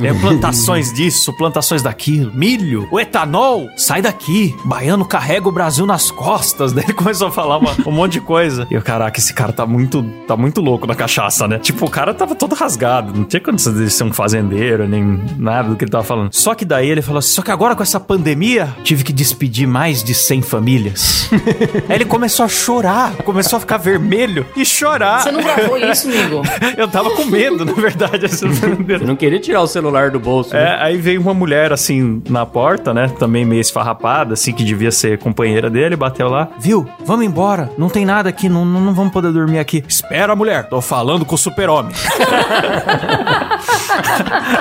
É, 0.03 0.13
plantações 0.15 0.93
disso, 0.93 1.33
plantações 1.33 1.83
daquilo. 1.83 2.33
Milho, 2.35 2.89
o 2.91 2.99
etanol, 2.99 3.69
sai 3.77 4.01
daqui. 4.03 4.55
Baiano 4.65 5.05
carrega 5.05 5.49
o 5.49 5.53
Brasil 5.53 5.87
nas 5.87 6.11
costas. 6.11 6.73
Daí 6.73 6.85
ele 6.85 6.93
começou 6.95 7.29
a 7.29 7.31
falar 7.31 7.59
uma- 7.59 7.75
um 7.87 7.91
monte 7.93 8.13
de 8.15 8.21
coisa. 8.21 8.67
E 8.71 8.75
eu, 8.75 8.83
caraca, 8.83 9.19
esse 9.19 9.33
cara 9.35 9.53
tá 9.53 9.67
muito, 9.67 10.03
tá 10.27 10.37
muito 10.37 10.61
louco 10.61 10.87
na 10.87 10.95
cachaça, 10.95 11.47
né? 11.47 11.59
Tipo, 11.59 11.87
o 11.87 11.91
cara 11.91 12.13
tava 12.15 12.35
todo 12.35 12.55
rasgado. 12.55 13.13
Não 13.15 13.25
tinha 13.25 13.41
condição 13.41 13.73
de 13.75 13.89
ser 13.91 14.05
um 14.05 14.13
fazendeiro, 14.13 14.89
nem 14.89 15.21
nada 15.39 15.69
do 15.69 15.77
que 15.77 15.85
ele 15.85 15.91
tava 15.91 16.05
falando. 16.05 16.33
Só 16.33 16.55
que 16.55 16.65
daí 16.65 16.89
ele 16.89 17.03
falou 17.03 17.19
assim: 17.19 17.33
só 17.35 17.43
que 17.43 17.51
agora 17.51 17.75
com 17.77 17.83
essa 17.83 18.01
pandemia, 18.01 18.75
tive 18.83 19.05
que 19.05 19.13
despedir 19.13 19.67
mais 19.69 20.03
de 20.03 20.15
100 20.15 20.43
famílias. 20.43 21.29
Aí 21.89 21.97
ele 21.97 22.05
começou 22.05 22.45
a 22.45 22.49
chorar, 22.49 23.13
começou 23.25 23.57
a 23.57 23.61
ficar 23.61 23.77
vermelho 23.77 24.45
e 24.57 24.65
chorar. 25.01 25.21
Você 25.23 25.33
não 25.33 25.43
gravou 25.43 25.79
isso, 25.79 26.09
amigo? 26.09 26.43
Eu 26.77 26.89
tava 26.89 27.11
com 27.11 27.25
medo, 27.25 27.65
na 27.65 27.73
verdade. 27.73 28.27
assim, 28.27 28.49
Você 28.51 29.05
não 29.05 29.17
queria 29.17 29.41
tirar 29.41 29.63
o 29.63 29.67
celular 29.67 30.11
do 30.11 30.21
bolso, 30.21 30.55
né? 30.55 30.63
É, 30.63 30.85
aí 30.85 30.97
veio 30.99 31.21
uma 31.21 31.35
mulher 31.35 31.73
assim 31.73 32.23
na 32.29 32.45
porta, 32.45 32.93
né? 32.93 33.11
Também 33.19 33.45
meio 33.45 33.61
esfarrapada, 33.61 34.35
assim, 34.35 34.53
que 34.53 34.63
devia 34.63 34.91
ser 34.91 35.19
companheira 35.19 35.71
dele, 35.71 35.97
bateu 35.97 36.29
lá. 36.29 36.49
Viu? 36.59 36.87
Vamos 37.05 37.25
embora. 37.25 37.71
Não 37.79 37.89
tem 37.89 38.05
nada 38.05 38.29
aqui, 38.29 38.49
não, 38.49 38.65
não, 38.65 38.81
não 38.81 38.95
vamos 38.95 39.13
poder 39.13 39.33
dormir 39.33 39.59
aqui. 39.59 39.83
Espera, 39.89 40.37
mulher. 40.37 40.69
Tô 40.69 40.81
falando 40.81 41.25
com 41.25 41.35
o 41.35 41.39
super-homem. 41.39 41.93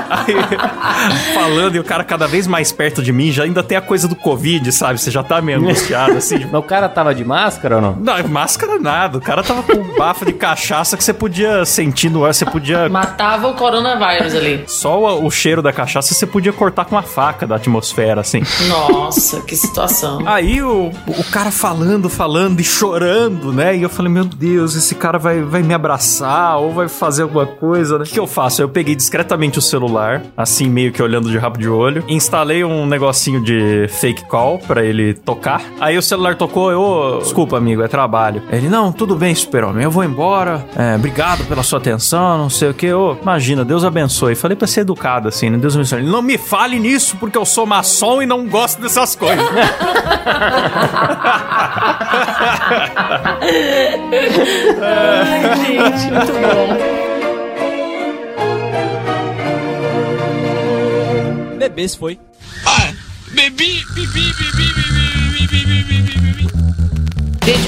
Aí, 0.09 0.35
falando 1.33 1.75
e 1.75 1.79
o 1.79 1.83
cara 1.83 2.03
cada 2.03 2.27
vez 2.27 2.47
mais 2.47 2.71
perto 2.71 3.01
de 3.01 3.11
mim, 3.11 3.31
já 3.31 3.43
ainda 3.43 3.63
tem 3.63 3.77
a 3.77 3.81
coisa 3.81 4.07
do 4.07 4.15
Covid, 4.15 4.71
sabe? 4.71 4.99
Você 4.99 5.11
já 5.11 5.23
tá 5.23 5.41
meio 5.41 5.59
angustiado, 5.59 6.17
assim. 6.17 6.39
Mas 6.51 6.59
o 6.59 6.63
cara 6.63 6.89
tava 6.89 7.13
de 7.13 7.23
máscara 7.23 7.75
ou 7.75 7.81
não? 7.81 7.95
Não, 7.95 8.27
máscara 8.27 8.79
nada. 8.79 9.17
O 9.17 9.21
cara 9.21 9.43
tava 9.43 9.63
com 9.63 9.73
um 9.73 9.95
bafo 9.97 10.25
de 10.31 10.33
cachaça 10.33 10.95
que 10.95 11.03
você 11.03 11.13
podia 11.13 11.65
sentir 11.65 12.09
no 12.09 12.23
ar, 12.23 12.33
você 12.33 12.45
podia 12.45 12.87
Matava 12.89 13.47
o 13.47 13.55
coronavírus 13.55 14.35
ali. 14.35 14.63
Só 14.67 14.99
o, 14.99 15.25
o 15.25 15.31
cheiro 15.31 15.61
da 15.61 15.73
cachaça 15.73 16.13
você 16.13 16.25
podia 16.25 16.53
cortar 16.53 16.85
com 16.85 16.95
uma 16.95 17.01
faca 17.01 17.47
da 17.47 17.55
atmosfera, 17.55 18.21
assim. 18.21 18.41
Nossa, 18.67 19.41
que 19.41 19.55
situação. 19.55 20.21
Aí 20.25 20.61
o, 20.61 20.91
o 21.07 21.23
cara 21.31 21.51
falando, 21.51 22.09
falando 22.09 22.59
e 22.59 22.63
chorando, 22.63 23.51
né? 23.51 23.75
E 23.75 23.81
eu 23.81 23.89
falei, 23.89 24.11
meu 24.11 24.25
Deus, 24.25 24.75
esse 24.75 24.95
cara 24.95 25.17
vai, 25.17 25.41
vai 25.41 25.63
me 25.63 25.73
abraçar 25.73 26.57
ou 26.59 26.71
vai 26.71 26.87
fazer 26.87 27.23
alguma 27.23 27.45
coisa, 27.45 27.97
né? 27.97 28.03
O 28.05 28.07
que 28.07 28.19
eu 28.19 28.27
faço? 28.27 28.61
Eu 28.61 28.69
peguei 28.69 28.95
discretamente 28.95 29.57
o 29.57 29.61
celular, 29.61 30.23
assim, 30.37 30.69
meio 30.69 30.91
que 30.91 31.01
olhando 31.01 31.29
de 31.29 31.37
rabo 31.37 31.57
de 31.57 31.69
olho, 31.69 32.03
instalei 32.07 32.63
um 32.63 32.85
negocinho 32.85 33.43
de 33.43 33.87
fake 33.87 34.27
call 34.27 34.59
pra 34.59 34.83
ele 34.83 35.13
tocar. 35.13 35.61
Aí 35.79 35.97
o 35.97 36.01
celular 36.01 36.35
tocou, 36.35 36.71
eu, 36.71 37.19
desculpa, 37.21 37.57
amigo, 37.57 37.81
é 37.81 37.87
trabalho. 37.87 38.43
Ele, 38.51 38.69
não, 38.69 38.91
tudo 38.91 39.15
bem, 39.15 39.33
super-homem, 39.33 39.83
eu 39.83 39.91
vou 39.91 40.03
embora. 40.03 40.18
É, 40.75 40.95
obrigado 40.95 41.45
pela 41.45 41.63
sua 41.63 41.79
atenção, 41.79 42.37
não 42.37 42.49
sei 42.49 42.69
o 42.69 42.73
que. 42.73 42.91
Ô, 42.91 43.17
imagina, 43.21 43.63
Deus 43.63 43.85
abençoe. 43.85 44.35
Falei 44.35 44.57
pra 44.57 44.67
ser 44.67 44.81
educado, 44.81 45.27
assim, 45.29 45.49
né? 45.49 45.57
Deus 45.57 45.75
abençoe. 45.75 46.01
Não 46.03 46.21
me 46.21 46.37
fale 46.37 46.77
nisso, 46.77 47.15
porque 47.17 47.37
eu 47.37 47.45
sou 47.45 47.65
maçom 47.65 48.21
e 48.21 48.25
não 48.25 48.45
gosto 48.47 48.81
dessas 48.81 49.15
coisas. 49.15 49.45
Ai, 54.81 55.55
gente, 55.55 56.11
muito 56.11 56.33
bom. 56.33 56.99
Bebês 61.57 61.95
foi. 61.95 62.19
Gente, 65.89 66.58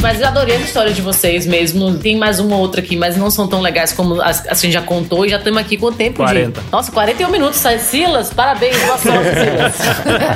mas 0.01 0.19
eu 0.19 0.27
adorei 0.27 0.55
a 0.55 0.59
história 0.59 0.91
de 0.91 1.01
vocês 1.01 1.45
mesmo. 1.45 1.97
Tem 1.97 2.17
mais 2.17 2.39
uma 2.39 2.55
ou 2.55 2.61
outra 2.61 2.81
aqui, 2.81 2.95
mas 2.95 3.15
não 3.15 3.29
são 3.29 3.47
tão 3.47 3.61
legais 3.61 3.93
como 3.93 4.21
as, 4.21 4.45
a 4.47 4.53
gente 4.55 4.73
já 4.73 4.81
contou. 4.81 5.25
E 5.25 5.29
já 5.29 5.37
estamos 5.37 5.59
aqui 5.59 5.77
com 5.77 5.87
o 5.87 5.91
tempo 5.91 6.17
40. 6.17 6.59
de... 6.59 6.71
Nossa, 6.71 6.91
41 6.91 7.29
minutos. 7.29 7.61
Silas, 7.79 8.33
parabéns, 8.33 8.77
boa 8.83 8.97
sorte, 8.97 9.29
Silas. 9.39 9.75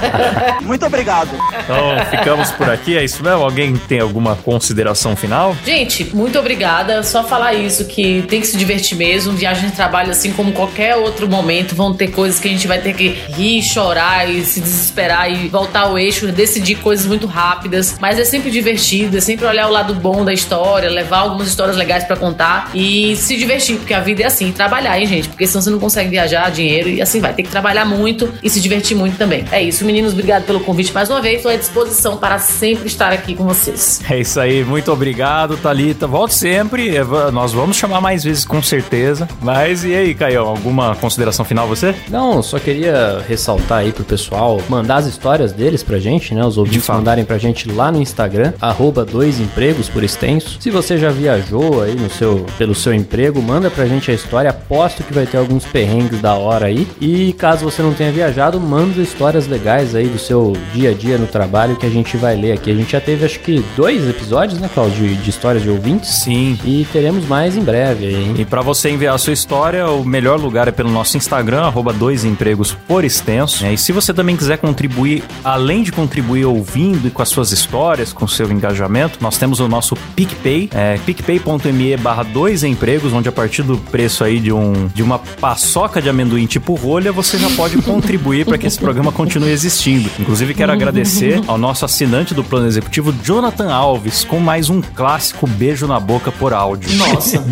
Muito 0.61 0.85
obrigado. 0.85 1.29
Então, 1.63 2.05
ficamos 2.11 2.51
por 2.51 2.69
aqui, 2.69 2.97
é 2.97 3.03
isso 3.03 3.23
mesmo? 3.23 3.43
Alguém 3.43 3.75
tem 3.75 3.99
alguma 3.99 4.35
consideração 4.35 5.15
final? 5.15 5.55
Gente, 5.65 6.15
muito 6.15 6.37
obrigada. 6.37 7.01
Só 7.03 7.23
falar 7.23 7.53
isso, 7.53 7.85
que 7.85 8.23
tem 8.23 8.41
que 8.41 8.47
se 8.47 8.57
divertir 8.57 8.97
mesmo. 8.97 9.33
Viagem 9.33 9.69
de 9.69 9.75
trabalho, 9.75 10.11
assim 10.11 10.31
como 10.31 10.51
qualquer 10.51 10.95
outro 10.95 11.27
momento, 11.27 11.75
vão 11.75 11.93
ter 11.93 12.09
coisas 12.09 12.39
que 12.39 12.47
a 12.47 12.51
gente 12.51 12.67
vai 12.67 12.79
ter 12.79 12.93
que 12.93 13.09
rir, 13.09 13.61
chorar 13.63 14.29
e 14.29 14.43
se 14.45 14.59
desesperar 14.59 15.31
e 15.31 15.47
voltar 15.47 15.81
ao 15.81 15.97
eixo, 15.97 16.27
decidir 16.27 16.75
coisas 16.75 17.05
muito 17.05 17.25
rápidas. 17.25 17.97
Mas 17.99 18.19
é 18.19 18.25
sempre 18.25 18.51
divertido, 18.51 19.17
é 19.17 19.21
sempre 19.21 19.45
olhar 19.45 19.54
o 19.63 19.71
lado 19.71 19.93
bom 19.93 20.25
da 20.25 20.33
história, 20.33 20.89
levar 20.89 21.19
algumas 21.19 21.47
histórias 21.47 21.77
legais 21.77 22.03
pra 22.03 22.15
contar 22.15 22.71
e 22.73 23.15
se 23.15 23.37
divertir, 23.37 23.77
porque 23.77 23.93
a 23.93 23.99
vida 23.99 24.23
é 24.23 24.25
assim, 24.25 24.51
trabalhar, 24.51 24.99
hein, 24.99 25.05
gente? 25.05 25.29
Porque 25.29 25.47
senão 25.47 25.61
você 25.61 25.69
não 25.69 25.79
consegue 25.79 26.09
viajar, 26.09 26.49
dinheiro 26.51 26.89
e 26.89 27.01
assim 27.01 27.19
vai. 27.21 27.33
Tem 27.33 27.45
que 27.45 27.51
trabalhar 27.51 27.85
muito 27.85 28.31
e 28.43 28.49
se 28.49 28.59
divertir 28.59 28.95
muito 28.95 29.17
também. 29.17 29.45
É 29.51 29.61
isso, 29.61 29.85
meninos, 29.85 30.13
obrigado 30.13 30.43
pelo 30.45 30.59
convite 30.59 30.93
mais 30.93 31.09
uma 31.09 31.21
vez. 31.21 31.37
Estou 31.37 31.51
à 31.51 31.55
disposição 31.55 32.17
para 32.17 32.39
sempre 32.39 32.87
estar 32.87 33.11
aqui 33.11 33.35
com 33.35 33.45
vocês. 33.45 34.01
É 34.09 34.19
isso 34.19 34.39
aí, 34.39 34.63
muito 34.63 34.91
obrigado, 34.91 35.57
Thalita. 35.57 36.07
Volte 36.07 36.33
sempre, 36.35 36.91
nós 37.31 37.53
vamos 37.53 37.77
chamar 37.77 38.01
mais 38.01 38.23
vezes 38.23 38.45
com 38.45 38.61
certeza. 38.61 39.27
Mas 39.41 39.83
e 39.83 39.93
aí, 39.93 40.13
Caião, 40.13 40.47
alguma 40.47 40.95
consideração 40.95 41.45
final 41.45 41.67
você? 41.67 41.93
Não, 42.09 42.41
só 42.41 42.59
queria 42.59 43.23
ressaltar 43.27 43.79
aí 43.79 43.91
pro 43.91 44.03
pessoal 44.03 44.61
mandar 44.69 44.97
as 44.97 45.05
histórias 45.05 45.51
deles 45.51 45.83
pra 45.83 45.99
gente, 45.99 46.33
né? 46.33 46.43
Os 46.45 46.57
ouvintes 46.57 46.87
mandarem 46.87 47.25
pra 47.25 47.37
gente 47.37 47.69
lá 47.69 47.91
no 47.91 48.01
Instagram, 48.01 48.53
arroba 48.61 49.05
dois 49.05 49.39
empregos 49.45 49.87
por 49.87 50.03
extenso. 50.03 50.57
Se 50.59 50.69
você 50.69 50.97
já 50.97 51.09
viajou 51.09 51.81
aí 51.81 51.95
no 51.95 52.09
seu, 52.09 52.45
pelo 52.57 52.75
seu 52.75 52.93
emprego, 52.93 53.41
manda 53.41 53.69
pra 53.69 53.85
gente 53.85 54.11
a 54.11 54.13
história. 54.13 54.49
Aposto 54.49 55.03
que 55.03 55.13
vai 55.13 55.25
ter 55.25 55.37
alguns 55.37 55.65
perrengues 55.65 56.21
da 56.21 56.33
hora 56.33 56.65
aí. 56.65 56.87
E 56.99 57.33
caso 57.33 57.63
você 57.63 57.81
não 57.81 57.93
tenha 57.93 58.11
viajado, 58.11 58.59
manda 58.59 59.01
histórias 59.01 59.47
legais 59.47 59.95
aí 59.95 60.07
do 60.07 60.19
seu 60.19 60.53
dia 60.73 60.91
a 60.91 60.93
dia 60.93 61.17
no 61.17 61.27
trabalho 61.27 61.75
que 61.75 61.85
a 61.85 61.89
gente 61.89 62.17
vai 62.17 62.35
ler 62.35 62.53
aqui. 62.53 62.71
A 62.71 62.75
gente 62.75 62.91
já 62.91 63.01
teve 63.01 63.25
acho 63.25 63.39
que 63.39 63.63
dois 63.75 64.07
episódios, 64.09 64.59
né, 64.59 64.69
Claudio, 64.73 65.07
de, 65.07 65.15
de 65.15 65.29
histórias 65.29 65.63
de 65.63 65.69
ouvintes. 65.69 66.09
Sim. 66.09 66.57
E 66.65 66.85
teremos 66.91 67.25
mais 67.27 67.55
em 67.55 67.61
breve 67.61 68.07
aí, 68.07 68.15
hein? 68.15 68.35
E 68.37 68.45
para 68.45 68.61
você 68.61 68.89
enviar 68.89 69.15
a 69.15 69.17
sua 69.17 69.33
história, 69.33 69.87
o 69.87 70.03
melhor 70.03 70.39
lugar 70.39 70.67
é 70.67 70.71
pelo 70.71 70.89
nosso 70.89 71.17
Instagram, 71.17 71.61
arroba 71.61 71.93
dois 71.93 72.23
empregos 72.25 72.75
por 72.87 73.03
extenso. 73.03 73.65
É, 73.65 73.73
E 73.73 73.77
se 73.77 73.91
você 73.91 74.13
também 74.13 74.35
quiser 74.35 74.57
contribuir, 74.57 75.23
além 75.43 75.83
de 75.83 75.91
contribuir 75.91 76.45
ouvindo 76.45 77.07
e 77.07 77.11
com 77.11 77.21
as 77.21 77.29
suas 77.29 77.51
histórias, 77.51 78.13
com 78.13 78.25
o 78.25 78.29
seu 78.29 78.51
engajamento, 78.51 79.19
nós 79.21 79.34
temos 79.37 79.59
o 79.59 79.67
nosso 79.67 79.95
PicPay, 80.15 80.69
é, 80.73 80.97
picpay.me 81.05 81.97
barra 81.97 82.23
dois 82.23 82.63
empregos, 82.63 83.13
onde 83.13 83.29
a 83.29 83.31
partir 83.31 83.63
do 83.63 83.77
preço 83.77 84.23
aí 84.23 84.39
de, 84.39 84.51
um, 84.51 84.87
de 84.93 85.01
uma 85.03 85.19
paçoca 85.19 86.01
de 86.01 86.09
amendoim 86.09 86.45
tipo 86.45 86.73
rolha, 86.75 87.11
você 87.11 87.37
já 87.37 87.49
pode 87.51 87.77
contribuir 87.83 88.45
para 88.45 88.57
que 88.57 88.65
esse 88.67 88.79
programa 88.79 89.11
continue 89.11 89.49
existindo. 89.51 90.09
Inclusive, 90.19 90.53
quero 90.53 90.71
agradecer 90.71 91.41
ao 91.47 91.57
nosso 91.57 91.85
assinante 91.85 92.33
do 92.33 92.43
plano 92.43 92.67
executivo, 92.67 93.13
Jonathan 93.23 93.71
Alves, 93.73 94.23
com 94.23 94.39
mais 94.39 94.69
um 94.69 94.81
clássico 94.81 95.47
beijo 95.47 95.87
na 95.87 95.99
boca 95.99 96.31
por 96.31 96.53
áudio. 96.53 96.95
Nossa. 96.97 97.43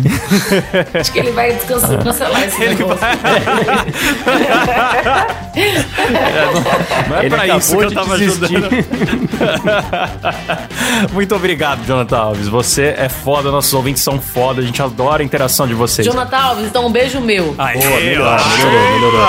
Acho 0.98 1.12
que 1.12 1.18
ele 1.18 1.32
vai 1.32 1.52
descansar, 1.54 2.02
cancelar 2.02 2.42
esse 2.44 2.58
negócio. 2.60 2.98
Não 7.08 7.16
é 7.16 7.20
Ele 7.20 7.30
pra 7.30 7.46
isso 7.56 7.76
que 7.76 7.84
eu 7.84 7.92
tava 7.92 8.18
desistir. 8.18 8.56
ajudando. 8.56 8.74
Muito 11.12 11.34
obrigado, 11.34 11.73
Jonathan 11.86 12.16
Alves. 12.18 12.48
Você 12.48 12.94
é 12.96 13.08
foda, 13.08 13.50
nossos 13.50 13.72
ouvintes 13.74 14.02
são 14.02 14.20
foda. 14.20 14.60
A 14.60 14.64
gente 14.64 14.80
adora 14.82 15.22
a 15.22 15.24
interação 15.24 15.66
de 15.66 15.74
vocês. 15.74 16.06
Jonathan 16.06 16.36
Alves, 16.36 16.66
então 16.66 16.86
um 16.86 16.92
beijo 16.92 17.20
meu. 17.20 17.54
Aê, 17.58 17.78
Boa, 17.78 18.00
melhor, 18.00 18.40
ó. 18.40 18.48
melhorou, 18.48 18.90
melhorou. 18.92 19.20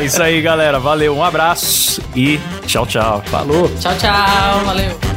É 0.00 0.04
isso 0.04 0.22
aí, 0.22 0.40
galera. 0.40 0.78
Valeu, 0.78 1.16
um 1.16 1.24
abraço 1.24 2.00
e 2.14 2.38
tchau, 2.66 2.86
tchau. 2.86 3.22
Falou! 3.26 3.70
Tchau, 3.80 3.94
tchau. 3.98 4.64
Valeu. 4.64 5.15